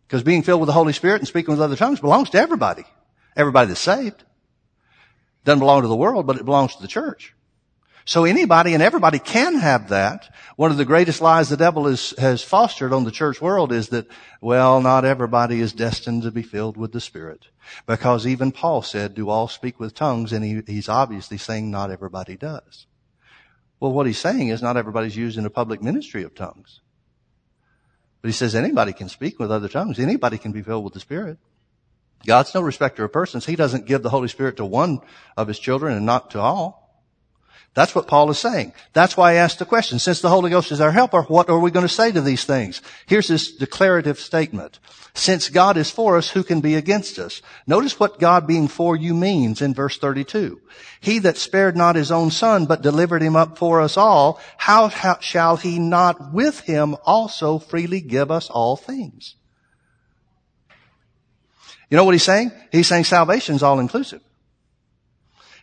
because 0.07 0.23
being 0.23 0.43
filled 0.43 0.59
with 0.59 0.67
the 0.67 0.73
Holy 0.73 0.93
Spirit 0.93 1.21
and 1.21 1.27
speaking 1.27 1.53
with 1.53 1.61
other 1.61 1.75
tongues 1.75 1.99
belongs 1.99 2.31
to 2.31 2.39
everybody. 2.39 2.83
Everybody 3.35 3.67
that's 3.67 3.79
saved. 3.79 4.23
Doesn't 5.45 5.59
belong 5.59 5.83
to 5.83 5.87
the 5.87 5.95
world, 5.95 6.27
but 6.27 6.37
it 6.37 6.45
belongs 6.45 6.75
to 6.75 6.81
the 6.81 6.87
church. 6.87 7.33
So 8.05 8.25
anybody 8.25 8.73
and 8.73 8.81
everybody 8.81 9.19
can 9.19 9.55
have 9.55 9.89
that. 9.89 10.33
One 10.55 10.71
of 10.71 10.77
the 10.77 10.85
greatest 10.85 11.21
lies 11.21 11.49
the 11.49 11.57
devil 11.57 11.87
is, 11.87 12.13
has 12.17 12.43
fostered 12.43 12.93
on 12.93 13.03
the 13.03 13.11
church 13.11 13.41
world 13.41 13.71
is 13.71 13.89
that, 13.89 14.07
well, 14.41 14.81
not 14.81 15.05
everybody 15.05 15.59
is 15.59 15.73
destined 15.73 16.23
to 16.23 16.31
be 16.31 16.41
filled 16.41 16.77
with 16.77 16.91
the 16.91 17.01
Spirit. 17.01 17.47
Because 17.85 18.25
even 18.25 18.51
Paul 18.51 18.81
said, 18.81 19.13
do 19.13 19.29
all 19.29 19.47
speak 19.47 19.79
with 19.79 19.93
tongues, 19.93 20.33
and 20.33 20.43
he, 20.43 20.61
he's 20.65 20.89
obviously 20.89 21.37
saying 21.37 21.69
not 21.69 21.91
everybody 21.91 22.35
does. 22.35 22.87
Well, 23.79 23.91
what 23.91 24.07
he's 24.07 24.19
saying 24.19 24.49
is 24.49 24.61
not 24.61 24.77
everybody's 24.77 25.17
used 25.17 25.37
in 25.37 25.45
a 25.45 25.49
public 25.49 25.81
ministry 25.81 26.23
of 26.23 26.35
tongues. 26.35 26.81
But 28.21 28.29
he 28.29 28.33
says 28.33 28.53
anybody 28.53 28.93
can 28.93 29.09
speak 29.09 29.39
with 29.39 29.51
other 29.51 29.67
tongues. 29.67 29.99
Anybody 29.99 30.37
can 30.37 30.51
be 30.51 30.61
filled 30.61 30.83
with 30.83 30.93
the 30.93 30.99
Spirit. 30.99 31.37
God's 32.25 32.53
no 32.53 32.61
respecter 32.61 33.03
of 33.03 33.11
persons. 33.11 33.45
He 33.45 33.55
doesn't 33.55 33.87
give 33.87 34.03
the 34.03 34.09
Holy 34.09 34.27
Spirit 34.27 34.57
to 34.57 34.65
one 34.65 35.01
of 35.35 35.47
His 35.47 35.59
children 35.59 35.97
and 35.97 36.05
not 36.05 36.31
to 36.31 36.39
all. 36.39 36.80
That's 37.73 37.95
what 37.95 38.07
Paul 38.07 38.29
is 38.29 38.39
saying. 38.39 38.73
That's 38.91 39.15
why 39.15 39.31
I 39.31 39.35
asked 39.35 39.59
the 39.59 39.65
question. 39.65 39.97
Since 39.97 40.19
the 40.19 40.29
Holy 40.29 40.49
Ghost 40.49 40.73
is 40.73 40.81
our 40.81 40.91
helper, 40.91 41.21
what 41.23 41.49
are 41.49 41.59
we 41.59 41.71
going 41.71 41.87
to 41.87 41.93
say 41.93 42.11
to 42.11 42.19
these 42.19 42.43
things? 42.43 42.81
Here's 43.05 43.29
this 43.29 43.51
declarative 43.51 44.19
statement. 44.19 44.79
Since 45.13 45.49
God 45.49 45.77
is 45.77 45.89
for 45.89 46.17
us, 46.17 46.29
who 46.29 46.43
can 46.43 46.59
be 46.59 46.75
against 46.75 47.17
us? 47.17 47.41
Notice 47.65 47.97
what 47.97 48.19
God 48.19 48.45
being 48.45 48.67
for 48.67 48.97
you 48.97 49.13
means 49.13 49.61
in 49.61 49.73
verse 49.73 49.97
32. 49.97 50.59
He 50.99 51.19
that 51.19 51.37
spared 51.37 51.77
not 51.77 51.95
his 51.95 52.11
own 52.11 52.29
son, 52.29 52.65
but 52.65 52.81
delivered 52.81 53.21
him 53.21 53.37
up 53.37 53.57
for 53.57 53.79
us 53.79 53.95
all, 53.95 54.39
how, 54.57 54.89
how 54.89 55.19
shall 55.21 55.55
he 55.55 55.79
not 55.79 56.33
with 56.33 56.61
him 56.61 56.97
also 57.05 57.57
freely 57.57 58.01
give 58.01 58.31
us 58.31 58.49
all 58.49 58.75
things? 58.75 59.35
You 61.89 61.97
know 61.97 62.03
what 62.03 62.13
he's 62.13 62.23
saying? 62.23 62.51
He's 62.71 62.87
saying 62.87 63.05
salvation 63.05 63.55
is 63.55 63.63
all 63.63 63.79
inclusive. 63.79 64.21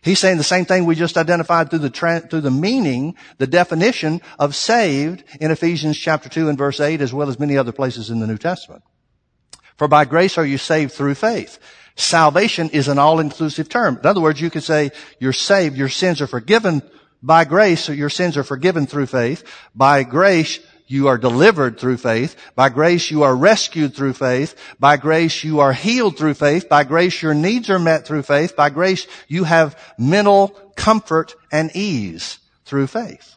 He's 0.01 0.19
saying 0.19 0.37
the 0.37 0.43
same 0.43 0.65
thing 0.65 0.85
we 0.85 0.95
just 0.95 1.17
identified 1.17 1.69
through 1.69 1.79
the, 1.79 1.89
tra- 1.89 2.21
through 2.21 2.41
the 2.41 2.51
meaning, 2.51 3.15
the 3.37 3.47
definition 3.47 4.21
of 4.37 4.55
saved 4.55 5.23
in 5.41 5.51
Ephesians 5.51 5.97
chapter 5.97 6.29
2 6.29 6.49
and 6.49 6.57
verse 6.57 6.79
8 6.79 7.01
as 7.01 7.13
well 7.13 7.29
as 7.29 7.39
many 7.39 7.57
other 7.57 7.71
places 7.71 8.09
in 8.09 8.19
the 8.19 8.27
New 8.27 8.37
Testament. 8.37 8.83
For 9.77 9.87
by 9.87 10.05
grace 10.05 10.37
are 10.37 10.45
you 10.45 10.57
saved 10.57 10.91
through 10.93 11.15
faith. 11.15 11.59
Salvation 11.95 12.69
is 12.69 12.87
an 12.87 12.97
all-inclusive 12.97 13.67
term. 13.67 13.97
In 13.97 14.05
other 14.05 14.21
words, 14.21 14.39
you 14.39 14.49
could 14.49 14.63
say 14.63 14.91
you're 15.19 15.33
saved, 15.33 15.77
your 15.77 15.89
sins 15.89 16.21
are 16.21 16.27
forgiven 16.27 16.81
by 17.21 17.43
grace, 17.43 17.89
your 17.89 18.09
sins 18.09 18.37
are 18.37 18.43
forgiven 18.43 18.87
through 18.87 19.07
faith. 19.07 19.43
By 19.75 20.03
grace, 20.03 20.59
you 20.89 21.07
are 21.07 21.19
delivered 21.19 21.79
through 21.79 21.97
faith. 21.97 22.35
By 22.55 22.69
grace, 22.69 23.11
you 23.11 23.21
are 23.21 23.35
rescued 23.35 23.95
through 23.95 24.13
faith. 24.13 24.55
By 24.79 24.97
grace, 24.97 25.43
you 25.43 25.59
are 25.59 25.71
healed 25.71 26.17
through 26.17 26.33
faith. 26.33 26.67
By 26.67 26.83
grace, 26.83 27.21
your 27.21 27.35
needs 27.35 27.69
are 27.69 27.77
met 27.77 28.07
through 28.07 28.23
faith. 28.23 28.55
By 28.55 28.71
grace, 28.71 29.05
you 29.27 29.43
have 29.43 29.77
mental 29.99 30.47
comfort 30.75 31.35
and 31.51 31.69
ease 31.75 32.39
through 32.65 32.87
faith. 32.87 33.35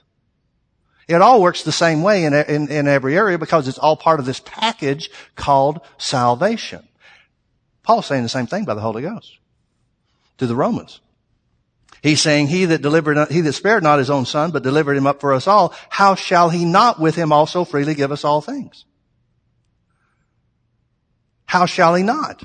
It 1.06 1.20
all 1.20 1.42
works 1.42 1.62
the 1.62 1.72
same 1.72 2.02
way 2.02 2.24
in, 2.24 2.32
in, 2.32 2.70
in 2.70 2.88
every 2.88 3.18
area 3.18 3.38
because 3.38 3.68
it's 3.68 3.78
all 3.78 3.98
part 3.98 4.18
of 4.18 4.24
this 4.24 4.40
package 4.40 5.10
called 5.36 5.82
salvation. 5.98 6.88
Paul's 7.82 8.06
saying 8.06 8.22
the 8.22 8.30
same 8.30 8.46
thing 8.46 8.64
by 8.64 8.72
the 8.72 8.80
Holy 8.80 9.02
Ghost 9.02 9.38
to 10.38 10.46
the 10.46 10.56
Romans. 10.56 11.00
He's 12.02 12.20
saying, 12.20 12.48
he 12.48 12.64
that 12.64 12.82
delivered, 12.82 13.30
he 13.30 13.40
that 13.42 13.52
spared 13.52 13.84
not 13.84 14.00
his 14.00 14.10
own 14.10 14.26
son, 14.26 14.50
but 14.50 14.64
delivered 14.64 14.96
him 14.96 15.06
up 15.06 15.20
for 15.20 15.32
us 15.32 15.46
all, 15.46 15.72
how 15.88 16.16
shall 16.16 16.50
he 16.50 16.64
not 16.64 16.98
with 16.98 17.14
him 17.14 17.32
also 17.32 17.64
freely 17.64 17.94
give 17.94 18.10
us 18.10 18.24
all 18.24 18.40
things? 18.40 18.84
How 21.46 21.64
shall 21.66 21.94
he 21.94 22.02
not? 22.02 22.42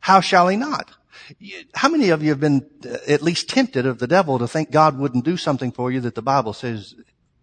How 0.00 0.20
shall 0.20 0.48
he 0.48 0.56
not? 0.56 0.90
How 1.74 1.90
many 1.90 2.08
of 2.08 2.22
you 2.22 2.30
have 2.30 2.40
been 2.40 2.66
uh, 2.84 2.96
at 3.06 3.22
least 3.22 3.48
tempted 3.48 3.84
of 3.84 3.98
the 3.98 4.06
devil 4.06 4.38
to 4.38 4.48
think 4.48 4.70
God 4.70 4.98
wouldn't 4.98 5.24
do 5.24 5.36
something 5.36 5.70
for 5.70 5.92
you 5.92 6.00
that 6.00 6.14
the 6.14 6.22
Bible 6.22 6.54
says 6.54 6.94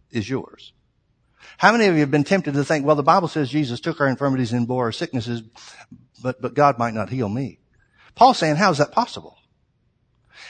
is 0.09 0.29
yours? 0.29 0.73
How 1.57 1.71
many 1.71 1.85
of 1.85 1.93
you 1.93 2.01
have 2.01 2.11
been 2.11 2.23
tempted 2.23 2.55
to 2.55 2.63
think, 2.63 2.85
well, 2.85 2.95
the 2.95 3.03
Bible 3.03 3.27
says 3.27 3.49
Jesus 3.49 3.79
took 3.79 4.01
our 4.01 4.07
infirmities 4.07 4.51
and 4.51 4.67
bore 4.67 4.85
our 4.85 4.91
sicknesses, 4.91 5.43
but, 6.21 6.41
but 6.41 6.53
God 6.53 6.77
might 6.77 6.93
not 6.93 7.09
heal 7.09 7.29
me? 7.29 7.59
Paul's 8.15 8.39
saying, 8.39 8.55
how 8.55 8.71
is 8.71 8.79
that 8.79 8.91
possible? 8.91 9.36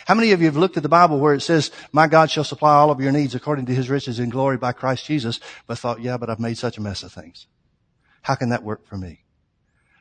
How 0.06 0.16
many 0.16 0.32
of 0.32 0.40
you 0.40 0.46
have 0.48 0.58
looked 0.58 0.78
at 0.78 0.84
the 0.84 0.90
Bible 0.90 1.20
where 1.20 1.34
it 1.34 1.42
says, 1.42 1.72
my 1.92 2.08
God 2.08 2.32
shall 2.32 2.44
supply 2.44 2.74
all 2.74 2.92
of 2.92 3.00
your 3.00 3.12
needs 3.12 3.36
according 3.36 3.66
to 3.68 3.76
his 3.76 3.90
riches 3.90 4.20
in 4.20 4.30
glory 4.30 4.58
by 4.58 4.72
Christ 4.72 5.06
Jesus, 5.06 5.40
but 5.66 5.78
thought, 5.78 6.02
yeah, 6.02 6.18
but 6.18 6.30
I've 6.30 6.40
made 6.40 6.58
such 6.58 6.78
a 6.78 6.82
mess 6.82 7.04
of 7.04 7.12
things. 7.12 7.48
How 8.22 8.36
can 8.36 8.50
that 8.50 8.64
work 8.64 8.86
for 8.86 8.98
me? 8.98 9.24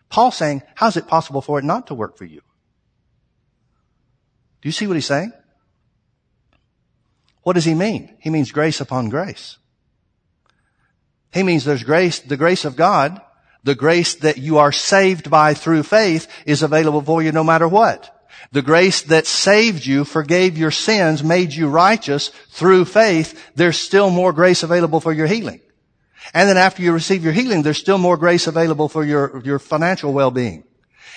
Paul's 0.09 0.37
saying, 0.37 0.62
how's 0.74 0.97
it 0.97 1.09
possible 1.09 1.41
for 1.41 1.59
it 1.59 1.64
not 1.64 1.89
to 1.89 1.95
work 1.95 2.16
for 2.16 2.24
you? 2.24 2.43
Do 4.62 4.68
you 4.68 4.72
see 4.72 4.87
what 4.87 4.97
he's 4.97 5.07
saying? 5.07 5.32
What 7.43 7.53
does 7.53 7.64
he 7.64 7.74
mean? 7.74 8.16
He 8.20 8.30
means 8.30 8.51
grace 8.51 8.80
upon 8.80 9.09
grace. 9.09 9.59
He 11.32 11.43
means 11.43 11.64
there's 11.64 11.84
grace, 11.84 12.18
the 12.18 12.37
grace 12.37 12.64
of 12.64 12.76
God, 12.76 13.20
the 13.62 13.74
grace 13.74 14.14
that 14.16 14.39
you 14.39 14.59
are 14.59 14.72
saved 14.72 15.30
by 15.30 15.55
through 15.55 15.82
faith 15.82 16.28
is 16.47 16.62
available 16.62 17.03
for 17.03 17.22
you 17.22 17.32
no 17.32 17.45
matter 17.45 17.68
what. 17.68 18.15
The 18.53 18.62
grace 18.62 19.03
that 19.03 19.26
saved 19.26 19.84
you, 19.86 20.05
forgave 20.05 20.57
your 20.57 20.70
sins, 20.70 21.22
made 21.22 21.53
you 21.53 21.68
righteous 21.68 22.28
through 22.51 22.84
faith, 22.84 23.53
there's 23.55 23.78
still 23.78 24.11
more 24.11 24.32
grace 24.32 24.62
available 24.62 25.01
for 25.01 25.12
your 25.12 25.26
healing. 25.26 25.61
And 26.32 26.49
then 26.49 26.57
after 26.57 26.82
you 26.82 26.92
receive 26.92 27.24
your 27.24 27.32
healing, 27.32 27.62
there's 27.62 27.78
still 27.78 27.99
more 27.99 28.16
grace 28.16 28.47
available 28.47 28.88
for 28.88 29.05
your, 29.05 29.40
your 29.44 29.59
financial 29.59 30.12
well-being. 30.12 30.64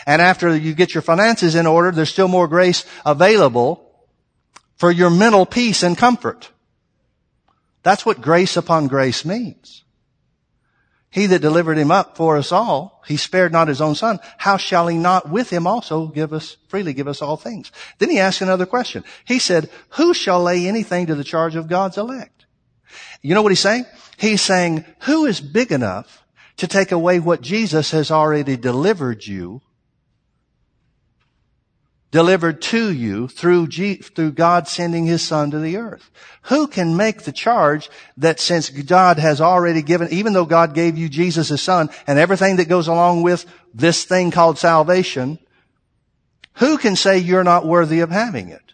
And 0.06 0.22
after 0.22 0.56
you 0.56 0.74
get 0.74 0.94
your 0.94 1.02
finances 1.02 1.56
in 1.56 1.68
order, 1.68 1.92
there's 1.92 2.10
still 2.10 2.28
more 2.28 2.48
grace 2.48 2.86
available 3.06 3.86
for 4.76 4.92
your 4.92 5.10
mental 5.10 5.46
peace 5.46 5.84
and 5.84 5.98
comfort. 5.98 6.52
That's 7.84 8.06
what 8.06 8.22
grace 8.22 8.58
upon 8.58 8.88
grace 8.88 9.26
means. 9.26 9.84
He 11.12 11.26
that 11.26 11.40
delivered 11.40 11.78
him 11.78 11.90
up 11.90 12.16
for 12.16 12.38
us 12.38 12.52
all, 12.52 13.02
he 13.08 13.18
spared 13.18 13.52
not 13.52 13.68
his 13.68 13.82
own 13.82 13.96
son. 13.96 14.20
How 14.38 14.58
shall 14.58 14.88
he 14.88 14.98
not 14.98 15.30
with 15.30 15.50
him 15.50 15.66
also 15.66 16.08
give 16.08 16.34
us, 16.34 16.58
freely 16.68 16.94
give 16.94 17.08
us 17.08 17.22
all 17.22 17.36
things? 17.36 17.72
Then 17.98 18.12
he 18.12 18.20
asked 18.20 18.42
another 18.42 18.68
question. 18.68 19.04
He 19.26 19.40
said, 19.40 19.70
who 19.92 20.14
shall 20.14 20.44
lay 20.44 20.68
anything 20.68 21.08
to 21.08 21.16
the 21.16 21.24
charge 21.24 21.56
of 21.56 21.68
God's 21.68 21.98
elect? 21.98 22.46
You 23.22 23.34
know 23.34 23.42
what 23.42 23.52
he's 23.52 23.60
saying? 23.60 23.86
He's 24.18 24.42
saying, 24.42 24.86
who 25.02 25.26
is 25.26 25.42
big 25.42 25.72
enough 25.72 26.24
to 26.58 26.68
take 26.68 26.92
away 26.92 27.20
what 27.20 27.42
Jesus 27.42 27.92
has 27.92 28.12
already 28.12 28.56
delivered 28.56 29.26
you 29.26 29.62
delivered 32.12 32.62
to 32.62 32.92
you 32.92 33.28
through, 33.28 33.68
G, 33.68 33.96
through 33.96 34.32
God 34.32 34.68
sending 34.68 35.06
his 35.06 35.22
son 35.22 35.52
to 35.52 35.60
the 35.60 35.78
earth. 35.78 36.10
Who 36.44 36.68
can 36.68 36.98
make 36.98 37.24
the 37.24 37.32
charge 37.32 37.90
that 38.18 38.40
since 38.40 38.70
God 38.70 39.20
has 39.20 39.40
already 39.40 39.82
given, 39.82 40.08
even 40.12 40.34
though 40.34 40.46
God 40.46 40.74
gave 40.74 40.98
you 40.98 41.08
Jesus 41.08 41.50
his 41.50 41.62
son 41.62 41.90
and 42.08 42.18
everything 42.18 42.56
that 42.56 42.70
goes 42.70 42.88
along 42.88 43.22
with 43.22 43.46
this 43.74 44.06
thing 44.06 44.32
called 44.32 44.58
salvation, 44.58 45.38
who 46.54 46.78
can 46.78 46.96
say 46.96 47.20
you're 47.20 47.44
not 47.44 47.66
worthy 47.66 48.00
of 48.00 48.10
having 48.10 48.50
it? 48.50 48.74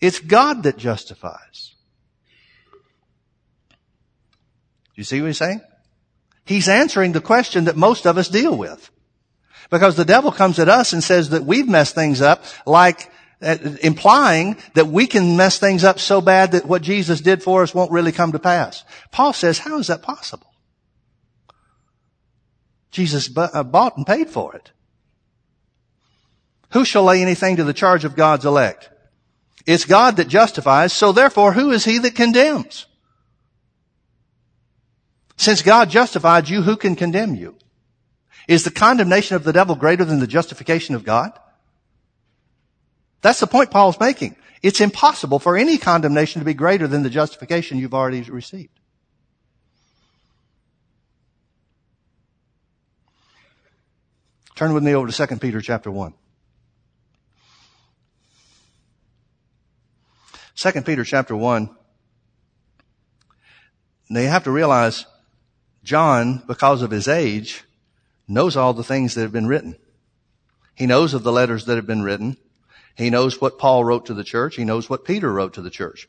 It's 0.00 0.18
God 0.18 0.64
that 0.64 0.76
justifies. 0.76 1.74
Do 4.94 4.96
you 4.96 5.04
see 5.04 5.20
what 5.20 5.28
he's 5.28 5.38
saying? 5.38 5.60
He's 6.44 6.68
answering 6.68 7.12
the 7.12 7.20
question 7.20 7.66
that 7.66 7.76
most 7.76 8.06
of 8.06 8.18
us 8.18 8.28
deal 8.28 8.56
with. 8.56 8.90
Because 9.70 9.96
the 9.96 10.04
devil 10.04 10.32
comes 10.32 10.58
at 10.58 10.68
us 10.68 10.92
and 10.92 11.02
says 11.02 11.30
that 11.30 11.44
we've 11.44 11.68
messed 11.68 11.94
things 11.94 12.20
up 12.20 12.44
like 12.66 13.10
uh, 13.40 13.56
implying 13.82 14.56
that 14.74 14.88
we 14.88 15.06
can 15.06 15.36
mess 15.36 15.58
things 15.58 15.84
up 15.84 15.98
so 15.98 16.20
bad 16.20 16.52
that 16.52 16.66
what 16.66 16.82
Jesus 16.82 17.20
did 17.20 17.42
for 17.42 17.62
us 17.62 17.74
won't 17.74 17.92
really 17.92 18.12
come 18.12 18.32
to 18.32 18.38
pass. 18.38 18.84
Paul 19.12 19.32
says, 19.32 19.58
how 19.58 19.78
is 19.78 19.86
that 19.86 20.02
possible? 20.02 20.52
Jesus 22.90 23.30
uh, 23.36 23.62
bought 23.62 23.96
and 23.96 24.06
paid 24.06 24.28
for 24.28 24.54
it. 24.56 24.72
Who 26.72 26.84
shall 26.84 27.04
lay 27.04 27.22
anything 27.22 27.56
to 27.56 27.64
the 27.64 27.72
charge 27.72 28.04
of 28.04 28.16
God's 28.16 28.44
elect? 28.44 28.90
It's 29.66 29.84
God 29.84 30.16
that 30.16 30.28
justifies, 30.28 30.92
so 30.92 31.12
therefore 31.12 31.52
who 31.52 31.70
is 31.70 31.84
he 31.84 31.98
that 31.98 32.14
condemns? 32.14 32.86
Since 35.36 35.62
God 35.62 35.90
justified 35.90 36.48
you, 36.48 36.62
who 36.62 36.76
can 36.76 36.96
condemn 36.96 37.34
you? 37.34 37.56
Is 38.50 38.64
the 38.64 38.70
condemnation 38.72 39.36
of 39.36 39.44
the 39.44 39.52
devil 39.52 39.76
greater 39.76 40.04
than 40.04 40.18
the 40.18 40.26
justification 40.26 40.96
of 40.96 41.04
God? 41.04 41.30
That's 43.22 43.38
the 43.38 43.46
point 43.46 43.70
Paul's 43.70 44.00
making. 44.00 44.34
It's 44.60 44.80
impossible 44.80 45.38
for 45.38 45.56
any 45.56 45.78
condemnation 45.78 46.40
to 46.40 46.44
be 46.44 46.52
greater 46.52 46.88
than 46.88 47.04
the 47.04 47.10
justification 47.10 47.78
you've 47.78 47.94
already 47.94 48.22
received. 48.22 48.80
Turn 54.56 54.74
with 54.74 54.82
me 54.82 54.96
over 54.96 55.06
to 55.06 55.26
2 55.26 55.36
Peter 55.36 55.60
chapter 55.60 55.92
1. 55.92 56.12
2 60.56 60.82
Peter 60.82 61.04
chapter 61.04 61.36
1. 61.36 61.70
Now 64.08 64.20
you 64.20 64.26
have 64.26 64.42
to 64.42 64.50
realize 64.50 65.06
John, 65.84 66.42
because 66.48 66.82
of 66.82 66.90
his 66.90 67.06
age, 67.06 67.62
knows 68.30 68.56
all 68.56 68.72
the 68.72 68.84
things 68.84 69.14
that 69.14 69.22
have 69.22 69.32
been 69.32 69.46
written. 69.46 69.76
He 70.74 70.86
knows 70.86 71.12
of 71.12 71.22
the 71.22 71.32
letters 71.32 71.66
that 71.66 71.76
have 71.76 71.86
been 71.86 72.02
written. 72.02 72.36
He 72.94 73.10
knows 73.10 73.40
what 73.40 73.58
Paul 73.58 73.84
wrote 73.84 74.06
to 74.06 74.14
the 74.14 74.24
church. 74.24 74.56
He 74.56 74.64
knows 74.64 74.88
what 74.88 75.04
Peter 75.04 75.32
wrote 75.32 75.54
to 75.54 75.62
the 75.62 75.70
church. 75.70 76.08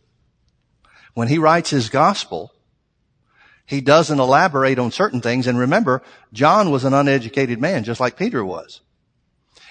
When 1.13 1.27
he 1.27 1.37
writes 1.37 1.69
his 1.69 1.89
gospel, 1.89 2.53
he 3.65 3.81
doesn't 3.81 4.19
elaborate 4.19 4.79
on 4.79 4.91
certain 4.91 5.21
things. 5.21 5.47
And 5.47 5.57
remember, 5.57 6.01
John 6.31 6.71
was 6.71 6.83
an 6.83 6.93
uneducated 6.93 7.59
man, 7.59 7.83
just 7.83 7.99
like 7.99 8.17
Peter 8.17 8.45
was. 8.45 8.81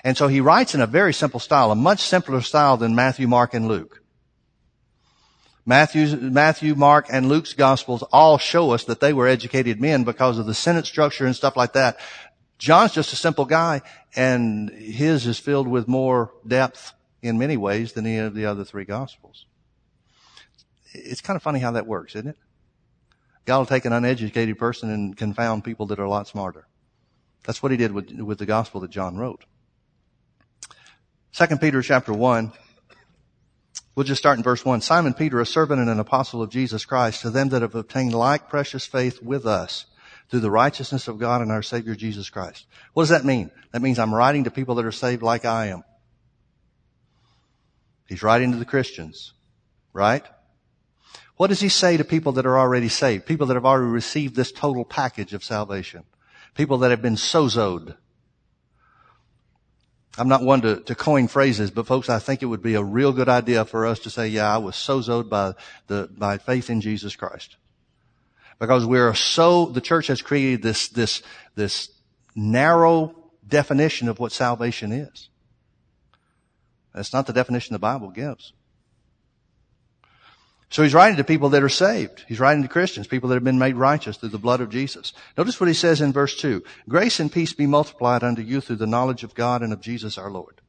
And 0.03 0.16
so 0.16 0.28
he 0.28 0.40
writes 0.40 0.74
in 0.74 0.80
a 0.80 0.86
very 0.86 1.12
simple 1.12 1.40
style, 1.40 1.70
a 1.70 1.76
much 1.76 2.01
simpler 2.01 2.40
style 2.40 2.76
than 2.76 2.94
Matthew, 2.94 3.28
Mark, 3.28 3.55
and 3.55 3.68
Luke. 3.68 4.03
Matthew, 5.66 6.16
Matthew, 6.16 6.74
Mark, 6.74 7.07
and 7.11 7.28
Luke's 7.28 7.53
gospels 7.53 8.03
all 8.11 8.38
show 8.38 8.70
us 8.72 8.84
that 8.84 9.01
they 9.01 9.12
were 9.12 9.28
educated 9.28 9.80
men 9.80 10.05
because 10.05 10.38
of 10.38 10.46
the 10.46 10.55
sentence 10.55 10.88
structure 10.88 11.26
and 11.26 11.36
stuff 11.36 11.57
like 11.57 11.74
that. 11.74 11.98
John's 12.61 12.92
just 12.92 13.14
a 13.14 13.16
simple 13.16 13.46
guy, 13.46 13.80
and 14.14 14.68
his 14.68 15.26
is 15.26 15.38
filled 15.38 15.66
with 15.66 15.88
more 15.88 16.30
depth 16.46 16.92
in 17.22 17.38
many 17.38 17.56
ways 17.56 17.94
than 17.94 18.06
any 18.06 18.18
of 18.18 18.34
the 18.34 18.44
other 18.44 18.64
three 18.64 18.84
gospels. 18.84 19.46
It's 20.92 21.22
kind 21.22 21.36
of 21.36 21.42
funny 21.42 21.58
how 21.58 21.72
that 21.72 21.86
works, 21.86 22.14
isn't 22.14 22.28
it? 22.28 22.36
God 23.46 23.58
will 23.58 23.66
take 23.66 23.86
an 23.86 23.94
uneducated 23.94 24.58
person 24.58 24.90
and 24.90 25.16
confound 25.16 25.64
people 25.64 25.86
that 25.86 25.98
are 25.98 26.04
a 26.04 26.11
lot 26.11 26.28
smarter. 26.28 26.66
That's 27.44 27.62
what 27.62 27.72
he 27.72 27.78
did 27.78 27.92
with, 27.92 28.12
with 28.12 28.38
the 28.38 28.46
gospel 28.46 28.82
that 28.82 28.90
John 28.90 29.16
wrote. 29.16 29.46
Second 31.32 31.62
Peter 31.62 31.80
chapter 31.80 32.12
one. 32.12 32.52
We'll 33.94 34.04
just 34.04 34.20
start 34.20 34.36
in 34.36 34.44
verse 34.44 34.64
one. 34.66 34.82
Simon 34.82 35.14
Peter, 35.14 35.40
a 35.40 35.46
servant 35.46 35.80
and 35.80 35.88
an 35.88 35.98
apostle 35.98 36.42
of 36.42 36.50
Jesus 36.50 36.84
Christ, 36.84 37.22
to 37.22 37.30
them 37.30 37.48
that 37.48 37.62
have 37.62 37.74
obtained 37.74 38.12
like 38.12 38.50
precious 38.50 38.84
faith 38.84 39.22
with 39.22 39.46
us 39.46 39.86
through 40.31 40.41
the 40.41 40.51
righteousness 40.51 41.09
of 41.09 41.18
God 41.18 41.43
and 41.43 41.51
our 41.51 41.62
Savior 41.62 41.95
Jesus 41.95 42.31
Christ. 42.31 42.66
What 42.95 43.03
does 43.03 43.11
that 43.11 43.24
mean? 43.24 43.51
That 43.72 43.83
means 43.83 43.99
I'm 43.99 44.14
writing 44.14 44.45
to 44.45 44.51
people 44.51 44.76
that 44.76 44.85
are 44.85 44.93
saved 44.93 45.22
like 45.22 45.45
I 45.45 45.66
am. 45.66 45.83
He's 48.09 48.22
writing 48.22 48.53
to 48.53 48.59
the 48.59 48.64
Christians, 48.64 49.33
right? 49.93 50.24
What 51.37 51.49
does 51.49 51.61
he 51.61 51.68
say 51.68 51.97
to 51.97 52.05
people 52.05 52.33
that 52.33 52.47
are 52.47 52.59
already 52.59 52.89
saved? 52.89 53.26
People 53.26 53.47
that 53.49 53.55
have 53.55 53.64
already 53.64 53.91
received 53.91 54.37
this 54.37 54.53
total 54.53 54.85
package 54.85 55.33
of 55.33 55.43
salvation. 55.43 56.05
People 56.55 56.78
that 56.78 56.91
have 56.91 57.03
been 57.03 57.14
sozoed. 57.14 57.97
I'm 60.18 60.28
not 60.28 60.43
one 60.43 60.61
to, 60.62 60.81
to 60.81 60.95
coin 60.95 61.28
phrases, 61.28 61.70
but 61.70 61.87
folks, 61.87 62.09
I 62.09 62.18
think 62.18 62.43
it 62.43 62.47
would 62.47 62.62
be 62.62 62.74
a 62.74 62.83
real 62.83 63.12
good 63.12 63.28
idea 63.28 63.64
for 63.64 63.87
us 63.87 64.01
to 64.01 64.11
say, 64.11 64.28
yeah, 64.28 64.53
I 64.53 64.59
was 64.59 64.74
sozoed 64.74 65.28
by 65.28 65.55
the, 65.87 66.09
by 66.12 66.39
faith 66.39 66.68
in 66.68 66.81
Jesus 66.81 67.16
Christ. 67.16 67.57
Because 68.61 68.86
we're 68.86 69.14
so, 69.14 69.66
the 69.66 69.80
church 69.80 70.06
has 70.08 70.22
created 70.22 70.62
this, 70.62 70.88
this, 70.88 71.22
this 71.56 71.90
narrow 72.36 73.14
definition 73.48 74.08
of 74.08 74.20
what 74.20 74.30
salvation 74.30 74.92
is. 74.92 75.30
That's 76.94 77.12
not 77.12 77.26
the 77.26 77.32
definition 77.32 77.72
the 77.72 77.78
Bible 77.78 78.11
gives. 78.11 78.52
So 80.68 80.84
he's 80.84 80.94
writing 80.94 81.16
to 81.16 81.24
people 81.24 81.48
that 81.48 81.64
are 81.64 81.68
saved. 81.68 82.24
He's 82.28 82.38
writing 82.38 82.62
to 82.62 82.68
Christians, 82.68 83.08
people 83.08 83.28
that 83.30 83.36
have 83.36 83.44
been 83.44 83.58
made 83.58 83.74
righteous 83.74 84.18
through 84.18 84.28
the 84.28 84.38
blood 84.38 84.61
of 84.61 84.70
Jesus. 84.70 85.12
Notice 85.36 85.58
what 85.58 85.66
he 85.66 85.74
says 85.74 86.00
in 86.00 86.12
verse 86.12 86.36
2. 86.36 86.62
Grace 86.88 87.18
and 87.18 87.32
peace 87.32 87.52
be 87.52 87.66
multiplied 87.66 88.22
unto 88.22 88.42
you 88.42 88.61
through 88.61 88.76
the 88.76 88.86
knowledge 88.86 89.24
of 89.24 89.34
God 89.34 89.62
and 89.62 89.72
of 89.72 89.80
Jesus 89.80 90.16
our 90.16 90.30
Lord. 90.30 90.61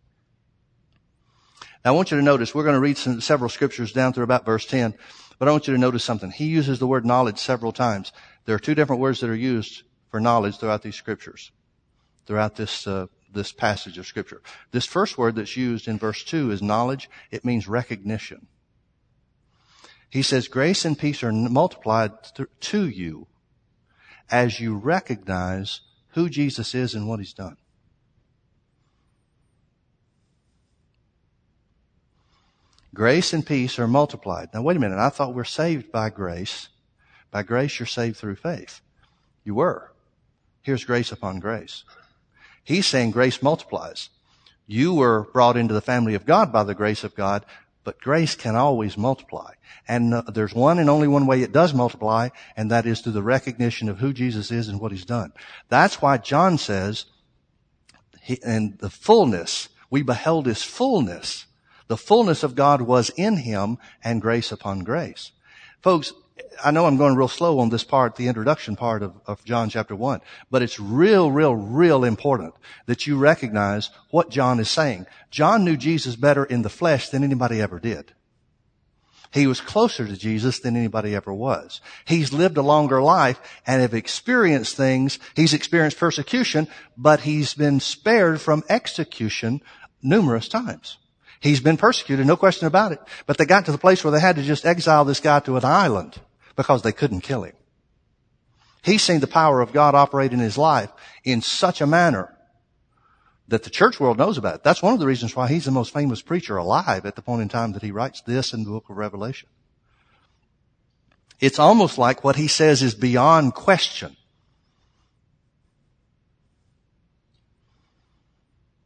Now 1.84 1.92
I 1.92 1.96
want 1.96 2.10
you 2.10 2.18
to 2.18 2.24
notice, 2.24 2.56
we're 2.56 2.64
going 2.64 2.76
to 2.76 2.80
read 2.80 2.98
some, 2.98 3.22
several 3.22 3.50
scriptures 3.50 3.92
down 3.92 4.14
through 4.14 4.24
about 4.24 4.46
verse 4.46 4.66
10, 4.66 4.96
but 5.42 5.48
I 5.48 5.54
want 5.54 5.68
you 5.68 5.74
to 5.74 5.80
notice 5.80 6.04
something. 6.04 6.30
He 6.30 6.46
uses 6.46 6.78
the 6.78 6.86
word 6.86 7.04
knowledge 7.04 7.40
several 7.40 7.72
times. 7.72 8.14
There 8.46 8.54
are 8.54 8.60
two 8.60 8.76
different 8.76 9.02
words 9.02 9.22
that 9.22 9.30
are 9.32 9.36
used 9.36 9.82
for 10.12 10.20
knowledge 10.20 10.58
throughout 10.58 10.84
these 10.84 10.94
scriptures, 10.94 11.52
throughout 12.28 12.58
this, 12.58 12.86
uh, 12.86 13.08
this 13.34 13.52
passage 13.52 13.98
of 13.98 14.06
scripture. 14.06 14.44
This 14.70 14.86
first 14.86 15.18
word 15.18 15.34
that's 15.34 15.58
used 15.58 15.88
in 15.88 15.98
verse 15.98 16.24
2 16.24 16.52
is 16.52 16.62
knowledge. 16.62 17.10
It 17.32 17.44
means 17.44 17.68
recognition. 17.68 18.46
He 20.12 20.22
says, 20.22 20.48
grace 20.48 20.86
and 20.86 20.96
peace 20.96 21.24
are 21.24 21.32
multiplied 21.32 22.12
to 22.60 22.88
you 22.88 23.26
as 24.30 24.60
you 24.60 24.78
recognize 24.78 25.82
who 26.10 26.30
Jesus 26.30 26.76
is 26.76 26.94
and 26.94 27.10
what 27.10 27.18
he's 27.18 27.34
done. 27.34 27.58
Grace 32.94 33.32
and 33.32 33.46
peace 33.46 33.80
are 33.80 33.88
multiplied. 33.88 34.50
Now 34.54 34.62
wait 34.62 34.78
a 34.78 34.80
minute. 34.80 35.00
I 35.00 35.10
thought 35.10 35.34
we're 35.34 35.44
saved 35.46 35.92
by 35.92 36.10
grace. 36.10 36.68
By 37.32 37.44
grace, 37.44 37.80
you're 37.80 37.88
saved 37.88 38.18
through 38.18 38.36
faith. 38.36 38.82
You 39.46 39.56
were. 39.56 39.92
Here's 40.62 40.84
grace 40.84 41.12
upon 41.12 41.40
grace. 41.40 41.84
He's 42.64 42.86
saying 42.86 43.12
grace 43.12 43.42
multiplies. 43.42 44.10
You 44.68 44.94
were 44.94 45.24
brought 45.34 45.58
into 45.58 45.74
the 45.74 45.82
family 45.82 46.16
of 46.16 46.26
God 46.26 46.52
by 46.52 46.64
the 46.64 46.76
grace 46.76 47.04
of 47.04 47.16
God, 47.16 47.46
but 47.84 48.00
grace 48.00 48.36
can 48.36 48.56
always 48.56 48.98
multiply. 48.98 49.54
And 49.88 50.14
uh, 50.14 50.22
there's 50.34 50.54
one 50.54 50.78
and 50.78 50.90
only 50.90 51.08
one 51.08 51.26
way 51.26 51.42
it 51.42 51.52
does 51.52 51.74
multiply, 51.74 52.30
and 52.56 52.70
that 52.70 52.86
is 52.86 53.02
through 53.02 53.14
the 53.14 53.24
recognition 53.24 53.90
of 53.90 54.00
who 54.00 54.14
Jesus 54.14 54.52
is 54.52 54.68
and 54.68 54.80
what 54.80 54.92
he's 54.92 55.06
done. 55.06 55.34
That's 55.70 56.02
why 56.02 56.18
John 56.18 56.58
says, 56.58 57.06
he, 58.22 58.40
and 58.44 58.78
the 58.78 58.90
fullness, 58.90 59.70
we 59.90 60.04
beheld 60.04 60.46
his 60.46 60.62
fullness. 60.62 61.48
The 61.92 61.98
fullness 61.98 62.42
of 62.42 62.56
God 62.56 62.84
was 62.84 63.10
in 63.18 63.36
him 63.36 63.78
and 64.02 64.22
grace 64.22 64.54
upon 64.54 64.86
grace. 64.86 65.34
Folks, 65.82 66.14
I 66.64 66.72
know 66.72 66.86
I'm 66.86 66.96
going 66.96 67.18
real 67.18 67.28
slow 67.28 67.60
on 67.60 67.68
this 67.68 67.84
part, 67.84 68.16
the 68.16 68.30
introduction 68.30 68.78
part 68.78 69.04
of, 69.04 69.20
of 69.28 69.44
John 69.44 69.70
chapter 69.70 69.94
1, 69.94 70.22
but 70.50 70.62
it's 70.62 70.80
real, 70.80 71.30
real, 71.30 71.54
real 71.54 72.06
important 72.06 72.54
that 72.86 73.08
you 73.08 73.18
recognize 73.18 73.90
what 74.10 74.30
John 74.30 74.62
is 74.62 74.70
saying. 74.70 75.06
John 75.32 75.66
knew 75.66 75.76
Jesus 75.76 76.16
better 76.16 76.46
in 76.46 76.62
the 76.62 76.70
flesh 76.70 77.10
than 77.10 77.26
anybody 77.26 77.60
ever 77.60 77.78
did. 77.78 78.14
He 79.34 79.46
was 79.46 79.60
closer 79.60 80.08
to 80.08 80.16
Jesus 80.16 80.62
than 80.62 80.78
anybody 80.78 81.14
ever 81.14 81.34
was. 81.34 81.82
He's 82.06 82.32
lived 82.32 82.56
a 82.56 82.62
longer 82.62 83.02
life 83.02 83.38
and 83.68 83.82
have 83.82 83.94
experienced 83.94 84.78
things. 84.78 85.20
He's 85.36 85.54
experienced 85.54 85.98
persecution, 85.98 86.70
but 86.96 87.20
he's 87.20 87.54
been 87.54 87.82
spared 87.82 88.40
from 88.40 88.64
execution 88.70 89.60
numerous 90.02 90.48
times. 90.48 90.96
He's 91.42 91.60
been 91.60 91.76
persecuted, 91.76 92.28
no 92.28 92.38
question 92.38 92.68
about 92.68 92.92
it. 92.92 93.00
But 93.26 93.38
they 93.38 93.46
got 93.46 93.66
to 93.66 93.72
the 93.72 93.80
place 93.80 94.04
where 94.04 94.12
they 94.12 94.20
had 94.20 94.36
to 94.36 94.44
just 94.44 94.64
exile 94.64 95.04
this 95.04 95.20
guy 95.20 95.40
to 95.42 95.58
an 95.58 95.66
island 95.66 96.22
because 96.56 96.84
they 96.84 96.92
couldn't 96.92 97.22
kill 97.22 97.44
him. 97.44 97.56
He's 98.84 99.02
seen 99.02 99.22
the 99.22 99.28
power 99.28 99.60
of 99.60 99.74
God 99.74 99.96
operate 99.96 100.34
in 100.34 100.40
his 100.40 100.58
life 100.58 100.92
in 101.24 101.42
such 101.42 101.82
a 101.82 101.88
manner 101.88 102.36
that 103.48 103.64
the 103.64 103.72
church 103.72 104.00
world 104.00 104.20
knows 104.20 104.38
about 104.38 104.56
it. 104.56 104.64
That's 104.64 104.84
one 104.84 104.94
of 104.94 105.00
the 105.00 105.08
reasons 105.08 105.36
why 105.36 105.48
he's 105.48 105.66
the 105.66 105.72
most 105.72 105.94
famous 105.94 106.22
preacher 106.22 106.58
alive 106.58 107.08
at 107.08 107.16
the 107.16 107.24
point 107.24 107.42
in 107.42 107.50
time 107.50 107.74
that 107.74 107.82
he 107.82 107.92
writes 107.92 108.22
this 108.22 108.54
in 108.54 108.64
the 108.64 108.70
book 108.70 108.90
of 108.90 108.98
Revelation. 108.98 109.50
It's 111.40 111.58
almost 111.58 111.98
like 111.98 112.24
what 112.24 112.36
he 112.36 112.48
says 112.48 112.84
is 112.84 112.94
beyond 112.94 113.56
question. 113.56 114.16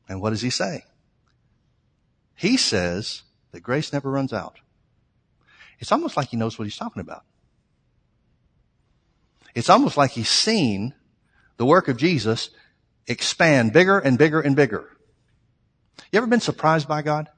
And 0.07 0.21
what 0.21 0.29
does 0.29 0.41
he 0.41 0.49
say? 0.49 0.85
He 2.35 2.57
says 2.57 3.23
that 3.51 3.61
grace 3.61 3.93
never 3.93 4.11
runs 4.11 4.33
out. 4.33 4.59
It's 5.79 5.91
almost 5.91 6.17
like 6.17 6.29
he 6.29 6.37
knows 6.37 6.59
what 6.59 6.65
he's 6.65 6.77
talking 6.77 7.01
about. 7.01 7.23
It's 9.53 9.69
almost 9.69 9.97
like 9.97 10.11
he's 10.11 10.29
seen 10.29 10.93
the 11.57 11.65
work 11.65 11.87
of 11.87 11.97
Jesus 11.97 12.49
expand 13.07 13.71
bigger 13.71 13.99
and 13.99 14.17
bigger 14.17 14.41
and 14.41 14.55
bigger. 14.55 14.89
You 16.11 16.17
ever 16.17 16.27
been 16.27 16.41
surprised 16.41 16.87
by 16.87 17.01
God? 17.01 17.29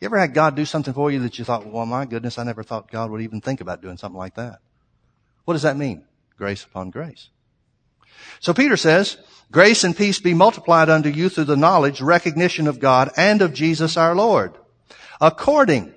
You 0.00 0.06
ever 0.06 0.18
had 0.18 0.34
God 0.34 0.56
do 0.56 0.64
something 0.64 0.92
for 0.92 1.10
you 1.10 1.20
that 1.20 1.38
you 1.38 1.44
thought, 1.44 1.66
well, 1.66 1.86
my 1.86 2.04
goodness, 2.04 2.38
I 2.38 2.44
never 2.44 2.62
thought 2.62 2.90
God 2.90 3.10
would 3.10 3.22
even 3.22 3.40
think 3.40 3.60
about 3.60 3.80
doing 3.80 3.96
something 3.96 4.18
like 4.18 4.34
that. 4.34 4.58
What 5.44 5.54
does 5.54 5.62
that 5.62 5.76
mean? 5.76 6.04
Grace 6.36 6.64
upon 6.64 6.90
grace. 6.90 7.28
So 8.40 8.54
Peter 8.54 8.76
says, 8.76 9.16
grace 9.50 9.84
and 9.84 9.96
peace 9.96 10.20
be 10.20 10.34
multiplied 10.34 10.88
unto 10.88 11.08
you 11.08 11.28
through 11.28 11.44
the 11.44 11.56
knowledge, 11.56 12.00
recognition 12.00 12.66
of 12.68 12.80
God 12.80 13.10
and 13.16 13.42
of 13.42 13.52
Jesus 13.52 13.96
our 13.96 14.14
Lord. 14.14 14.56
According, 15.20 15.94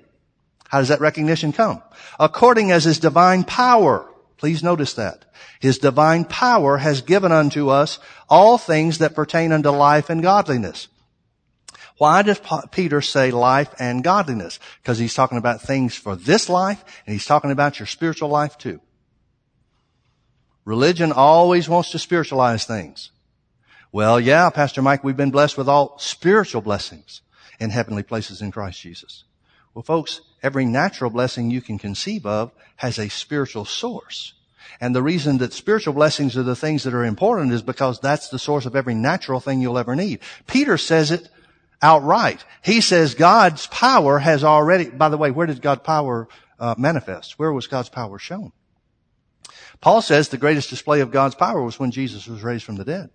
how 0.68 0.78
does 0.78 0.88
that 0.88 1.00
recognition 1.00 1.52
come? 1.52 1.82
According 2.18 2.70
as 2.70 2.84
his 2.84 2.98
divine 2.98 3.44
power 3.44 4.08
Please 4.36 4.62
notice 4.62 4.94
that. 4.94 5.24
His 5.60 5.78
divine 5.78 6.24
power 6.24 6.78
has 6.78 7.00
given 7.00 7.32
unto 7.32 7.70
us 7.70 7.98
all 8.28 8.58
things 8.58 8.98
that 8.98 9.14
pertain 9.14 9.52
unto 9.52 9.70
life 9.70 10.10
and 10.10 10.22
godliness. 10.22 10.88
Why 11.98 12.20
does 12.20 12.40
Peter 12.72 13.00
say 13.00 13.30
life 13.30 13.74
and 13.78 14.04
godliness? 14.04 14.58
Because 14.82 14.98
he's 14.98 15.14
talking 15.14 15.38
about 15.38 15.62
things 15.62 15.94
for 15.94 16.14
this 16.14 16.50
life 16.50 16.84
and 17.06 17.14
he's 17.14 17.24
talking 17.24 17.50
about 17.50 17.78
your 17.78 17.86
spiritual 17.86 18.28
life 18.28 18.58
too. 18.58 18.80
Religion 20.66 21.12
always 21.12 21.68
wants 21.68 21.92
to 21.92 21.98
spiritualize 21.98 22.66
things. 22.66 23.10
Well, 23.92 24.20
yeah, 24.20 24.50
Pastor 24.50 24.82
Mike, 24.82 25.04
we've 25.04 25.16
been 25.16 25.30
blessed 25.30 25.56
with 25.56 25.68
all 25.68 25.96
spiritual 25.98 26.60
blessings 26.60 27.22
in 27.60 27.70
heavenly 27.70 28.02
places 28.02 28.42
in 28.42 28.50
Christ 28.50 28.80
Jesus. 28.80 29.24
Well, 29.72 29.84
folks, 29.84 30.20
every 30.42 30.64
natural 30.64 31.08
blessing 31.08 31.50
you 31.50 31.62
can 31.62 31.78
conceive 31.78 32.26
of 32.26 32.50
has 32.76 32.98
a 32.98 33.08
spiritual 33.08 33.64
source. 33.64 34.34
And 34.80 34.94
the 34.94 35.04
reason 35.04 35.38
that 35.38 35.52
spiritual 35.52 35.94
blessings 35.94 36.36
are 36.36 36.42
the 36.42 36.56
things 36.56 36.82
that 36.82 36.94
are 36.94 37.04
important 37.04 37.52
is 37.52 37.62
because 37.62 38.00
that's 38.00 38.28
the 38.28 38.38
source 38.38 38.66
of 38.66 38.74
every 38.74 38.94
natural 38.94 39.38
thing 39.38 39.60
you'll 39.60 39.78
ever 39.78 39.94
need. 39.94 40.18
Peter 40.48 40.76
says 40.76 41.12
it 41.12 41.28
outright. 41.80 42.44
He 42.64 42.80
says 42.80 43.14
God's 43.14 43.68
power 43.68 44.18
has 44.18 44.42
already, 44.42 44.90
by 44.90 45.10
the 45.10 45.16
way, 45.16 45.30
where 45.30 45.46
did 45.46 45.62
God's 45.62 45.82
power 45.82 46.26
uh, 46.58 46.74
manifest? 46.76 47.38
Where 47.38 47.52
was 47.52 47.68
God's 47.68 47.88
power 47.88 48.18
shown? 48.18 48.52
Paul 49.80 50.02
says 50.02 50.28
the 50.28 50.38
greatest 50.38 50.70
display 50.70 51.00
of 51.00 51.10
God's 51.10 51.34
power 51.34 51.62
was 51.62 51.78
when 51.78 51.90
Jesus 51.90 52.26
was 52.26 52.42
raised 52.42 52.64
from 52.64 52.76
the 52.76 52.84
dead. 52.84 53.10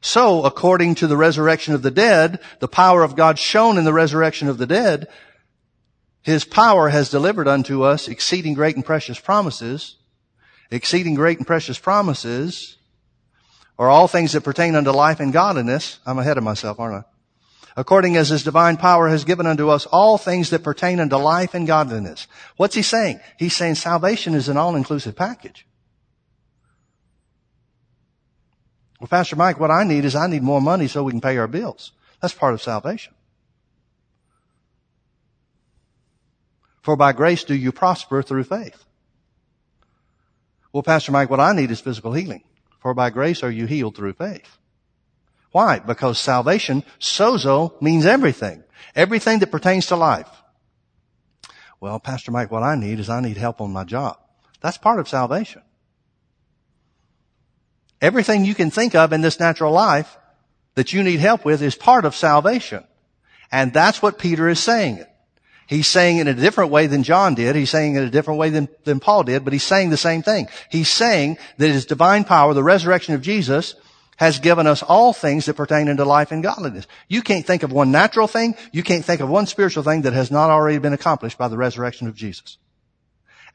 So, 0.00 0.44
according 0.44 0.96
to 0.96 1.06
the 1.06 1.16
resurrection 1.16 1.74
of 1.74 1.82
the 1.82 1.90
dead, 1.90 2.40
the 2.60 2.68
power 2.68 3.02
of 3.02 3.16
God 3.16 3.38
shown 3.38 3.78
in 3.78 3.84
the 3.84 3.92
resurrection 3.92 4.48
of 4.48 4.58
the 4.58 4.66
dead, 4.66 5.08
His 6.22 6.44
power 6.44 6.90
has 6.90 7.10
delivered 7.10 7.48
unto 7.48 7.82
us 7.82 8.08
exceeding 8.08 8.54
great 8.54 8.76
and 8.76 8.84
precious 8.84 9.18
promises, 9.18 9.96
exceeding 10.70 11.14
great 11.14 11.38
and 11.38 11.46
precious 11.46 11.78
promises, 11.78 12.76
or 13.78 13.88
all 13.88 14.08
things 14.08 14.32
that 14.32 14.42
pertain 14.42 14.74
unto 14.74 14.90
life 14.90 15.20
and 15.20 15.32
godliness. 15.32 15.98
I'm 16.06 16.18
ahead 16.18 16.38
of 16.38 16.44
myself, 16.44 16.78
aren't 16.78 17.04
I? 17.04 17.15
According 17.76 18.16
as 18.16 18.30
his 18.30 18.42
divine 18.42 18.78
power 18.78 19.08
has 19.08 19.24
given 19.24 19.46
unto 19.46 19.68
us 19.68 19.84
all 19.84 20.16
things 20.16 20.48
that 20.50 20.62
pertain 20.62 20.98
unto 20.98 21.16
life 21.16 21.52
and 21.52 21.66
godliness. 21.66 22.26
What's 22.56 22.74
he 22.74 22.82
saying? 22.82 23.20
He's 23.38 23.54
saying 23.54 23.74
salvation 23.74 24.34
is 24.34 24.48
an 24.48 24.56
all-inclusive 24.56 25.14
package. 25.14 25.66
Well, 28.98 29.08
Pastor 29.08 29.36
Mike, 29.36 29.60
what 29.60 29.70
I 29.70 29.84
need 29.84 30.06
is 30.06 30.16
I 30.16 30.26
need 30.26 30.42
more 30.42 30.62
money 30.62 30.88
so 30.88 31.02
we 31.02 31.12
can 31.12 31.20
pay 31.20 31.36
our 31.36 31.46
bills. 31.46 31.92
That's 32.22 32.32
part 32.32 32.54
of 32.54 32.62
salvation. 32.62 33.12
For 36.80 36.96
by 36.96 37.12
grace 37.12 37.44
do 37.44 37.54
you 37.54 37.72
prosper 37.72 38.22
through 38.22 38.44
faith. 38.44 38.84
Well, 40.72 40.82
Pastor 40.82 41.12
Mike, 41.12 41.28
what 41.28 41.40
I 41.40 41.52
need 41.52 41.70
is 41.70 41.80
physical 41.80 42.14
healing. 42.14 42.44
For 42.80 42.94
by 42.94 43.10
grace 43.10 43.42
are 43.42 43.50
you 43.50 43.66
healed 43.66 43.96
through 43.96 44.14
faith. 44.14 44.56
Why? 45.56 45.78
Because 45.78 46.18
salvation, 46.18 46.84
sozo, 47.00 47.80
means 47.80 48.04
everything. 48.04 48.62
Everything 48.94 49.38
that 49.38 49.50
pertains 49.50 49.86
to 49.86 49.96
life. 49.96 50.28
Well, 51.80 51.98
Pastor 51.98 52.30
Mike, 52.30 52.50
what 52.50 52.62
I 52.62 52.74
need 52.74 53.00
is 53.00 53.08
I 53.08 53.20
need 53.20 53.38
help 53.38 53.62
on 53.62 53.72
my 53.72 53.84
job. 53.84 54.18
That's 54.60 54.76
part 54.76 55.00
of 55.00 55.08
salvation. 55.08 55.62
Everything 58.02 58.44
you 58.44 58.54
can 58.54 58.70
think 58.70 58.94
of 58.94 59.14
in 59.14 59.22
this 59.22 59.40
natural 59.40 59.72
life 59.72 60.18
that 60.74 60.92
you 60.92 61.02
need 61.02 61.20
help 61.20 61.46
with 61.46 61.62
is 61.62 61.74
part 61.74 62.04
of 62.04 62.14
salvation. 62.14 62.84
And 63.50 63.72
that's 63.72 64.02
what 64.02 64.18
Peter 64.18 64.50
is 64.50 64.60
saying. 64.60 65.06
He's 65.66 65.86
saying 65.86 66.18
it 66.18 66.28
in 66.28 66.36
a 66.36 66.38
different 66.38 66.70
way 66.70 66.86
than 66.86 67.02
John 67.02 67.34
did. 67.34 67.56
He's 67.56 67.70
saying 67.70 67.94
it 67.94 68.02
in 68.02 68.08
a 68.08 68.10
different 68.10 68.38
way 68.38 68.50
than, 68.50 68.68
than 68.84 69.00
Paul 69.00 69.22
did, 69.22 69.42
but 69.42 69.54
he's 69.54 69.64
saying 69.64 69.88
the 69.88 69.96
same 69.96 70.22
thing. 70.22 70.48
He's 70.70 70.90
saying 70.90 71.38
that 71.56 71.68
his 71.70 71.86
divine 71.86 72.24
power, 72.24 72.52
the 72.52 72.62
resurrection 72.62 73.14
of 73.14 73.22
Jesus, 73.22 73.74
has 74.16 74.40
given 74.40 74.66
us 74.66 74.82
all 74.82 75.12
things 75.12 75.46
that 75.46 75.54
pertain 75.54 75.88
into 75.88 76.04
life 76.04 76.32
and 76.32 76.42
godliness. 76.42 76.86
You 77.08 77.22
can't 77.22 77.46
think 77.46 77.62
of 77.62 77.72
one 77.72 77.92
natural 77.92 78.26
thing. 78.26 78.56
You 78.72 78.82
can't 78.82 79.04
think 79.04 79.20
of 79.20 79.28
one 79.28 79.46
spiritual 79.46 79.82
thing 79.82 80.02
that 80.02 80.14
has 80.14 80.30
not 80.30 80.50
already 80.50 80.78
been 80.78 80.94
accomplished 80.94 81.38
by 81.38 81.48
the 81.48 81.56
resurrection 81.56 82.08
of 82.08 82.14
Jesus. 82.14 82.58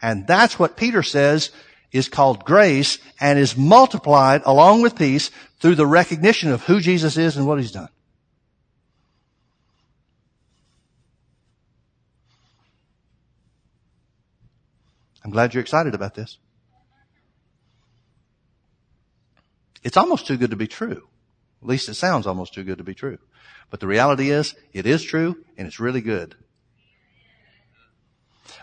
And 0.02 0.26
that's 0.28 0.58
what 0.58 0.78
Peter 0.78 1.04
says 1.04 1.52
is 1.92 2.08
called 2.08 2.46
grace 2.46 3.00
and 3.20 3.38
is 3.38 3.58
multiplied 3.58 4.42
along 4.46 4.82
with 4.82 4.96
peace 4.96 5.30
through 5.60 5.76
the 5.76 5.86
recognition 5.86 6.52
of 6.52 6.64
who 6.64 6.80
Jesus 6.80 7.18
is 7.18 7.38
and 7.38 7.46
what 7.48 7.60
he's 7.60 7.72
done. 7.72 7.90
I'm 15.24 15.32
glad 15.32 15.54
you're 15.54 15.62
excited 15.62 15.94
about 15.94 16.16
this. 16.16 16.38
It's 19.84 19.98
almost 19.98 20.28
too 20.28 20.38
good 20.38 20.52
to 20.52 20.56
be 20.56 20.68
true. 20.68 21.08
At 21.62 21.68
least 21.68 21.90
it 21.90 21.96
sounds 21.96 22.28
almost 22.28 22.54
too 22.54 22.64
good 22.64 22.80
to 22.80 22.84
be 22.84 22.96
true. 22.96 23.18
But 23.70 23.80
the 23.80 23.88
reality 23.88 24.30
is, 24.30 24.56
it 24.74 24.86
is 24.86 25.04
true 25.04 25.38
and 25.58 25.68
it's 25.68 25.80
really 25.80 26.02
good. 26.02 26.36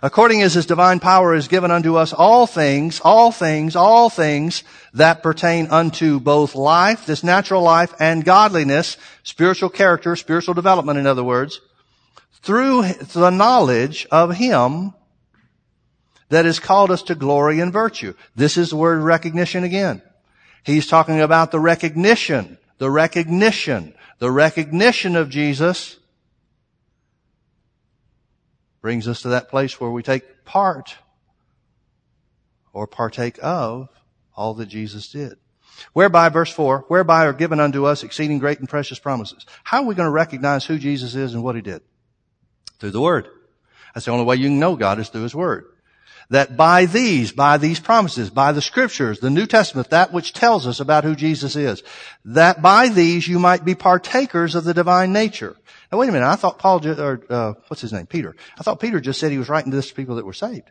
According 0.02 0.42
as 0.42 0.54
his 0.54 0.66
divine 0.66 1.00
power 1.00 1.34
is 1.34 1.48
given 1.48 1.70
unto 1.70 1.96
us 1.96 2.12
all 2.12 2.46
things, 2.46 3.00
all 3.02 3.32
things, 3.32 3.74
all 3.74 4.10
things 4.10 4.62
that 4.94 5.22
pertain 5.22 5.66
unto 5.68 6.20
both 6.20 6.54
life, 6.54 7.06
this 7.06 7.24
natural 7.24 7.62
life, 7.62 7.92
and 7.98 8.24
godliness, 8.24 8.96
spiritual 9.22 9.70
character, 9.70 10.14
spiritual 10.14 10.54
development, 10.54 10.98
in 10.98 11.06
other 11.06 11.24
words, 11.24 11.60
through 12.42 12.82
the 12.82 13.30
knowledge 13.30 14.06
of 14.10 14.36
him 14.36 14.94
that 16.28 16.44
has 16.44 16.60
called 16.60 16.90
us 16.90 17.02
to 17.02 17.14
glory 17.14 17.58
and 17.58 17.72
virtue. 17.72 18.14
This 18.36 18.56
is 18.56 18.70
the 18.70 18.76
word 18.76 19.00
recognition 19.02 19.64
again. 19.64 20.02
He's 20.68 20.86
talking 20.86 21.22
about 21.22 21.50
the 21.50 21.58
recognition, 21.58 22.58
the 22.76 22.90
recognition, 22.90 23.94
the 24.18 24.30
recognition 24.30 25.16
of 25.16 25.30
Jesus 25.30 25.96
brings 28.82 29.08
us 29.08 29.22
to 29.22 29.28
that 29.28 29.48
place 29.48 29.80
where 29.80 29.90
we 29.90 30.02
take 30.02 30.44
part 30.44 30.96
or 32.74 32.86
partake 32.86 33.38
of 33.42 33.88
all 34.36 34.52
that 34.54 34.66
Jesus 34.66 35.08
did. 35.08 35.38
Whereby, 35.94 36.28
verse 36.28 36.52
4, 36.52 36.84
whereby 36.88 37.24
are 37.24 37.32
given 37.32 37.60
unto 37.60 37.86
us 37.86 38.02
exceeding 38.02 38.38
great 38.38 38.58
and 38.58 38.68
precious 38.68 38.98
promises. 38.98 39.46
How 39.64 39.78
are 39.78 39.86
we 39.86 39.94
going 39.94 40.04
to 40.06 40.10
recognize 40.10 40.66
who 40.66 40.78
Jesus 40.78 41.14
is 41.14 41.32
and 41.32 41.42
what 41.42 41.54
He 41.54 41.62
did? 41.62 41.80
Through 42.78 42.90
the 42.90 43.00
Word. 43.00 43.26
That's 43.94 44.04
the 44.04 44.12
only 44.12 44.26
way 44.26 44.36
you 44.36 44.48
can 44.48 44.58
know 44.58 44.76
God 44.76 44.98
is 44.98 45.08
through 45.08 45.22
His 45.22 45.34
Word 45.34 45.64
that 46.30 46.56
by 46.56 46.86
these, 46.86 47.32
by 47.32 47.56
these 47.56 47.80
promises, 47.80 48.30
by 48.30 48.52
the 48.52 48.60
scriptures, 48.60 49.20
the 49.20 49.30
New 49.30 49.46
Testament, 49.46 49.90
that 49.90 50.12
which 50.12 50.32
tells 50.32 50.66
us 50.66 50.80
about 50.80 51.04
who 51.04 51.14
Jesus 51.16 51.56
is, 51.56 51.82
that 52.24 52.60
by 52.60 52.88
these 52.88 53.26
you 53.26 53.38
might 53.38 53.64
be 53.64 53.74
partakers 53.74 54.54
of 54.54 54.64
the 54.64 54.74
divine 54.74 55.12
nature. 55.12 55.56
Now 55.90 55.98
wait 55.98 56.08
a 56.08 56.12
minute, 56.12 56.26
I 56.26 56.36
thought 56.36 56.58
Paul, 56.58 56.80
just, 56.80 57.00
or 57.00 57.22
uh, 57.30 57.54
what's 57.68 57.80
his 57.80 57.92
name, 57.92 58.06
Peter. 58.06 58.36
I 58.58 58.62
thought 58.62 58.80
Peter 58.80 59.00
just 59.00 59.18
said 59.18 59.32
he 59.32 59.38
was 59.38 59.48
writing 59.48 59.72
this 59.72 59.88
to 59.88 59.94
people 59.94 60.16
that 60.16 60.26
were 60.26 60.34
saved. 60.34 60.70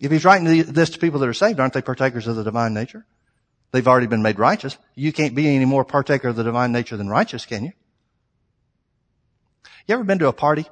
If 0.00 0.10
he's 0.10 0.24
writing 0.24 0.46
this 0.72 0.90
to 0.90 0.98
people 0.98 1.20
that 1.20 1.28
are 1.28 1.34
saved, 1.34 1.60
aren't 1.60 1.74
they 1.74 1.82
partakers 1.82 2.26
of 2.26 2.36
the 2.36 2.44
divine 2.44 2.74
nature? 2.74 3.06
They've 3.72 3.86
already 3.86 4.06
been 4.06 4.22
made 4.22 4.38
righteous. 4.38 4.76
You 4.94 5.12
can't 5.12 5.34
be 5.34 5.54
any 5.54 5.64
more 5.64 5.84
partaker 5.84 6.28
of 6.28 6.36
the 6.36 6.44
divine 6.44 6.72
nature 6.72 6.96
than 6.96 7.08
righteous, 7.08 7.44
can 7.44 7.64
you? 7.64 7.72
You 9.86 9.94
ever 9.94 10.04
been 10.04 10.18
to 10.20 10.28
a 10.28 10.32
party 10.32 10.66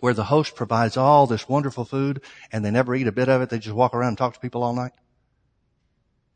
where 0.00 0.14
the 0.14 0.24
host 0.24 0.54
provides 0.54 0.96
all 0.96 1.26
this 1.26 1.48
wonderful 1.48 1.84
food 1.84 2.20
and 2.52 2.64
they 2.64 2.70
never 2.70 2.94
eat 2.94 3.06
a 3.06 3.12
bit 3.12 3.28
of 3.28 3.42
it. 3.42 3.50
They 3.50 3.58
just 3.58 3.74
walk 3.74 3.94
around 3.94 4.08
and 4.08 4.18
talk 4.18 4.34
to 4.34 4.40
people 4.40 4.62
all 4.62 4.74
night. 4.74 4.92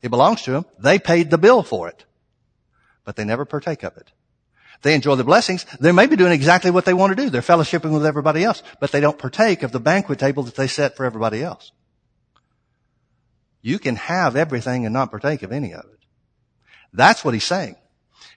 It 0.02 0.10
belongs 0.10 0.42
to 0.42 0.52
them. 0.52 0.66
They 0.78 0.98
paid 0.98 1.30
the 1.30 1.38
bill 1.38 1.62
for 1.62 1.88
it, 1.88 2.04
but 3.04 3.16
they 3.16 3.24
never 3.24 3.44
partake 3.44 3.82
of 3.82 3.96
it. 3.96 4.12
They 4.82 4.94
enjoy 4.94 5.16
the 5.16 5.24
blessings. 5.24 5.66
They 5.80 5.90
may 5.90 6.06
be 6.06 6.14
doing 6.16 6.32
exactly 6.32 6.70
what 6.70 6.84
they 6.84 6.94
want 6.94 7.16
to 7.16 7.22
do. 7.22 7.30
They're 7.30 7.42
fellowshipping 7.42 7.92
with 7.92 8.06
everybody 8.06 8.44
else, 8.44 8.62
but 8.78 8.92
they 8.92 9.00
don't 9.00 9.18
partake 9.18 9.64
of 9.64 9.72
the 9.72 9.80
banquet 9.80 10.20
table 10.20 10.44
that 10.44 10.54
they 10.54 10.68
set 10.68 10.96
for 10.96 11.04
everybody 11.04 11.42
else. 11.42 11.72
You 13.60 13.80
can 13.80 13.96
have 13.96 14.36
everything 14.36 14.86
and 14.86 14.92
not 14.92 15.10
partake 15.10 15.42
of 15.42 15.50
any 15.50 15.74
of 15.74 15.84
it. 15.84 15.98
That's 16.92 17.24
what 17.24 17.34
he's 17.34 17.44
saying. 17.44 17.76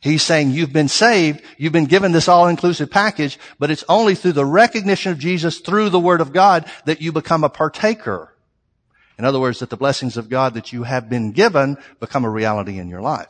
He's 0.02 0.24
saying 0.24 0.49
you've 0.49 0.74
been 0.74 0.88
saved, 0.88 1.43
you've 1.58 1.74
been 1.74 1.86
given 1.86 2.12
this 2.12 2.28
all-inclusive 2.28 2.89
package, 2.89 3.38
but 3.60 3.70
it's 3.70 3.84
only 3.88 4.16
through 4.16 4.32
the 4.32 4.45
recognition 4.45 5.12
of 5.12 5.20
Jesus 5.20 5.60
through 5.60 5.89
the 5.89 5.99
Word 5.99 6.22
of 6.22 6.34
God 6.34 6.66
that 6.86 7.02
you 7.02 7.12
become 7.12 7.43
a 7.43 7.49
partaker. 7.49 8.34
In 9.20 9.26
other 9.26 9.39
words, 9.39 9.60
that 9.60 9.70
the 9.70 9.78
blessings 9.78 10.18
of 10.18 10.28
God 10.28 10.56
that 10.56 10.74
you 10.74 10.82
have 10.82 11.08
been 11.08 11.34
given 11.34 11.78
become 11.99 12.26
a 12.26 12.30
reality 12.30 12.80
in 12.80 12.89
your 12.89 13.02
life. 13.02 13.30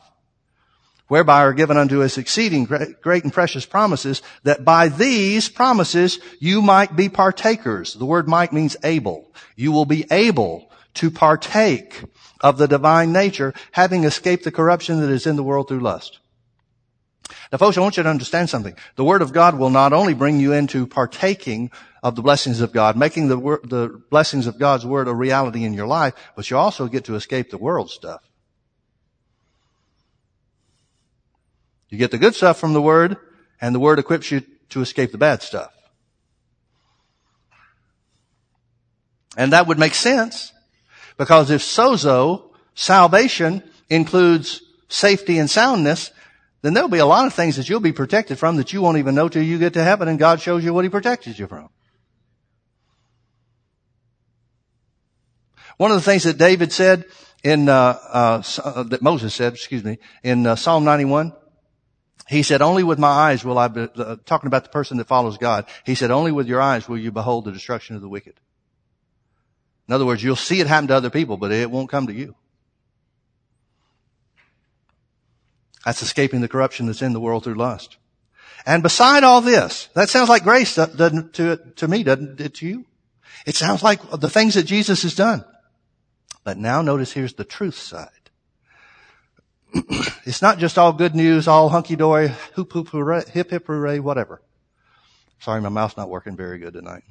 Whereby 1.08 1.42
are 1.42 1.52
given 1.52 1.76
unto 1.76 2.02
us 2.02 2.16
exceeding 2.16 2.64
great 2.64 3.24
and 3.24 3.32
precious 3.34 3.66
promises, 3.66 4.22
that 4.44 4.64
by 4.64 4.88
these 4.88 5.50
promises 5.50 6.18
you 6.40 6.62
might 6.62 6.96
be 6.96 7.10
partakers. 7.10 7.92
The 7.92 8.06
word 8.06 8.26
might 8.26 8.54
means 8.54 8.78
able. 8.82 9.30
You 9.56 9.72
will 9.72 9.84
be 9.84 10.06
able 10.10 10.70
to 10.94 11.10
partake 11.10 12.02
of 12.40 12.56
the 12.56 12.66
divine 12.66 13.12
nature, 13.12 13.52
having 13.72 14.04
escaped 14.04 14.44
the 14.44 14.50
corruption 14.50 15.00
that 15.00 15.10
is 15.10 15.26
in 15.26 15.36
the 15.36 15.42
world 15.42 15.68
through 15.68 15.80
lust. 15.80 16.18
Now 17.50 17.58
folks, 17.58 17.76
I 17.76 17.80
want 17.80 17.96
you 17.96 18.02
to 18.02 18.08
understand 18.08 18.50
something. 18.50 18.76
The 18.96 19.04
Word 19.04 19.22
of 19.22 19.32
God 19.32 19.58
will 19.58 19.70
not 19.70 19.92
only 19.92 20.14
bring 20.14 20.40
you 20.40 20.52
into 20.52 20.86
partaking 20.86 21.70
of 22.02 22.16
the 22.16 22.22
blessings 22.22 22.60
of 22.60 22.72
God, 22.72 22.96
making 22.96 23.28
the, 23.28 23.36
the 23.36 24.02
blessings 24.10 24.46
of 24.46 24.58
God's 24.58 24.84
Word 24.84 25.08
a 25.08 25.14
reality 25.14 25.64
in 25.64 25.74
your 25.74 25.86
life, 25.86 26.14
but 26.34 26.50
you 26.50 26.56
also 26.56 26.88
get 26.88 27.04
to 27.04 27.14
escape 27.14 27.50
the 27.50 27.58
world 27.58 27.90
stuff. 27.90 28.22
You 31.88 31.98
get 31.98 32.10
the 32.10 32.18
good 32.18 32.34
stuff 32.34 32.58
from 32.58 32.72
the 32.72 32.82
Word, 32.82 33.18
and 33.60 33.74
the 33.74 33.80
Word 33.80 33.98
equips 33.98 34.30
you 34.30 34.42
to 34.70 34.80
escape 34.80 35.12
the 35.12 35.18
bad 35.18 35.42
stuff. 35.42 35.72
And 39.36 39.52
that 39.52 39.66
would 39.66 39.78
make 39.78 39.94
sense, 39.94 40.52
because 41.16 41.50
if 41.50 41.60
sozo, 41.60 42.50
salvation, 42.74 43.62
includes 43.88 44.62
safety 44.88 45.38
and 45.38 45.50
soundness, 45.50 46.10
then 46.62 46.74
there'll 46.74 46.88
be 46.88 46.98
a 46.98 47.06
lot 47.06 47.26
of 47.26 47.34
things 47.34 47.56
that 47.56 47.68
you'll 47.68 47.80
be 47.80 47.92
protected 47.92 48.38
from 48.38 48.56
that 48.56 48.72
you 48.72 48.80
won't 48.80 48.98
even 48.98 49.14
know 49.14 49.28
till 49.28 49.42
you 49.42 49.58
get 49.58 49.74
to 49.74 49.82
heaven 49.82 50.08
and 50.08 50.18
God 50.18 50.40
shows 50.40 50.64
you 50.64 50.72
what 50.72 50.84
He 50.84 50.90
protected 50.90 51.38
you 51.38 51.48
from. 51.48 51.68
One 55.76 55.90
of 55.90 55.96
the 55.96 56.02
things 56.02 56.22
that 56.22 56.38
David 56.38 56.72
said 56.72 57.04
in, 57.42 57.68
uh, 57.68 57.98
uh, 58.08 58.42
uh 58.62 58.82
that 58.84 59.02
Moses 59.02 59.34
said, 59.34 59.54
excuse 59.54 59.82
me, 59.82 59.98
in 60.22 60.46
uh, 60.46 60.54
Psalm 60.54 60.84
91, 60.84 61.32
He 62.28 62.44
said, 62.44 62.62
only 62.62 62.84
with 62.84 63.00
my 63.00 63.08
eyes 63.08 63.44
will 63.44 63.58
I 63.58 63.66
be, 63.66 63.88
uh, 63.96 64.16
talking 64.24 64.46
about 64.46 64.62
the 64.62 64.70
person 64.70 64.98
that 64.98 65.08
follows 65.08 65.38
God. 65.38 65.66
He 65.84 65.96
said, 65.96 66.12
only 66.12 66.30
with 66.30 66.46
your 66.46 66.60
eyes 66.60 66.88
will 66.88 66.98
you 66.98 67.10
behold 67.10 67.44
the 67.44 67.52
destruction 67.52 67.96
of 67.96 68.02
the 68.02 68.08
wicked. 68.08 68.34
In 69.88 69.94
other 69.94 70.06
words, 70.06 70.22
you'll 70.22 70.36
see 70.36 70.60
it 70.60 70.68
happen 70.68 70.86
to 70.88 70.94
other 70.94 71.10
people, 71.10 71.36
but 71.36 71.50
it 71.50 71.68
won't 71.68 71.90
come 71.90 72.06
to 72.06 72.14
you. 72.14 72.36
That's 75.84 76.02
escaping 76.02 76.40
the 76.40 76.48
corruption 76.48 76.86
that's 76.86 77.02
in 77.02 77.12
the 77.12 77.20
world 77.20 77.44
through 77.44 77.54
lust. 77.54 77.96
And 78.64 78.82
beside 78.82 79.24
all 79.24 79.40
this, 79.40 79.88
that 79.94 80.08
sounds 80.08 80.28
like 80.28 80.44
grace 80.44 80.76
doesn't 80.76 81.34
to, 81.34 81.56
to 81.76 81.88
me, 81.88 82.04
doesn't 82.04 82.40
it 82.40 82.54
to 82.54 82.66
you? 82.66 82.86
It 83.44 83.56
sounds 83.56 83.82
like 83.82 84.00
the 84.10 84.30
things 84.30 84.54
that 84.54 84.64
Jesus 84.64 85.02
has 85.02 85.14
done. 85.14 85.44
But 86.44 86.58
now 86.58 86.82
notice 86.82 87.12
here's 87.12 87.34
the 87.34 87.44
truth 87.44 87.74
side. 87.74 88.08
it's 90.24 90.42
not 90.42 90.58
just 90.58 90.78
all 90.78 90.92
good 90.92 91.14
news, 91.14 91.48
all 91.48 91.68
hunky 91.70 91.96
dory, 91.96 92.30
hoop 92.54 92.72
hoop 92.72 92.88
hooray, 92.88 93.24
hip 93.32 93.50
hip 93.50 93.66
hooray, 93.66 93.98
whatever. 93.98 94.42
Sorry, 95.40 95.60
my 95.60 95.68
mouth's 95.68 95.96
not 95.96 96.08
working 96.10 96.36
very 96.36 96.58
good 96.58 96.74
tonight. 96.74 97.02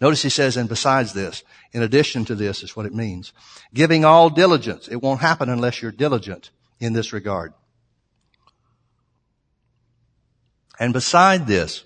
Notice 0.00 0.22
he 0.22 0.28
says, 0.28 0.56
and 0.56 0.68
besides 0.68 1.12
this, 1.12 1.42
in 1.72 1.82
addition 1.82 2.24
to 2.24 2.34
this 2.34 2.62
is 2.62 2.74
what 2.74 2.86
it 2.86 2.94
means. 2.94 3.32
Giving 3.74 4.04
all 4.04 4.30
diligence. 4.30 4.88
It 4.88 5.02
won't 5.02 5.20
happen 5.20 5.48
unless 5.48 5.82
you're 5.82 5.92
diligent 5.92 6.50
in 6.80 6.92
this 6.92 7.12
regard. 7.12 7.52
And 10.78 10.92
beside 10.92 11.46
this, 11.46 11.84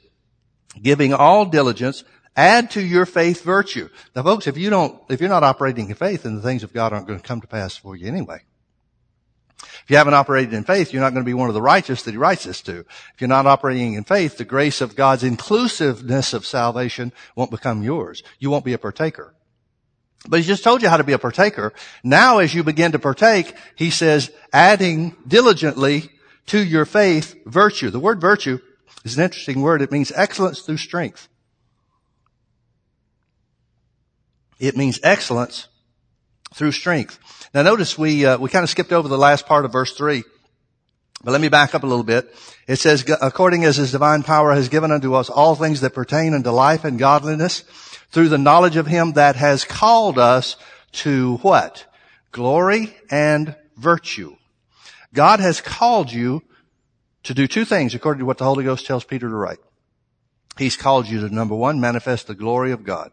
giving 0.81 1.15
all 1.15 1.47
diligence, 1.47 2.05
add 2.37 2.71
to 2.73 2.83
your 2.83 3.07
faith 3.07 3.43
virtue. 3.43 3.89
Now 4.15 4.23
folks, 4.23 4.47
if 4.47 4.57
you 4.57 4.71
don't, 4.71 5.01
if 5.09 5.21
you're 5.21 5.31
not 5.31 5.45
operating 5.45 5.89
in 5.89 5.95
faith, 5.95 6.25
then 6.25 6.37
the 6.37 6.43
things 6.43 6.63
of 6.63 6.73
God 6.73 6.93
aren't 6.93 7.07
going 7.07 7.19
to 7.19 7.27
come 7.27 7.41
to 7.41 7.47
pass 7.47 7.77
for 7.77 7.97
you 7.97 8.07
anyway. 8.07 8.43
If 9.85 9.91
you 9.91 9.97
haven't 9.97 10.15
operated 10.15 10.55
in 10.55 10.65
faith, 10.65 10.93
you're 10.93 11.03
not 11.03 11.13
going 11.13 11.25
to 11.25 11.29
be 11.29 11.35
one 11.35 11.49
of 11.49 11.55
the 11.55 11.63
righteous 11.63 12.03
that 12.03 12.13
he 12.13 12.17
writes 12.17 12.45
this 12.45 12.61
to. 12.63 12.81
If 12.81 13.15
you're 13.19 13.29
not 13.29 13.47
operating 13.47 13.95
in 13.95 14.05
faith, 14.05 14.37
the 14.37 14.45
grace 14.45 14.81
of 14.81 14.95
God's 14.95 15.25
inclusiveness 15.25 16.33
of 16.33 16.47
salvation 16.47 17.13
won't 17.35 17.51
become 17.51 17.83
yours. 17.83 18.23
You 18.39 18.51
won't 18.51 18.65
be 18.65 18.75
a 18.75 18.79
partaker. 18.79 19.35
But 20.29 20.41
he 20.41 20.47
just 20.47 20.65
told 20.65 20.83
you 20.83 20.89
how 20.89 20.99
to 20.99 21.05
be 21.05 21.13
a 21.13 21.19
partaker. 21.19 21.73
Now 22.05 22.39
as 22.39 22.55
you 22.55 22.63
begin 22.63 22.93
to 22.93 22.99
partake, 22.99 23.55
he 23.75 23.91
says, 23.91 24.31
adding 24.53 25.17
diligently 25.27 26.11
to 26.47 26.63
your 26.63 26.85
faith 26.85 27.35
virtue. 27.45 27.91
The 27.91 28.01
word 28.01 28.21
virtue 28.21 28.59
is 29.05 29.17
an 29.17 29.25
interesting 29.25 29.63
word. 29.63 29.83
It 29.83 29.91
means 29.91 30.13
excellence 30.15 30.61
through 30.61 30.77
strength. 30.77 31.29
It 34.61 34.77
means 34.77 35.01
excellence 35.03 35.67
through 36.55 36.73
strength. 36.73 37.19
Now 37.53 37.63
notice 37.63 37.99
we, 37.99 38.25
uh, 38.25 38.39
we 38.39 38.49
kind 38.49 38.63
of 38.63 38.71
skipped 38.71 38.93
over 38.93 39.09
the 39.09 39.19
last 39.19 39.47
part 39.47 39.65
of 39.65 39.73
verse 39.73 39.97
three. 39.97 40.23
But 41.25 41.33
let 41.33 41.41
me 41.41 41.49
back 41.49 41.75
up 41.75 41.83
a 41.83 41.87
little 41.87 42.05
bit. 42.05 42.33
It 42.67 42.77
says, 42.77 43.05
according 43.21 43.65
as 43.65 43.77
his 43.77 43.93
divine 43.93 44.23
power 44.23 44.53
has 44.53 44.69
given 44.69 44.91
unto 44.91 45.15
us 45.15 45.31
all 45.31 45.55
things 45.55 45.81
that 45.81 45.95
pertain 45.95 46.35
unto 46.35 46.51
life 46.51 46.85
and 46.85 46.99
godliness 46.99 47.65
through 48.13 48.29
the 48.29 48.39
knowledge 48.39 48.77
of 48.77 48.87
him 48.87 49.13
that 49.13 49.37
has 49.37 49.65
called 49.65 50.19
us 50.19 50.57
to 50.93 51.39
what? 51.39 51.87
Glory 52.31 52.95
and 53.11 53.57
virtue. 53.77 54.37
God 55.13 55.41
has 55.41 55.61
called 55.61 56.13
you 56.13 56.43
to 57.25 57.35
do 57.35 57.47
two 57.47 57.65
things 57.65 57.95
according 57.95 58.21
to 58.21 58.27
what 58.27 58.39
the 58.39 58.45
Holy 58.45 58.65
Ghost 58.65 58.87
tells 58.87 59.05
Peter 59.05 59.29
to 59.29 59.35
write. 59.35 59.59
He's 60.59 60.77
called 60.77 61.09
you 61.09 61.21
to 61.21 61.35
number 61.35 61.55
one, 61.55 61.81
manifest 61.81 62.27
the 62.27 62.35
glory 62.35 62.73
of 62.73 62.85
God. 62.85 63.11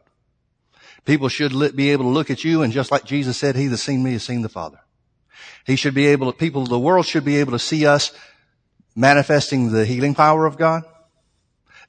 People 1.05 1.29
should 1.29 1.75
be 1.75 1.91
able 1.91 2.03
to 2.05 2.09
look 2.09 2.29
at 2.29 2.43
you 2.43 2.61
and 2.61 2.73
just 2.73 2.91
like 2.91 3.05
Jesus 3.05 3.37
said, 3.37 3.55
he 3.55 3.67
that's 3.67 3.81
seen 3.81 4.03
me 4.03 4.13
has 4.13 4.23
seen 4.23 4.41
the 4.41 4.49
Father. 4.49 4.79
He 5.65 5.75
should 5.75 5.93
be 5.93 6.07
able 6.07 6.31
to, 6.31 6.37
people, 6.37 6.63
of 6.63 6.69
the 6.69 6.79
world 6.79 7.05
should 7.05 7.23
be 7.23 7.37
able 7.37 7.53
to 7.53 7.59
see 7.59 7.85
us 7.85 8.11
manifesting 8.95 9.71
the 9.71 9.85
healing 9.85 10.13
power 10.13 10.45
of 10.45 10.57
God. 10.57 10.83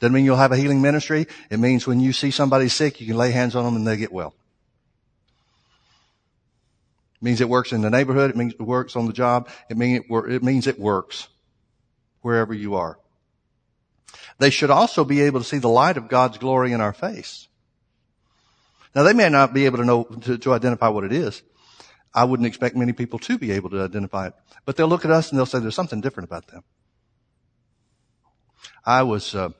Doesn't 0.01 0.14
mean 0.14 0.24
you'll 0.24 0.36
have 0.36 0.53
a 0.53 0.57
healing 0.57 0.80
ministry. 0.80 1.26
It 1.51 1.61
means 1.61 1.86
when 1.86 2.01
you 2.01 2.12
see 2.12 2.30
somebody 2.30 2.68
sick, 2.68 3.01
you 3.01 3.07
can 3.07 3.16
lay 3.16 3.30
hands 3.30 3.55
on 3.55 3.64
them 3.64 3.76
and 3.76 3.86
they 3.86 3.98
get 3.98 4.12
well. 4.12 4.34
It 7.16 7.24
means 7.24 7.42
it 7.42 7.48
works 7.51 7.72
in 7.72 7.82
the 7.82 7.90
neighborhood. 7.90 8.30
It 8.30 8.36
means 8.36 8.55
it 8.55 8.62
works 8.62 8.96
on 8.96 9.07
the 9.07 9.12
job. 9.12 9.51
It, 9.68 9.76
mean 9.76 9.96
it, 9.96 10.30
it 10.30 10.42
means 10.42 10.66
it 10.66 10.78
works 10.78 11.28
wherever 12.22 12.55
you 12.55 12.76
are. 12.76 12.98
They 14.38 14.48
should 14.48 14.70
also 14.70 15.05
be 15.05 15.20
able 15.20 15.40
to 15.40 15.46
see 15.46 15.59
the 15.59 15.68
light 15.68 15.98
of 15.98 16.09
God's 16.09 16.38
glory 16.38 16.72
in 16.72 16.80
our 16.80 16.94
face. 16.94 17.46
Now 18.94 19.03
they 19.03 19.12
may 19.12 19.28
not 19.28 19.53
be 19.53 19.66
able 19.66 19.78
to 19.78 19.84
know, 19.84 20.05
to, 20.05 20.38
to 20.38 20.55
identify 20.55 20.88
what 20.88 21.05
it 21.05 21.12
is. 21.12 21.42
I 22.14 22.24
wouldn't 22.24 22.46
expect 22.46 22.74
many 22.74 22.94
people 22.94 23.18
to 23.20 23.36
be 23.36 23.53
able 23.53 23.68
to 23.70 23.82
identify 23.82 24.28
it. 24.28 24.34
But 24.64 24.76
they'll 24.76 24.88
look 24.88 25.05
at 25.05 25.11
us 25.11 25.28
and 25.28 25.38
they'll 25.38 25.46
say 25.46 25.59
there's 25.59 25.74
something 25.74 26.01
different 26.01 26.28
about 26.28 26.46
them. 26.46 26.64
I 28.84 29.03
was, 29.03 29.34
uh, 29.34 29.51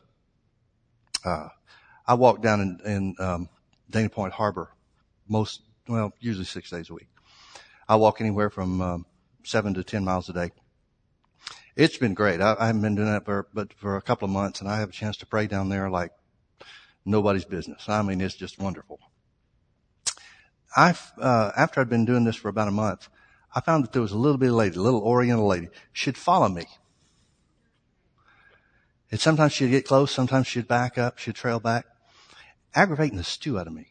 uh, 1.24 1.48
I 2.06 2.14
walk 2.14 2.42
down 2.42 2.60
in, 2.60 2.80
in 2.84 3.16
um, 3.18 3.48
Dana 3.88 4.08
Point 4.08 4.32
Harbor 4.32 4.70
most, 5.28 5.62
well, 5.88 6.12
usually 6.20 6.44
six 6.44 6.70
days 6.70 6.90
a 6.90 6.94
week. 6.94 7.08
I 7.88 7.96
walk 7.96 8.20
anywhere 8.20 8.50
from 8.50 8.80
um, 8.80 9.06
seven 9.44 9.74
to 9.74 9.84
ten 9.84 10.04
miles 10.04 10.28
a 10.28 10.32
day. 10.32 10.50
It's 11.76 11.96
been 11.98 12.14
great. 12.14 12.40
I, 12.40 12.56
I 12.58 12.66
haven't 12.66 12.82
been 12.82 12.94
doing 12.94 13.10
that 13.10 13.24
for, 13.24 13.48
but 13.54 13.72
for 13.72 13.96
a 13.96 14.02
couple 14.02 14.26
of 14.26 14.32
months, 14.32 14.60
and 14.60 14.68
I 14.68 14.78
have 14.78 14.90
a 14.90 14.92
chance 14.92 15.16
to 15.18 15.26
pray 15.26 15.46
down 15.46 15.68
there 15.68 15.88
like 15.88 16.12
nobody's 17.04 17.44
business. 17.44 17.88
I 17.88 18.02
mean, 18.02 18.20
it's 18.20 18.34
just 18.34 18.58
wonderful. 18.58 18.98
I, 20.76 20.94
uh, 21.20 21.50
after 21.56 21.80
I'd 21.80 21.88
been 21.88 22.04
doing 22.04 22.24
this 22.24 22.36
for 22.36 22.48
about 22.48 22.68
a 22.68 22.72
month, 22.72 23.08
I 23.54 23.60
found 23.60 23.82
that 23.84 23.92
there 23.92 24.02
was 24.02 24.12
a 24.12 24.18
little 24.18 24.38
bitty 24.38 24.52
lady, 24.52 24.76
a 24.76 24.80
little 24.80 25.02
Oriental 25.02 25.46
lady. 25.46 25.68
She'd 25.92 26.16
follow 26.16 26.48
me. 26.48 26.66
And 29.11 29.18
sometimes 29.18 29.52
she'd 29.52 29.70
get 29.70 29.86
close, 29.86 30.12
sometimes 30.12 30.46
she'd 30.46 30.68
back 30.68 30.96
up, 30.96 31.18
she'd 31.18 31.34
trail 31.34 31.58
back, 31.58 31.86
aggravating 32.74 33.16
the 33.16 33.24
stew 33.24 33.58
out 33.58 33.66
of 33.66 33.72
me. 33.72 33.86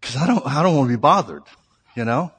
Cause 0.00 0.16
I 0.16 0.26
don't, 0.26 0.46
I 0.46 0.62
don't 0.62 0.76
want 0.76 0.88
to 0.88 0.96
be 0.96 1.00
bothered, 1.00 1.42
you 1.96 2.04
know? 2.04 2.32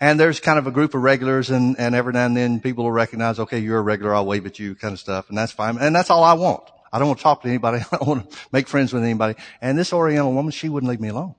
And 0.00 0.18
there's 0.18 0.40
kind 0.40 0.58
of 0.58 0.66
a 0.66 0.70
group 0.70 0.94
of 0.94 1.02
regulars 1.02 1.50
and, 1.50 1.76
and 1.78 1.94
every 1.94 2.12
now 2.12 2.26
and 2.26 2.36
then 2.36 2.60
people 2.60 2.84
will 2.84 2.92
recognize, 2.92 3.38
okay, 3.38 3.58
you're 3.58 3.78
a 3.78 3.82
regular, 3.82 4.14
I'll 4.14 4.26
wave 4.26 4.46
at 4.46 4.58
you 4.58 4.74
kind 4.74 4.92
of 4.92 5.00
stuff. 5.00 5.28
And 5.28 5.36
that's 5.36 5.52
fine. 5.52 5.78
And 5.78 5.94
that's 5.94 6.10
all 6.10 6.22
I 6.22 6.34
want. 6.34 6.62
I 6.92 6.98
don't 6.98 7.08
want 7.08 7.18
to 7.18 7.22
talk 7.22 7.42
to 7.42 7.48
anybody. 7.48 7.78
I 7.92 7.96
don't 7.96 8.06
want 8.06 8.30
to 8.30 8.38
make 8.52 8.68
friends 8.68 8.92
with 8.92 9.02
anybody. 9.02 9.34
And 9.60 9.76
this 9.76 9.92
Oriental 9.92 10.32
woman, 10.32 10.52
she 10.52 10.68
wouldn't 10.68 10.90
leave 10.90 11.00
me 11.00 11.08
alone. 11.08 11.34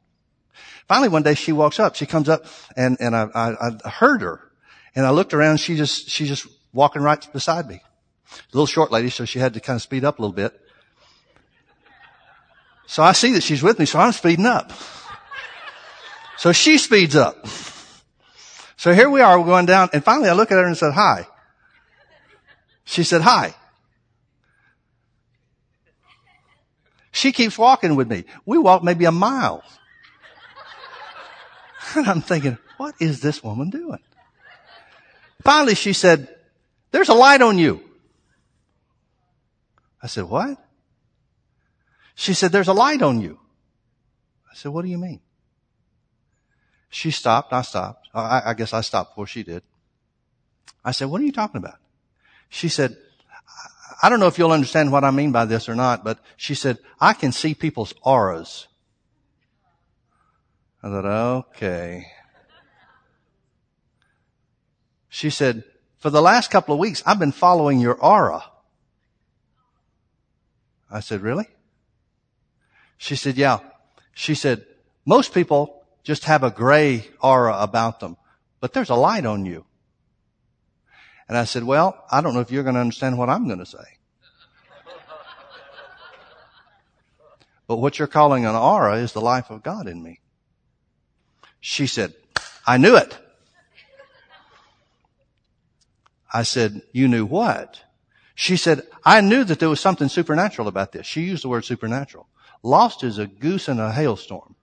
Finally, 0.88 1.10
one 1.10 1.24
day 1.24 1.34
she 1.34 1.52
walks 1.52 1.80
up. 1.80 1.96
She 1.96 2.06
comes 2.06 2.30
up 2.30 2.46
and, 2.76 2.98
and 3.00 3.16
I, 3.16 3.28
I, 3.34 3.78
I 3.84 3.90
heard 3.90 4.22
her 4.22 4.52
and 4.96 5.06
I 5.06 5.12
looked 5.12 5.34
around. 5.34 5.58
She 5.58 5.76
just, 5.76 6.10
she 6.10 6.26
just 6.26 6.48
walking 6.76 7.02
right 7.02 7.26
beside 7.34 7.68
me. 7.68 7.82
A 8.32 8.38
little 8.52 8.68
short 8.68 8.92
lady, 8.92 9.10
so 9.10 9.26
she 9.26 9.40
had 9.40 9.54
to 9.56 9.60
kind 9.60 9.78
of 9.78 9.82
speed 9.82 10.04
up 10.04 10.20
a 10.20 10.22
little 10.22 10.36
bit. 10.36 10.60
So 12.86 13.02
I 13.02 13.14
see 13.14 13.32
that 13.34 13.42
she's 13.42 13.64
with 13.64 13.80
me, 13.80 13.86
so 13.86 13.98
I'm 13.98 14.12
speeding 14.12 14.46
up. 14.46 14.72
So 16.38 16.52
she 16.52 16.78
speeds 16.78 17.16
up. 17.16 17.48
So 18.78 18.94
here 18.94 19.10
we 19.10 19.22
are, 19.22 19.40
we're 19.40 19.46
going 19.46 19.66
down, 19.66 19.90
and 19.94 20.04
finally 20.04 20.30
I 20.30 20.34
look 20.34 20.52
at 20.52 20.58
her 20.58 20.66
and 20.66 20.78
said, 20.78 20.94
hi. 20.94 21.26
She 22.84 23.04
said, 23.04 23.22
hi. 23.22 23.56
She 27.12 27.32
keeps 27.32 27.58
walking 27.58 27.96
with 27.96 28.10
me. 28.10 28.26
We 28.46 28.58
walk 28.58 28.84
maybe 28.84 29.06
a 29.06 29.12
mile. 29.12 29.64
And 31.96 32.06
I'm 32.10 32.22
thinking, 32.22 32.58
what 32.78 32.94
is 33.00 33.22
this 33.22 33.42
woman 33.42 33.70
doing? 33.70 34.00
Finally, 35.42 35.76
she 35.76 35.94
said, 35.94 36.35
there's 36.96 37.10
a 37.10 37.14
light 37.14 37.42
on 37.42 37.58
you. 37.58 37.84
I 40.02 40.08
said, 40.08 40.24
what? 40.24 40.58
She 42.16 42.34
said, 42.34 42.54
there's 42.54 42.70
a 42.70 42.74
light 42.74 43.02
on 43.02 43.20
you. 43.20 43.38
I 44.50 44.56
said, 44.56 44.72
what 44.72 44.86
do 44.86 44.88
you 44.90 44.98
mean? 44.98 45.20
She 46.88 47.12
stopped. 47.12 47.52
I 47.52 47.64
stopped. 47.64 48.08
Uh, 48.14 48.20
I, 48.20 48.52
I 48.52 48.54
guess 48.54 48.72
I 48.72 48.80
stopped 48.80 49.12
before 49.12 49.28
she 49.28 49.44
did. 49.44 49.62
I 50.86 50.92
said, 50.92 51.10
what 51.10 51.20
are 51.20 51.26
you 51.26 51.34
talking 51.34 51.58
about? 51.58 51.80
She 52.48 52.70
said, 52.70 52.96
I 54.02 54.08
don't 54.08 54.22
know 54.22 54.28
if 54.28 54.38
you'll 54.38 54.54
understand 54.54 54.90
what 54.94 55.04
I 55.04 55.12
mean 55.12 55.34
by 55.34 55.44
this 55.44 55.68
or 55.68 55.76
not, 55.76 56.06
but 56.06 56.20
she 56.38 56.56
said, 56.56 56.78
I 56.98 57.12
can 57.12 57.34
see 57.34 57.54
people's 57.56 57.94
auras. 58.04 58.70
I 60.82 60.88
thought, 60.88 61.06
okay. 61.50 62.08
She 65.10 65.30
said, 65.30 65.66
for 66.06 66.12
the 66.12 66.22
last 66.22 66.52
couple 66.52 66.72
of 66.72 66.80
weeks, 66.80 67.02
I've 67.04 67.18
been 67.18 67.32
following 67.32 67.80
your 67.80 67.96
aura. 67.96 68.44
I 70.92 71.00
said, 71.00 71.22
really? 71.22 71.48
She 72.96 73.16
said, 73.16 73.38
yeah. 73.38 73.58
She 74.14 74.36
said, 74.36 74.68
most 75.04 75.34
people 75.34 75.84
just 76.04 76.26
have 76.26 76.44
a 76.44 76.52
gray 76.52 77.08
aura 77.24 77.58
about 77.58 78.02
them, 78.02 78.18
but 78.60 78.72
there's 78.72 78.92
a 78.92 78.96
light 78.96 79.26
on 79.26 79.48
you. 79.48 79.66
And 81.28 81.40
I 81.40 81.46
said, 81.46 81.64
well, 81.64 82.06
I 82.12 82.22
don't 82.22 82.36
know 82.36 82.42
if 82.42 82.52
you're 82.52 82.62
going 82.62 82.76
to 82.76 82.82
understand 82.82 83.18
what 83.18 83.32
I'm 83.32 83.48
going 83.48 83.58
to 83.58 83.66
say. 83.66 83.78
But 87.66 87.78
what 87.78 87.98
you're 87.98 88.08
calling 88.08 88.46
an 88.46 88.54
aura 88.54 88.98
is 88.98 89.14
the 89.14 89.22
life 89.22 89.50
of 89.50 89.64
God 89.64 89.88
in 89.88 90.04
me. 90.04 90.20
She 91.60 91.88
said, 91.88 92.14
I 92.68 92.78
knew 92.78 92.96
it. 92.96 93.18
I 96.36 96.44
said, 96.44 96.82
you 96.92 97.08
knew 97.08 97.26
what? 97.26 97.82
She 98.36 98.58
said, 98.58 98.82
I 99.06 99.22
knew 99.22 99.46
that 99.46 99.60
there 99.60 99.70
was 99.70 99.80
something 99.80 100.10
supernatural 100.10 100.68
about 100.68 100.92
this. 100.92 101.08
She 101.08 101.22
used 101.22 101.46
the 101.46 101.48
word 101.48 101.64
supernatural. 101.64 102.28
Lost 102.62 103.06
is 103.06 103.18
a 103.18 103.26
goose 103.26 103.70
in 103.70 103.80
a 103.80 103.90
hailstorm. 103.90 104.56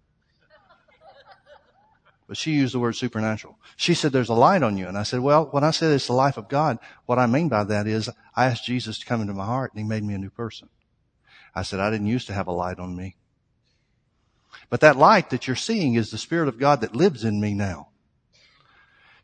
But 2.29 2.37
she 2.37 2.53
used 2.53 2.75
the 2.75 2.79
word 2.79 2.95
supernatural. 2.95 3.59
She 3.77 3.95
said, 3.95 4.12
there's 4.12 4.29
a 4.29 4.35
light 4.35 4.62
on 4.62 4.77
you. 4.77 4.87
And 4.87 4.99
I 4.99 5.03
said, 5.03 5.20
well, 5.20 5.47
when 5.47 5.64
I 5.64 5.70
said 5.70 5.93
it's 5.93 6.09
the 6.09 6.12
life 6.12 6.37
of 6.37 6.51
God, 6.51 6.79
what 7.07 7.18
I 7.18 7.25
mean 7.25 7.49
by 7.49 7.64
that 7.64 7.87
is 7.87 8.11
I 8.37 8.45
asked 8.45 8.66
Jesus 8.66 8.99
to 8.99 9.07
come 9.07 9.23
into 9.23 9.33
my 9.33 9.47
heart 9.47 9.73
and 9.73 9.79
he 9.79 9.89
made 9.89 10.05
me 10.05 10.12
a 10.12 10.18
new 10.18 10.29
person. 10.29 10.68
I 11.55 11.62
said, 11.62 11.81
I 11.81 11.91
didn't 11.91 12.07
used 12.07 12.27
to 12.27 12.35
have 12.35 12.49
a 12.49 12.53
light 12.53 12.81
on 12.81 12.95
me. 12.95 13.16
But 14.68 14.81
that 14.81 14.99
light 14.99 15.31
that 15.31 15.47
you're 15.47 15.57
seeing 15.57 15.95
is 15.95 16.11
the 16.11 16.18
Spirit 16.18 16.49
of 16.49 16.59
God 16.59 16.83
that 16.83 16.95
lives 16.95 17.25
in 17.25 17.41
me 17.41 17.55
now. 17.55 17.89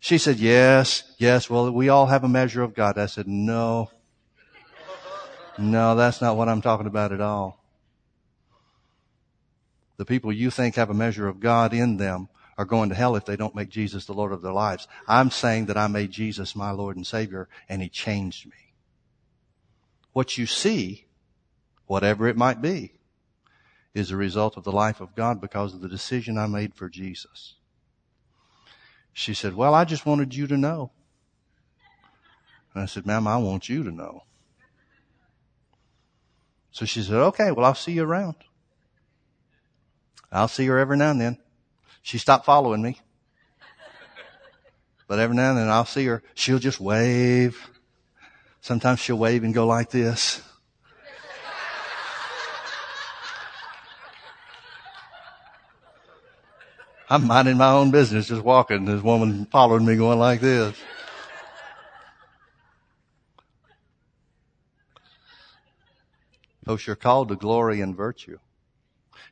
She 0.00 0.18
said, 0.18 0.38
yes, 0.38 1.02
yes, 1.18 1.50
well, 1.50 1.70
we 1.72 1.88
all 1.88 2.06
have 2.06 2.24
a 2.24 2.28
measure 2.28 2.62
of 2.62 2.74
God. 2.74 2.98
I 2.98 3.06
said, 3.06 3.26
no, 3.26 3.90
no, 5.58 5.96
that's 5.96 6.20
not 6.20 6.36
what 6.36 6.48
I'm 6.48 6.62
talking 6.62 6.86
about 6.86 7.12
at 7.12 7.20
all. 7.20 7.64
The 9.96 10.04
people 10.04 10.32
you 10.32 10.50
think 10.50 10.76
have 10.76 10.90
a 10.90 10.94
measure 10.94 11.26
of 11.26 11.40
God 11.40 11.74
in 11.74 11.96
them 11.96 12.28
are 12.56 12.64
going 12.64 12.88
to 12.88 12.94
hell 12.94 13.16
if 13.16 13.24
they 13.24 13.36
don't 13.36 13.54
make 13.54 13.68
Jesus 13.68 14.06
the 14.06 14.12
Lord 14.14 14.32
of 14.32 14.42
their 14.42 14.52
lives. 14.52 14.86
I'm 15.08 15.30
saying 15.30 15.66
that 15.66 15.76
I 15.76 15.88
made 15.88 16.12
Jesus 16.12 16.54
my 16.54 16.70
Lord 16.70 16.96
and 16.96 17.06
Savior 17.06 17.48
and 17.68 17.82
He 17.82 17.88
changed 17.88 18.46
me. 18.46 18.74
What 20.12 20.38
you 20.38 20.46
see, 20.46 21.06
whatever 21.86 22.28
it 22.28 22.36
might 22.36 22.62
be, 22.62 22.92
is 23.94 24.10
a 24.10 24.16
result 24.16 24.56
of 24.56 24.64
the 24.64 24.72
life 24.72 25.00
of 25.00 25.16
God 25.16 25.40
because 25.40 25.74
of 25.74 25.80
the 25.80 25.88
decision 25.88 26.38
I 26.38 26.46
made 26.46 26.74
for 26.74 26.88
Jesus. 26.88 27.54
She 29.18 29.34
said, 29.34 29.54
well, 29.54 29.74
I 29.74 29.84
just 29.84 30.06
wanted 30.06 30.32
you 30.32 30.46
to 30.46 30.56
know. 30.56 30.92
And 32.72 32.84
I 32.84 32.86
said, 32.86 33.04
ma'am, 33.04 33.26
I 33.26 33.36
want 33.38 33.68
you 33.68 33.82
to 33.82 33.90
know. 33.90 34.22
So 36.70 36.84
she 36.84 37.02
said, 37.02 37.16
okay, 37.16 37.50
well, 37.50 37.66
I'll 37.66 37.74
see 37.74 37.90
you 37.90 38.04
around. 38.04 38.36
I'll 40.30 40.46
see 40.46 40.66
her 40.66 40.78
every 40.78 40.96
now 40.96 41.10
and 41.10 41.20
then. 41.20 41.38
She 42.00 42.16
stopped 42.16 42.44
following 42.44 42.80
me. 42.80 43.00
But 45.08 45.18
every 45.18 45.34
now 45.34 45.50
and 45.50 45.58
then 45.58 45.68
I'll 45.68 45.84
see 45.84 46.06
her. 46.06 46.22
She'll 46.34 46.60
just 46.60 46.78
wave. 46.78 47.58
Sometimes 48.60 49.00
she'll 49.00 49.18
wave 49.18 49.42
and 49.42 49.52
go 49.52 49.66
like 49.66 49.90
this. 49.90 50.42
I'm 57.10 57.26
minding 57.26 57.56
my 57.56 57.70
own 57.70 57.90
business, 57.90 58.28
just 58.28 58.42
walking. 58.42 58.84
This 58.84 59.02
woman 59.02 59.46
following 59.46 59.86
me 59.86 59.96
going 59.96 60.18
like 60.18 60.40
this. 60.40 60.76
Folks, 66.66 66.86
you're 66.86 66.96
called 66.96 67.30
to 67.30 67.36
glory 67.36 67.80
and 67.80 67.96
virtue. 67.96 68.38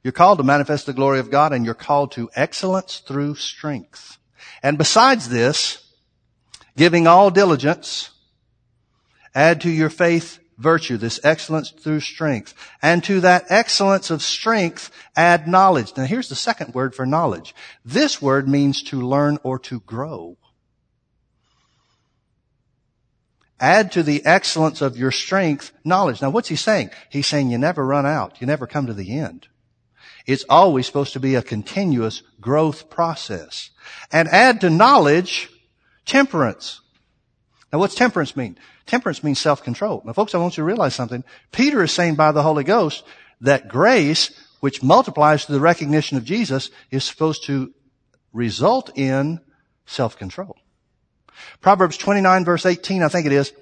You're 0.03 0.13
called 0.13 0.39
to 0.39 0.45
manifest 0.45 0.87
the 0.87 0.95
glory 0.95 1.19
of 1.19 1.31
God 1.31 1.53
and 1.53 1.67
you're 1.67 1.75
called 1.75 2.13
to 2.13 2.31
excellence 2.35 3.01
through 3.01 3.35
strength. 3.35 4.17
And 4.63 4.79
besides 4.79 5.29
this, 5.29 5.93
giving 6.79 7.07
all 7.07 7.31
diligence, 7.31 8.11
add 9.35 9.61
to 9.63 9.71
your 9.71 9.91
faith 9.91 10.39
virtue, 10.59 10.97
this 10.97 11.21
excellence 11.23 11.71
through 11.71 12.01
strength. 12.01 12.55
And 12.83 13.03
to 13.05 13.21
that 13.21 13.47
excellence 13.49 14.11
of 14.11 14.23
strength, 14.23 14.91
add 15.15 15.47
knowledge. 15.47 15.93
Now 15.97 16.05
here's 16.05 16.29
the 16.29 16.35
second 16.35 16.75
word 16.75 16.95
for 16.95 17.07
knowledge. 17.07 17.55
This 17.85 18.21
word 18.23 18.49
means 18.49 18.83
to 18.85 19.01
learn 19.01 19.39
or 19.43 19.59
to 19.61 19.81
grow. 19.81 20.37
Add 23.59 23.93
to 23.93 24.03
the 24.03 24.25
excellence 24.27 24.83
of 24.83 24.99
your 24.99 25.11
strength 25.11 25.73
knowledge. 25.85 26.21
Now 26.21 26.31
what's 26.31 26.49
he 26.49 26.57
saying? 26.57 26.91
He's 27.11 27.27
saying 27.27 27.51
you 27.51 27.59
never 27.59 27.85
run 27.85 28.07
out. 28.07 28.41
You 28.41 28.47
never 28.47 28.67
come 28.67 28.87
to 28.87 28.95
the 28.95 29.19
end. 29.19 29.49
It's 30.27 30.45
always 30.49 30.87
supposed 30.87 31.13
to 31.13 31.21
be 31.21 31.37
a 31.37 31.43
continuous 31.43 32.23
growth 32.41 32.91
process. 32.91 33.71
And 34.13 34.29
add 34.29 34.61
to 34.61 34.71
knowledge 34.71 35.49
temperance. 36.05 36.81
Now 37.73 37.79
what's 37.79 37.95
temperance 37.95 38.37
mean? 38.37 38.59
Temperance 38.87 39.25
means 39.25 39.41
self-control. 39.41 40.03
Now 40.05 40.13
folks, 40.13 40.35
I 40.35 40.39
want 40.39 40.57
you 40.57 40.63
to 40.63 40.67
realize 40.67 40.95
something. 40.95 41.25
Peter 41.53 41.83
is 41.83 41.93
saying 41.93 42.15
by 42.15 42.33
the 42.33 42.43
Holy 42.43 42.65
Ghost 42.65 43.05
that 43.41 43.69
grace, 43.69 44.31
which 44.61 44.83
multiplies 44.83 45.45
to 45.47 45.53
the 45.53 45.61
recognition 45.61 46.17
of 46.17 46.25
Jesus, 46.25 46.71
is 46.91 47.05
supposed 47.05 47.45
to 47.45 47.73
result 48.33 48.97
in 48.97 49.41
self-control. 49.87 50.57
Proverbs 51.61 51.97
29 51.97 52.45
verse 52.45 52.65
18, 52.65 53.03
I 53.03 53.09
think 53.09 53.27
it 53.27 53.33
is, 53.33 53.53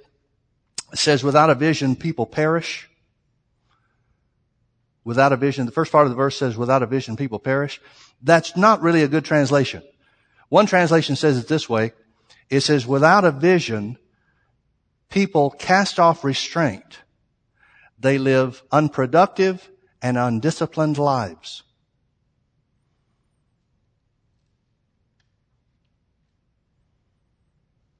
says, 0.92 1.24
without 1.24 1.50
a 1.50 1.54
vision, 1.54 1.96
people 1.96 2.26
perish. 2.26 2.88
Without 5.04 5.32
a 5.32 5.36
vision, 5.36 5.66
the 5.66 5.72
first 5.72 5.92
part 5.92 6.06
of 6.06 6.10
the 6.10 6.16
verse 6.16 6.38
says, 6.38 6.56
without 6.56 6.82
a 6.82 6.86
vision, 6.86 7.16
people 7.16 7.38
perish. 7.38 7.80
That's 8.22 8.56
not 8.56 8.80
really 8.80 9.02
a 9.02 9.08
good 9.08 9.24
translation. 9.24 9.82
One 10.48 10.66
translation 10.66 11.16
says 11.16 11.36
it 11.36 11.48
this 11.48 11.68
way. 11.68 11.92
It 12.48 12.60
says, 12.60 12.86
without 12.86 13.24
a 13.24 13.30
vision, 13.30 13.98
people 15.14 15.48
cast 15.48 16.00
off 16.00 16.24
restraint. 16.24 16.98
They 18.00 18.18
live 18.18 18.64
unproductive 18.72 19.70
and 20.02 20.18
undisciplined 20.18 20.98
lives. 20.98 21.62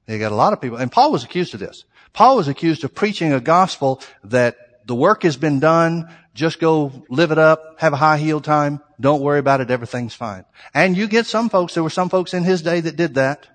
You 0.07 0.19
got 0.19 0.33
a 0.33 0.35
lot 0.35 0.51
of 0.51 0.59
people, 0.59 0.77
and 0.77 0.91
Paul 0.91 1.13
was 1.13 1.23
accused 1.23 1.53
of 1.53 1.61
this. 1.61 1.85
Paul 2.11 2.35
was 2.35 2.49
accused 2.49 2.83
of 2.83 2.93
preaching 2.93 3.31
a 3.31 3.39
gospel 3.39 4.01
that 4.25 4.57
the 4.85 4.93
work 4.93 5.23
has 5.23 5.37
been 5.37 5.61
done, 5.61 6.13
just 6.33 6.59
go 6.59 7.05
live 7.09 7.31
it 7.31 7.39
up, 7.39 7.79
have 7.79 7.93
a 7.93 7.97
high 7.97 8.17
heel 8.17 8.41
time, 8.41 8.81
don't 8.99 9.21
worry 9.21 9.39
about 9.39 9.61
it, 9.61 9.71
everything's 9.71 10.13
fine. 10.13 10.43
And 10.73 10.97
you 10.97 11.07
get 11.07 11.25
some 11.25 11.47
folks, 11.47 11.75
there 11.75 11.81
were 11.81 11.89
some 11.89 12.09
folks 12.09 12.33
in 12.33 12.43
his 12.43 12.61
day 12.61 12.81
that 12.81 12.97
did 12.97 13.15
that. 13.15 13.47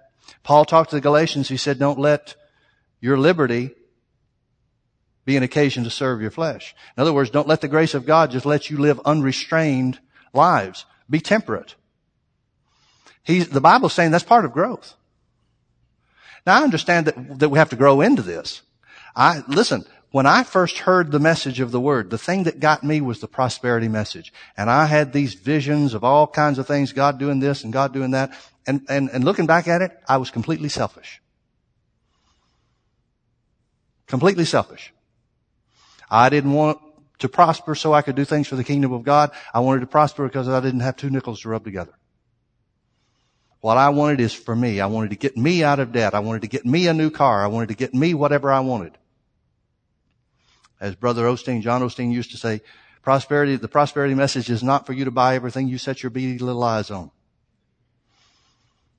Paul 0.42 0.64
talked 0.64 0.90
to 0.90 0.96
the 0.96 1.02
Galatians, 1.02 1.48
he 1.48 1.58
said, 1.58 1.78
don't 1.78 1.98
let 1.98 2.34
your 3.00 3.18
liberty 3.18 3.70
be 5.24 5.36
an 5.36 5.42
occasion 5.42 5.84
to 5.84 5.90
serve 5.90 6.20
your 6.20 6.30
flesh. 6.30 6.74
In 6.96 7.00
other 7.00 7.12
words, 7.12 7.30
don't 7.30 7.48
let 7.48 7.60
the 7.60 7.68
grace 7.68 7.94
of 7.94 8.06
God 8.06 8.30
just 8.30 8.46
let 8.46 8.70
you 8.70 8.78
live 8.78 9.00
unrestrained 9.04 9.98
lives. 10.32 10.86
Be 11.08 11.20
temperate. 11.20 11.74
He's, 13.22 13.48
the 13.48 13.60
Bible's 13.60 13.92
saying 13.92 14.10
that's 14.10 14.24
part 14.24 14.44
of 14.44 14.52
growth. 14.52 14.94
Now 16.46 16.60
I 16.60 16.64
understand 16.64 17.06
that, 17.06 17.38
that 17.38 17.48
we 17.50 17.58
have 17.58 17.70
to 17.70 17.76
grow 17.76 18.00
into 18.00 18.22
this. 18.22 18.62
I, 19.14 19.42
listen, 19.46 19.84
when 20.10 20.26
I 20.26 20.42
first 20.42 20.78
heard 20.78 21.12
the 21.12 21.20
message 21.20 21.60
of 21.60 21.70
the 21.70 21.80
word, 21.80 22.10
the 22.10 22.18
thing 22.18 22.44
that 22.44 22.58
got 22.58 22.82
me 22.82 23.00
was 23.00 23.20
the 23.20 23.28
prosperity 23.28 23.88
message. 23.88 24.32
And 24.56 24.70
I 24.70 24.86
had 24.86 25.12
these 25.12 25.34
visions 25.34 25.94
of 25.94 26.02
all 26.02 26.26
kinds 26.26 26.58
of 26.58 26.66
things, 26.66 26.92
God 26.92 27.18
doing 27.18 27.38
this 27.38 27.62
and 27.62 27.72
God 27.72 27.92
doing 27.92 28.12
that. 28.12 28.32
And, 28.66 28.84
and, 28.88 29.10
and 29.10 29.22
looking 29.22 29.46
back 29.46 29.68
at 29.68 29.82
it, 29.82 29.96
I 30.08 30.16
was 30.16 30.30
completely 30.30 30.68
selfish. 30.68 31.20
Completely 34.10 34.44
selfish. 34.44 34.92
I 36.10 36.30
didn't 36.30 36.52
want 36.52 36.80
to 37.20 37.28
prosper 37.28 37.76
so 37.76 37.94
I 37.94 38.02
could 38.02 38.16
do 38.16 38.24
things 38.24 38.48
for 38.48 38.56
the 38.56 38.64
kingdom 38.64 38.92
of 38.92 39.04
God. 39.04 39.30
I 39.54 39.60
wanted 39.60 39.80
to 39.80 39.86
prosper 39.86 40.26
because 40.26 40.48
I 40.48 40.58
didn't 40.58 40.80
have 40.80 40.96
two 40.96 41.10
nickels 41.10 41.42
to 41.42 41.48
rub 41.48 41.62
together. 41.62 41.92
What 43.60 43.76
I 43.76 43.90
wanted 43.90 44.18
is 44.18 44.34
for 44.34 44.56
me. 44.56 44.80
I 44.80 44.86
wanted 44.86 45.10
to 45.10 45.16
get 45.16 45.36
me 45.36 45.62
out 45.62 45.78
of 45.78 45.92
debt. 45.92 46.14
I 46.14 46.18
wanted 46.18 46.42
to 46.42 46.48
get 46.48 46.66
me 46.66 46.88
a 46.88 46.92
new 46.92 47.10
car. 47.10 47.44
I 47.44 47.46
wanted 47.46 47.68
to 47.68 47.76
get 47.76 47.94
me 47.94 48.12
whatever 48.14 48.50
I 48.50 48.60
wanted. 48.60 48.98
As 50.80 50.96
Brother 50.96 51.24
Osteen, 51.26 51.62
John 51.62 51.82
Osteen 51.82 52.10
used 52.12 52.32
to 52.32 52.36
say, 52.36 52.62
prosperity, 53.02 53.54
the 53.54 53.68
prosperity 53.68 54.14
message 54.14 54.50
is 54.50 54.64
not 54.64 54.86
for 54.86 54.92
you 54.92 55.04
to 55.04 55.12
buy 55.12 55.36
everything 55.36 55.68
you 55.68 55.78
set 55.78 56.02
your 56.02 56.10
beady 56.10 56.38
little 56.38 56.64
eyes 56.64 56.90
on. 56.90 57.12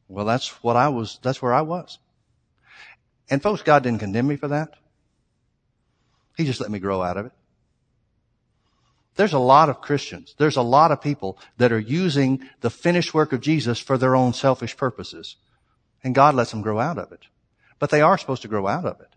Well, 0.07 0.26
that's 0.26 0.64
what 0.64 0.78
I 0.78 0.88
was, 0.88 1.20
that's 1.22 1.41
where 1.41 1.53
I 1.53 1.64
was. 1.64 1.97
And 3.30 3.41
folks, 3.41 3.62
God 3.62 3.84
didn't 3.84 3.99
condemn 3.99 4.28
me 4.28 4.38
for 4.38 4.47
that. 4.49 4.76
He 6.38 6.45
just 6.45 6.61
let 6.61 6.71
me 6.71 6.79
grow 6.79 7.01
out 7.01 7.17
of 7.17 7.25
it. 7.25 7.32
There's 9.15 9.34
a 9.34 9.39
lot 9.39 9.69
of 9.69 9.82
Christians, 9.82 10.36
there's 10.38 10.57
a 10.57 10.61
lot 10.61 10.91
of 10.91 11.01
people 11.01 11.38
that 11.57 11.71
are 11.71 11.79
using 11.79 12.47
the 12.61 12.69
finished 12.69 13.13
work 13.13 13.34
of 13.34 13.41
Jesus 13.41 13.79
for 13.79 13.97
their 13.97 14.15
own 14.15 14.34
selfish 14.34 14.75
purposes. 14.77 15.36
And 16.03 16.15
God 16.15 16.34
lets 16.34 16.51
them 16.51 16.61
grow 16.61 16.79
out 16.79 16.97
of 16.97 17.11
it. 17.11 17.27
But 17.77 17.89
they 17.89 18.01
are 18.01 18.17
supposed 18.17 18.41
to 18.43 18.47
grow 18.47 18.67
out 18.67 18.86
of 18.86 18.99
it. 19.01 19.09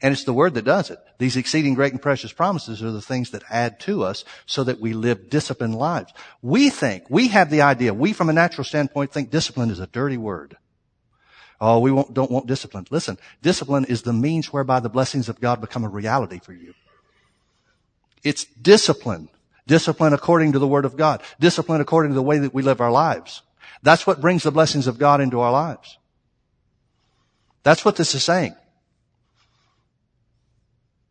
And 0.00 0.12
it's 0.12 0.24
the 0.24 0.32
word 0.32 0.54
that 0.54 0.64
does 0.64 0.90
it. 0.90 1.00
These 1.18 1.36
exceeding 1.36 1.74
great 1.74 1.92
and 1.92 2.00
precious 2.00 2.32
promises 2.32 2.82
are 2.84 2.92
the 2.92 3.02
things 3.02 3.30
that 3.30 3.42
add 3.50 3.80
to 3.80 4.04
us 4.04 4.24
so 4.46 4.62
that 4.64 4.80
we 4.80 4.92
live 4.92 5.28
disciplined 5.28 5.74
lives. 5.74 6.12
We 6.40 6.70
think, 6.70 7.04
we 7.10 7.28
have 7.28 7.50
the 7.50 7.62
idea, 7.62 7.92
we 7.92 8.12
from 8.12 8.28
a 8.28 8.32
natural 8.32 8.64
standpoint 8.64 9.12
think 9.12 9.30
discipline 9.30 9.70
is 9.70 9.80
a 9.80 9.88
dirty 9.88 10.16
word. 10.16 10.56
Oh, 11.60 11.80
we 11.80 11.90
don't 11.90 12.30
want 12.30 12.46
discipline. 12.46 12.86
Listen, 12.90 13.18
discipline 13.42 13.84
is 13.86 14.02
the 14.02 14.12
means 14.12 14.52
whereby 14.52 14.80
the 14.80 14.88
blessings 14.88 15.28
of 15.28 15.40
God 15.40 15.60
become 15.60 15.84
a 15.84 15.88
reality 15.88 16.38
for 16.38 16.52
you. 16.52 16.74
It's 18.22 18.44
discipline. 18.44 19.28
Discipline 19.66 20.12
according 20.12 20.52
to 20.52 20.58
the 20.58 20.68
Word 20.68 20.84
of 20.84 20.96
God. 20.96 21.22
Discipline 21.40 21.80
according 21.80 22.12
to 22.12 22.14
the 22.14 22.22
way 22.22 22.38
that 22.38 22.54
we 22.54 22.62
live 22.62 22.80
our 22.80 22.90
lives. 22.90 23.42
That's 23.82 24.06
what 24.06 24.20
brings 24.20 24.44
the 24.44 24.50
blessings 24.50 24.86
of 24.86 24.98
God 24.98 25.20
into 25.20 25.40
our 25.40 25.52
lives. 25.52 25.98
That's 27.64 27.84
what 27.84 27.96
this 27.96 28.14
is 28.14 28.24
saying. 28.24 28.54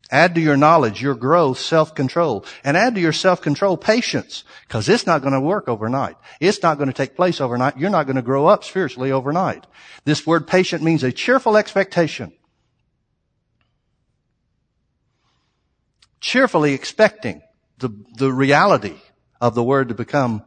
Add 0.10 0.36
to 0.36 0.42
your 0.42 0.56
knowledge, 0.56 1.02
your 1.02 1.16
growth, 1.16 1.60
self-control. 1.60 2.46
And 2.64 2.78
add 2.78 2.96
to 2.96 3.02
your 3.02 3.12
self-control 3.12 3.78
patience. 3.78 4.46
Because 4.68 4.88
it's 4.88 5.06
not 5.06 5.22
going 5.22 5.34
to 5.34 5.42
work 5.42 5.68
overnight. 5.68 6.16
It's 6.40 6.64
not 6.64 6.78
going 6.78 6.88
to 6.88 6.94
take 6.94 7.16
place 7.16 7.42
overnight. 7.42 7.78
You're 7.78 7.90
not 7.90 8.06
going 8.06 8.16
to 8.16 8.22
grow 8.22 8.48
up 8.48 8.64
spiritually 8.64 9.12
overnight. 9.12 9.68
This 10.06 10.26
word 10.26 10.48
patient 10.48 10.82
means 10.82 11.04
a 11.04 11.12
cheerful 11.12 11.58
expectation. 11.58 12.32
Cheerfully 16.22 16.74
expecting 16.74 17.42
the, 17.78 17.90
the 18.16 18.32
reality 18.32 18.96
of 19.42 19.56
the 19.56 19.64
word 19.64 19.90
to 19.90 19.94
become, 19.94 20.44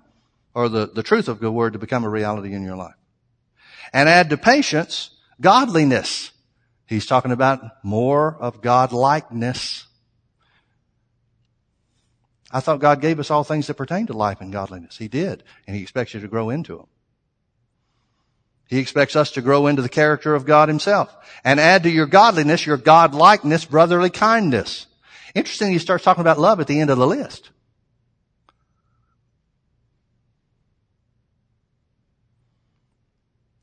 or 0.54 0.68
the, 0.68 0.86
the 0.86 1.02
truth 1.02 1.28
of 1.28 1.38
the 1.38 1.52
word 1.52 1.74
to 1.74 1.78
become 1.78 2.04
a 2.04 2.08
reality 2.08 2.54
in 2.54 2.64
your 2.64 2.76
life. 2.76 2.94
And 3.92 4.08
add 4.08 4.30
to 4.30 4.36
patience, 4.36 5.10
godliness. 5.40 6.32
He's 6.90 7.06
talking 7.06 7.30
about 7.30 7.84
more 7.84 8.36
of 8.40 8.60
God 8.60 8.90
likeness. 8.90 9.86
I 12.50 12.58
thought 12.58 12.80
God 12.80 13.00
gave 13.00 13.20
us 13.20 13.30
all 13.30 13.44
things 13.44 13.68
that 13.68 13.74
pertain 13.74 14.08
to 14.08 14.12
life 14.12 14.40
and 14.40 14.52
godliness. 14.52 14.98
He 14.98 15.06
did. 15.06 15.44
And 15.68 15.76
He 15.76 15.82
expects 15.82 16.14
you 16.14 16.20
to 16.20 16.26
grow 16.26 16.50
into 16.50 16.76
them. 16.76 16.88
He 18.66 18.78
expects 18.78 19.14
us 19.14 19.30
to 19.32 19.40
grow 19.40 19.68
into 19.68 19.82
the 19.82 19.88
character 19.88 20.34
of 20.34 20.44
God 20.44 20.68
Himself. 20.68 21.14
And 21.44 21.60
add 21.60 21.84
to 21.84 21.90
your 21.90 22.06
godliness, 22.06 22.66
your 22.66 22.76
God 22.76 23.14
likeness, 23.14 23.64
brotherly 23.64 24.10
kindness. 24.10 24.88
Interesting, 25.32 25.70
He 25.70 25.78
starts 25.78 26.02
talking 26.02 26.22
about 26.22 26.40
love 26.40 26.58
at 26.58 26.66
the 26.66 26.80
end 26.80 26.90
of 26.90 26.98
the 26.98 27.06
list. 27.06 27.50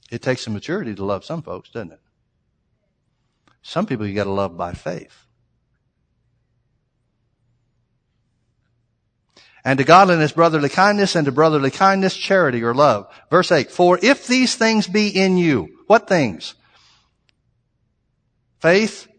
It 0.09 0.21
takes 0.21 0.43
some 0.43 0.53
maturity 0.53 0.95
to 0.95 1.03
love 1.03 1.25
some 1.25 1.41
folks, 1.41 1.69
doesn't 1.71 1.91
it? 1.91 1.99
Some 3.67 3.85
people 3.85 4.07
you 4.07 4.15
gotta 4.15 4.31
love 4.31 4.55
by 4.55 4.71
faith. 4.71 5.25
And 9.65 9.77
to 9.77 9.83
godliness, 9.83 10.31
brotherly 10.31 10.69
kindness, 10.69 11.17
and 11.17 11.25
to 11.25 11.33
brotherly 11.33 11.69
kindness, 11.69 12.15
charity 12.15 12.63
or 12.63 12.73
love. 12.73 13.13
Verse 13.29 13.51
8, 13.51 13.69
for 13.69 13.99
if 14.01 14.25
these 14.25 14.55
things 14.55 14.87
be 14.87 15.09
in 15.09 15.35
you, 15.35 15.67
what 15.87 16.07
things? 16.07 16.53
Faith, 18.61 19.09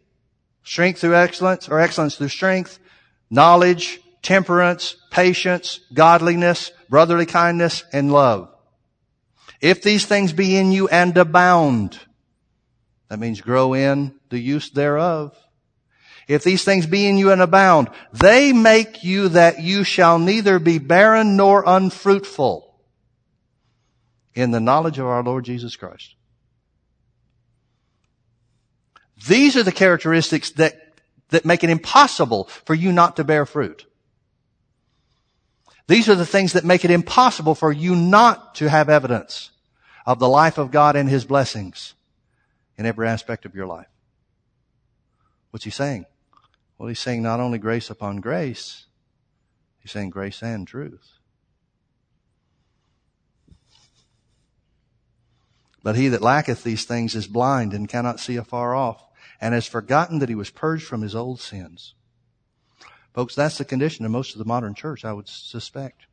strength 0.62 1.02
through 1.02 1.16
excellence, 1.16 1.68
or 1.68 1.78
excellence 1.78 2.16
through 2.16 2.28
strength, 2.28 2.78
knowledge, 3.28 4.00
temperance, 4.22 4.96
patience, 5.10 5.80
godliness, 5.92 6.72
brotherly 6.88 7.26
kindness, 7.26 7.84
and 7.92 8.10
love. 8.10 8.48
If 9.60 9.82
these 9.82 10.06
things 10.06 10.32
be 10.32 10.56
in 10.56 10.72
you 10.72 10.88
and 10.88 11.14
abound, 11.18 12.00
that 13.08 13.18
means 13.18 13.40
grow 13.40 13.74
in 13.74 14.14
the 14.28 14.38
use 14.38 14.70
thereof. 14.70 15.36
If 16.26 16.44
these 16.44 16.62
things 16.62 16.86
be 16.86 17.06
in 17.06 17.16
you 17.16 17.32
and 17.32 17.40
abound, 17.40 17.88
they 18.12 18.52
make 18.52 19.02
you 19.02 19.30
that 19.30 19.60
you 19.62 19.82
shall 19.82 20.18
neither 20.18 20.58
be 20.58 20.78
barren 20.78 21.36
nor 21.36 21.64
unfruitful 21.66 22.74
in 24.34 24.50
the 24.50 24.60
knowledge 24.60 24.98
of 24.98 25.06
our 25.06 25.22
Lord 25.22 25.46
Jesus 25.46 25.74
Christ. 25.74 26.14
These 29.26 29.56
are 29.56 29.62
the 29.62 29.72
characteristics 29.72 30.50
that, 30.52 30.74
that 31.30 31.46
make 31.46 31.64
it 31.64 31.70
impossible 31.70 32.44
for 32.66 32.74
you 32.74 32.92
not 32.92 33.16
to 33.16 33.24
bear 33.24 33.46
fruit. 33.46 33.86
These 35.86 36.10
are 36.10 36.14
the 36.14 36.26
things 36.26 36.52
that 36.52 36.64
make 36.64 36.84
it 36.84 36.90
impossible 36.90 37.54
for 37.54 37.72
you 37.72 37.96
not 37.96 38.54
to 38.56 38.68
have 38.68 38.90
evidence 38.90 39.50
of 40.04 40.18
the 40.18 40.28
life 40.28 40.58
of 40.58 40.70
God 40.70 40.94
and 40.94 41.08
His 41.08 41.24
blessings 41.24 41.94
in 42.78 42.86
every 42.86 43.08
aspect 43.08 43.44
of 43.44 43.54
your 43.54 43.66
life. 43.66 43.88
What's 45.50 45.64
he 45.64 45.70
saying? 45.70 46.06
Well, 46.78 46.88
he's 46.88 47.00
saying 47.00 47.22
not 47.22 47.40
only 47.40 47.58
grace 47.58 47.90
upon 47.90 48.18
grace, 48.18 48.86
he's 49.80 49.90
saying 49.90 50.10
grace 50.10 50.42
and 50.42 50.66
truth. 50.66 51.18
But 55.82 55.96
he 55.96 56.08
that 56.08 56.22
lacketh 56.22 56.62
these 56.62 56.84
things 56.84 57.14
is 57.16 57.26
blind 57.26 57.72
and 57.74 57.88
cannot 57.88 58.20
see 58.20 58.36
afar 58.36 58.74
off, 58.74 59.04
and 59.40 59.54
has 59.54 59.66
forgotten 59.66 60.20
that 60.20 60.28
he 60.28 60.34
was 60.34 60.50
purged 60.50 60.86
from 60.86 61.02
his 61.02 61.14
old 61.14 61.40
sins. 61.40 61.94
Folks, 63.12 63.34
that's 63.34 63.58
the 63.58 63.64
condition 63.64 64.04
of 64.04 64.10
most 64.12 64.34
of 64.34 64.38
the 64.38 64.44
modern 64.44 64.74
church, 64.74 65.04
I 65.04 65.12
would 65.12 65.28
suspect. 65.28 66.06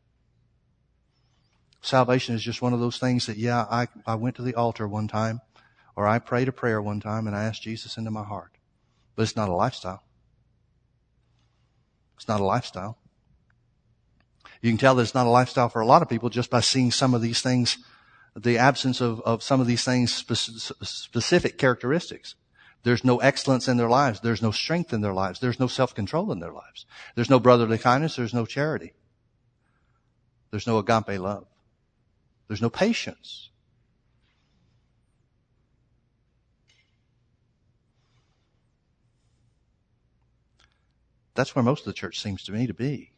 Salvation 1.81 2.33
is 2.33 2.41
just 2.41 2.61
one 2.61 2.73
of 2.73 2.79
those 2.79 2.97
things 2.97 3.27
that, 3.27 3.37
yeah, 3.37 3.65
I, 3.69 3.87
I 4.07 4.15
went 4.15 4.37
to 4.37 4.41
the 4.41 4.55
altar 4.55 4.87
one 4.87 5.07
time 5.07 5.41
or 5.95 6.07
I 6.07 6.19
prayed 6.19 6.47
a 6.47 6.51
prayer 6.51 6.81
one 6.81 6.99
time 6.99 7.27
and 7.27 7.35
I 7.35 7.45
asked 7.45 7.63
Jesus 7.63 7.97
into 7.97 8.11
my 8.11 8.23
heart. 8.23 8.51
But 9.15 9.23
it's 9.23 9.35
not 9.35 9.49
a 9.49 9.53
lifestyle. 9.53 10.03
It's 12.17 12.27
not 12.27 12.41
a 12.41 12.45
lifestyle. 12.45 12.97
You 14.61 14.71
can 14.71 14.77
tell 14.77 14.95
that 14.95 15.03
it's 15.03 15.13
not 15.13 15.27
a 15.27 15.29
lifestyle 15.29 15.69
for 15.69 15.81
a 15.81 15.85
lot 15.85 16.01
of 16.01 16.09
people 16.09 16.29
just 16.29 16.49
by 16.49 16.61
seeing 16.61 16.91
some 16.91 17.13
of 17.13 17.21
these 17.21 17.41
things, 17.41 17.77
the 18.35 18.57
absence 18.57 18.99
of, 19.01 19.21
of 19.21 19.43
some 19.43 19.61
of 19.61 19.67
these 19.67 19.83
things 19.83 20.13
specific 20.13 21.57
characteristics. 21.57 22.35
There's 22.83 23.03
no 23.03 23.17
excellence 23.17 23.67
in 23.67 23.77
their 23.77 23.89
lives. 23.89 24.19
There's 24.19 24.41
no 24.41 24.51
strength 24.51 24.93
in 24.93 25.01
their 25.01 25.13
lives. 25.13 25.39
There's 25.39 25.59
no 25.59 25.67
self-control 25.67 26.31
in 26.31 26.39
their 26.39 26.53
lives. 26.53 26.85
There's 27.15 27.29
no 27.29 27.39
brotherly 27.39 27.77
kindness. 27.77 28.15
There's 28.15 28.33
no 28.33 28.45
charity. 28.45 28.93
There's 30.51 30.67
no 30.67 30.77
agape 30.77 31.19
love. 31.19 31.47
There's 32.47 32.61
no 32.61 32.69
patience. 32.69 33.49
That's 41.35 41.55
where 41.55 41.63
most 41.63 41.81
of 41.81 41.85
the 41.85 41.93
church 41.93 42.21
seems 42.21 42.43
to 42.43 42.51
me 42.51 42.67
to 42.67 42.73
be. 42.73 43.11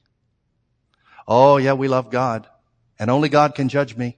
Oh 1.28 1.58
yeah, 1.58 1.74
we 1.74 1.88
love 1.88 2.10
God 2.10 2.48
and 3.00 3.10
only 3.10 3.30
God 3.30 3.56
can 3.56 3.70
judge 3.70 3.96
me. 3.96 4.18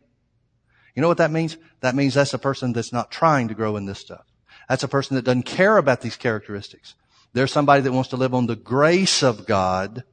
You 0.96 1.02
know 1.02 1.08
what 1.08 1.18
that 1.18 1.32
means? 1.32 1.58
That 1.82 1.96
means 1.96 2.14
that's 2.14 2.34
a 2.34 2.40
person 2.40 2.74
that's 2.74 2.94
not 2.94 3.12
trying 3.12 3.48
to 3.50 3.54
grow 3.54 3.78
in 3.78 3.86
this 3.86 4.00
stuff. 4.00 4.26
That's 4.68 4.84
a 4.84 4.88
person 4.88 5.16
that 5.16 5.26
doesn't 5.26 5.44
care 5.44 5.78
about 5.78 6.02
these 6.02 6.16
characteristics. 6.16 6.96
There's 7.34 7.52
somebody 7.52 7.82
that 7.84 7.92
wants 7.92 8.10
to 8.10 8.18
live 8.18 8.34
on 8.34 8.48
the 8.48 8.56
grace 8.56 9.24
of 9.24 9.46
God, 9.46 10.04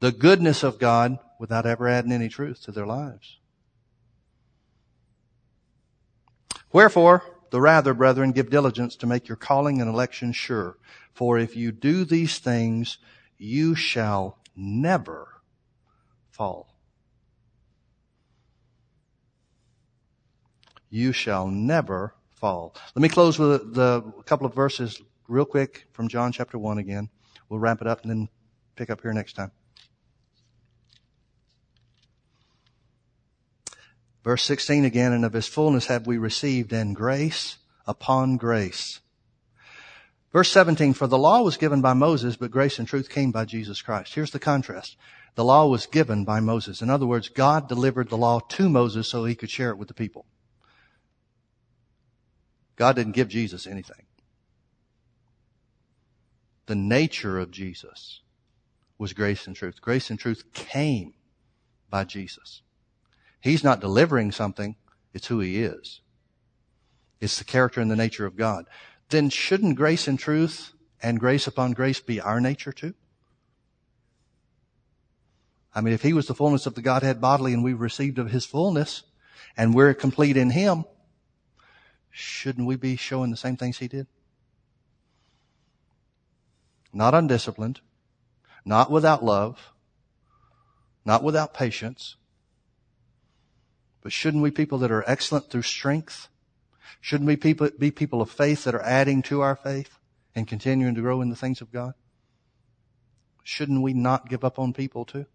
the 0.00 0.12
goodness 0.12 0.62
of 0.62 0.78
God, 0.78 1.18
without 1.38 1.66
ever 1.66 1.88
adding 1.88 2.12
any 2.12 2.28
truth 2.28 2.62
to 2.62 2.72
their 2.72 2.86
lives. 2.86 3.38
Wherefore, 6.72 7.22
the 7.50 7.60
rather, 7.60 7.94
brethren, 7.94 8.32
give 8.32 8.50
diligence 8.50 8.96
to 8.96 9.06
make 9.06 9.28
your 9.28 9.36
calling 9.36 9.80
and 9.80 9.88
election 9.88 10.32
sure. 10.32 10.76
For 11.14 11.38
if 11.38 11.56
you 11.56 11.72
do 11.72 12.04
these 12.04 12.38
things, 12.38 12.98
you 13.38 13.74
shall 13.74 14.38
never 14.56 15.40
fall. 16.30 16.74
You 20.90 21.12
shall 21.12 21.48
never 21.48 22.14
fall. 22.34 22.74
Let 22.94 23.02
me 23.02 23.08
close 23.08 23.38
with 23.38 23.74
the 23.74 24.02
couple 24.26 24.46
of 24.46 24.54
verses 24.54 25.00
real 25.28 25.44
quick 25.44 25.86
from 25.92 26.08
John 26.08 26.32
chapter 26.32 26.58
1 26.58 26.78
again. 26.78 27.08
We'll 27.48 27.60
wrap 27.60 27.80
it 27.80 27.86
up 27.86 28.02
and 28.02 28.10
then 28.10 28.28
pick 28.76 28.90
up 28.90 29.00
here 29.00 29.12
next 29.12 29.34
time. 29.34 29.52
Verse 34.24 34.42
16 34.42 34.84
again, 34.84 35.12
and 35.12 35.24
of 35.24 35.34
his 35.34 35.46
fullness 35.46 35.86
have 35.86 36.06
we 36.06 36.16
received 36.16 36.72
and 36.72 36.96
grace 36.96 37.58
upon 37.86 38.36
grace. 38.36 39.00
Verse 40.34 40.50
17, 40.50 40.94
for 40.94 41.06
the 41.06 41.16
law 41.16 41.42
was 41.42 41.56
given 41.56 41.80
by 41.80 41.92
Moses, 41.92 42.34
but 42.34 42.50
grace 42.50 42.80
and 42.80 42.88
truth 42.88 43.08
came 43.08 43.30
by 43.30 43.44
Jesus 43.44 43.80
Christ. 43.80 44.14
Here's 44.14 44.32
the 44.32 44.40
contrast. 44.40 44.96
The 45.36 45.44
law 45.44 45.68
was 45.68 45.86
given 45.86 46.24
by 46.24 46.40
Moses. 46.40 46.82
In 46.82 46.90
other 46.90 47.06
words, 47.06 47.28
God 47.28 47.68
delivered 47.68 48.08
the 48.08 48.16
law 48.16 48.40
to 48.40 48.68
Moses 48.68 49.06
so 49.06 49.24
he 49.24 49.36
could 49.36 49.48
share 49.48 49.70
it 49.70 49.78
with 49.78 49.86
the 49.86 49.94
people. 49.94 50.26
God 52.74 52.96
didn't 52.96 53.12
give 53.12 53.28
Jesus 53.28 53.64
anything. 53.64 54.06
The 56.66 56.74
nature 56.74 57.38
of 57.38 57.52
Jesus 57.52 58.20
was 58.98 59.12
grace 59.12 59.46
and 59.46 59.54
truth. 59.54 59.80
Grace 59.80 60.10
and 60.10 60.18
truth 60.18 60.52
came 60.52 61.14
by 61.90 62.02
Jesus. 62.02 62.62
He's 63.40 63.62
not 63.62 63.80
delivering 63.80 64.32
something. 64.32 64.74
It's 65.12 65.28
who 65.28 65.38
he 65.38 65.62
is. 65.62 66.00
It's 67.20 67.38
the 67.38 67.44
character 67.44 67.80
and 67.80 67.88
the 67.88 67.94
nature 67.94 68.26
of 68.26 68.36
God 68.36 68.66
then 69.10 69.30
shouldn't 69.30 69.76
grace 69.76 70.08
and 70.08 70.18
truth 70.18 70.72
and 71.02 71.20
grace 71.20 71.46
upon 71.46 71.72
grace 71.72 72.00
be 72.00 72.20
our 72.20 72.40
nature 72.40 72.72
too? 72.72 72.94
I 75.74 75.80
mean, 75.80 75.92
if 75.92 76.02
he 76.02 76.12
was 76.12 76.26
the 76.26 76.34
fullness 76.34 76.66
of 76.66 76.74
the 76.74 76.82
Godhead 76.82 77.20
bodily 77.20 77.52
and 77.52 77.64
we 77.64 77.72
received 77.72 78.18
of 78.18 78.30
his 78.30 78.46
fullness 78.46 79.02
and 79.56 79.74
we're 79.74 79.92
complete 79.92 80.36
in 80.36 80.50
him, 80.50 80.84
shouldn't 82.10 82.66
we 82.66 82.76
be 82.76 82.96
showing 82.96 83.30
the 83.30 83.36
same 83.36 83.56
things 83.56 83.78
he 83.78 83.88
did? 83.88 84.06
Not 86.92 87.14
undisciplined, 87.14 87.80
not 88.64 88.90
without 88.90 89.24
love, 89.24 89.72
not 91.04 91.24
without 91.24 91.52
patience, 91.52 92.14
but 94.00 94.12
shouldn't 94.12 94.44
we 94.44 94.52
people 94.52 94.78
that 94.78 94.92
are 94.92 95.02
excellent 95.08 95.50
through 95.50 95.62
strength 95.62 96.28
Shouldn't 97.00 97.26
we 97.26 97.36
people, 97.36 97.68
be 97.78 97.90
people 97.90 98.22
of 98.22 98.30
faith 98.30 98.64
that 98.64 98.74
are 98.74 98.82
adding 98.82 99.22
to 99.22 99.40
our 99.40 99.56
faith 99.56 99.98
and 100.34 100.48
continuing 100.48 100.94
to 100.94 101.00
grow 101.00 101.20
in 101.20 101.28
the 101.28 101.36
things 101.36 101.60
of 101.60 101.70
God? 101.72 101.94
Shouldn't 103.42 103.82
we 103.82 103.92
not 103.92 104.28
give 104.28 104.44
up 104.44 104.58
on 104.58 104.72
people 104.72 105.04
too? 105.04 105.26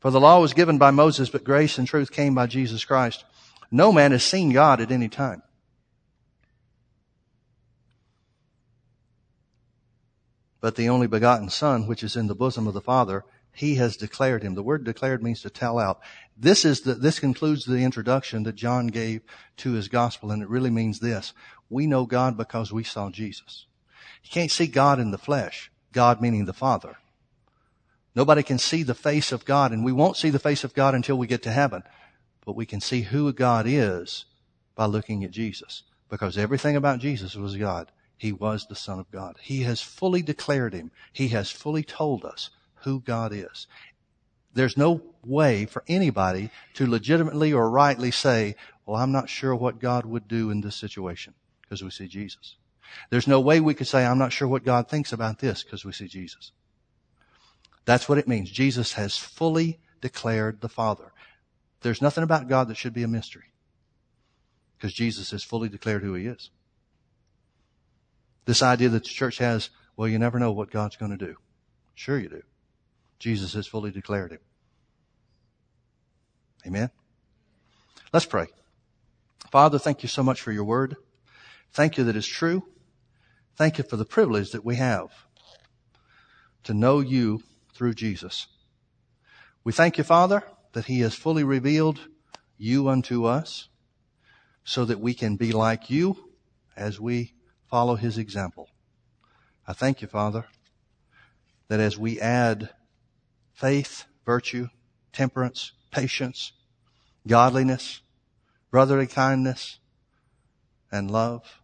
For 0.00 0.10
the 0.10 0.20
law 0.20 0.40
was 0.40 0.52
given 0.52 0.78
by 0.78 0.90
Moses, 0.90 1.30
but 1.30 1.44
grace 1.44 1.78
and 1.78 1.86
truth 1.86 2.12
came 2.12 2.34
by 2.34 2.46
Jesus 2.46 2.84
Christ. 2.84 3.24
No 3.70 3.92
man 3.92 4.12
has 4.12 4.22
seen 4.22 4.52
God 4.52 4.80
at 4.80 4.90
any 4.90 5.08
time. 5.08 5.42
But 10.60 10.76
the 10.76 10.88
only 10.88 11.06
begotten 11.06 11.48
Son, 11.48 11.86
which 11.86 12.02
is 12.02 12.16
in 12.16 12.26
the 12.26 12.34
bosom 12.34 12.66
of 12.66 12.74
the 12.74 12.80
Father, 12.80 13.24
he 13.56 13.76
has 13.76 13.96
declared 13.96 14.42
him. 14.42 14.54
The 14.54 14.62
word 14.62 14.84
declared 14.84 15.22
means 15.22 15.40
to 15.40 15.50
tell 15.50 15.78
out. 15.78 16.00
This 16.36 16.66
is 16.66 16.82
the, 16.82 16.94
this 16.94 17.18
concludes 17.18 17.64
the 17.64 17.78
introduction 17.78 18.42
that 18.42 18.54
John 18.54 18.88
gave 18.88 19.22
to 19.58 19.72
his 19.72 19.88
gospel, 19.88 20.30
and 20.30 20.42
it 20.42 20.48
really 20.50 20.68
means 20.68 21.00
this. 21.00 21.32
We 21.70 21.86
know 21.86 22.04
God 22.04 22.36
because 22.36 22.70
we 22.70 22.84
saw 22.84 23.08
Jesus. 23.08 23.64
You 24.22 24.30
can't 24.30 24.50
see 24.50 24.66
God 24.66 25.00
in 25.00 25.10
the 25.10 25.16
flesh. 25.16 25.72
God 25.92 26.20
meaning 26.20 26.44
the 26.44 26.52
Father. 26.52 26.96
Nobody 28.14 28.42
can 28.42 28.58
see 28.58 28.82
the 28.82 28.94
face 28.94 29.32
of 29.32 29.46
God, 29.46 29.72
and 29.72 29.82
we 29.82 29.92
won't 29.92 30.18
see 30.18 30.28
the 30.28 30.38
face 30.38 30.62
of 30.62 30.74
God 30.74 30.94
until 30.94 31.16
we 31.16 31.26
get 31.26 31.42
to 31.44 31.50
heaven. 31.50 31.82
But 32.44 32.56
we 32.56 32.66
can 32.66 32.82
see 32.82 33.00
who 33.00 33.32
God 33.32 33.64
is 33.66 34.26
by 34.74 34.84
looking 34.84 35.24
at 35.24 35.30
Jesus. 35.30 35.82
Because 36.10 36.36
everything 36.36 36.76
about 36.76 36.98
Jesus 36.98 37.34
was 37.34 37.56
God. 37.56 37.90
He 38.18 38.32
was 38.32 38.66
the 38.66 38.76
Son 38.76 38.98
of 38.98 39.10
God. 39.10 39.36
He 39.40 39.62
has 39.62 39.80
fully 39.80 40.20
declared 40.20 40.74
him. 40.74 40.90
He 41.10 41.28
has 41.28 41.50
fully 41.50 41.82
told 41.82 42.22
us 42.22 42.50
who 42.86 43.00
God 43.00 43.32
is. 43.34 43.66
There's 44.54 44.76
no 44.76 45.02
way 45.24 45.66
for 45.66 45.82
anybody 45.88 46.50
to 46.74 46.86
legitimately 46.86 47.52
or 47.52 47.68
rightly 47.68 48.12
say, 48.12 48.54
well, 48.86 48.96
I'm 48.96 49.10
not 49.10 49.28
sure 49.28 49.54
what 49.54 49.80
God 49.80 50.06
would 50.06 50.28
do 50.28 50.50
in 50.50 50.60
this 50.60 50.76
situation 50.76 51.34
because 51.60 51.82
we 51.82 51.90
see 51.90 52.06
Jesus. 52.06 52.56
There's 53.10 53.26
no 53.26 53.40
way 53.40 53.58
we 53.58 53.74
could 53.74 53.88
say, 53.88 54.06
I'm 54.06 54.18
not 54.18 54.32
sure 54.32 54.46
what 54.46 54.64
God 54.64 54.88
thinks 54.88 55.12
about 55.12 55.40
this 55.40 55.64
because 55.64 55.84
we 55.84 55.92
see 55.92 56.06
Jesus. 56.06 56.52
That's 57.84 58.08
what 58.08 58.18
it 58.18 58.28
means. 58.28 58.50
Jesus 58.50 58.92
has 58.92 59.18
fully 59.18 59.80
declared 60.00 60.60
the 60.60 60.68
Father. 60.68 61.12
There's 61.82 62.00
nothing 62.00 62.22
about 62.22 62.48
God 62.48 62.68
that 62.68 62.76
should 62.76 62.94
be 62.94 63.02
a 63.02 63.08
mystery 63.08 63.50
because 64.78 64.94
Jesus 64.94 65.32
has 65.32 65.42
fully 65.42 65.68
declared 65.68 66.04
who 66.04 66.14
he 66.14 66.26
is. 66.26 66.50
This 68.44 68.62
idea 68.62 68.90
that 68.90 69.02
the 69.02 69.10
church 69.10 69.38
has, 69.38 69.70
well, 69.96 70.06
you 70.06 70.20
never 70.20 70.38
know 70.38 70.52
what 70.52 70.70
God's 70.70 70.96
going 70.96 71.10
to 71.10 71.26
do. 71.26 71.36
Sure 71.96 72.18
you 72.18 72.28
do. 72.28 72.42
Jesus 73.18 73.54
has 73.54 73.66
fully 73.66 73.90
declared 73.90 74.32
him. 74.32 74.40
Amen. 76.66 76.90
Let's 78.12 78.26
pray. 78.26 78.46
Father, 79.50 79.78
thank 79.78 80.02
you 80.02 80.08
so 80.08 80.22
much 80.22 80.40
for 80.40 80.52
your 80.52 80.64
word. 80.64 80.96
Thank 81.72 81.96
you 81.96 82.04
that 82.04 82.16
it's 82.16 82.26
true. 82.26 82.64
Thank 83.56 83.78
you 83.78 83.84
for 83.84 83.96
the 83.96 84.04
privilege 84.04 84.50
that 84.52 84.64
we 84.64 84.76
have 84.76 85.10
to 86.64 86.74
know 86.74 87.00
you 87.00 87.42
through 87.74 87.94
Jesus. 87.94 88.48
We 89.62 89.72
thank 89.72 89.98
you, 89.98 90.04
Father, 90.04 90.42
that 90.72 90.86
he 90.86 91.00
has 91.00 91.14
fully 91.14 91.44
revealed 91.44 92.00
you 92.58 92.88
unto 92.88 93.24
us 93.24 93.68
so 94.64 94.84
that 94.84 95.00
we 95.00 95.14
can 95.14 95.36
be 95.36 95.52
like 95.52 95.90
you 95.90 96.32
as 96.76 97.00
we 97.00 97.34
follow 97.70 97.96
his 97.96 98.18
example. 98.18 98.68
I 99.66 99.72
thank 99.72 100.02
you, 100.02 100.08
Father, 100.08 100.46
that 101.68 101.80
as 101.80 101.98
we 101.98 102.20
add 102.20 102.70
faith, 103.56 104.04
virtue, 104.26 104.68
temperance, 105.14 105.72
patience, 105.90 106.52
godliness, 107.26 108.02
brotherly 108.70 109.06
kindness, 109.06 109.78
and 110.92 111.10
love, 111.10 111.62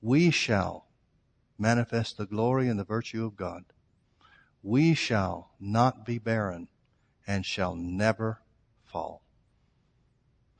we 0.00 0.30
shall 0.30 0.86
manifest 1.58 2.16
the 2.16 2.24
glory 2.24 2.68
and 2.68 2.80
the 2.80 2.84
virtue 2.84 3.26
of 3.26 3.36
God. 3.36 3.64
We 4.62 4.94
shall 4.94 5.50
not 5.60 6.06
be 6.06 6.18
barren 6.18 6.68
and 7.26 7.44
shall 7.44 7.74
never 7.74 8.40
fall. 8.86 9.22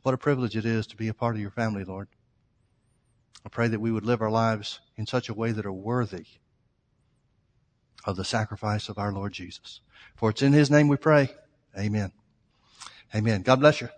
What 0.03 0.14
a 0.14 0.18
privilege 0.18 0.57
it 0.57 0.66
is 0.66 0.87
to 0.89 0.97
be 0.97 1.09
a 1.09 1.14
part 1.14 1.37
of 1.37 1.41
your 1.41 1.51
family, 1.51 1.85
Lord. 1.85 2.09
I 3.47 3.49
pray 3.49 3.68
that 3.68 3.81
we 3.81 3.91
would 3.91 4.05
live 4.05 4.20
our 4.20 4.31
lives 4.31 4.81
in 4.99 5.07
such 5.07 5.31
a 5.31 5.35
way 5.35 5.53
that 5.53 5.64
are 5.64 5.72
worthy 5.72 6.26
of 8.05 8.16
the 8.16 8.24
sacrifice 8.24 8.88
of 8.88 8.98
our 8.98 9.12
Lord 9.12 9.32
Jesus. 9.32 9.80
For 10.16 10.30
it's 10.30 10.42
in 10.42 10.53
His 10.53 10.70
name 10.70 10.88
we 10.88 10.96
pray. 10.96 11.30
Amen. 11.78 12.12
Amen. 13.14 13.42
God 13.42 13.61
bless 13.61 13.80
you. 13.80 13.88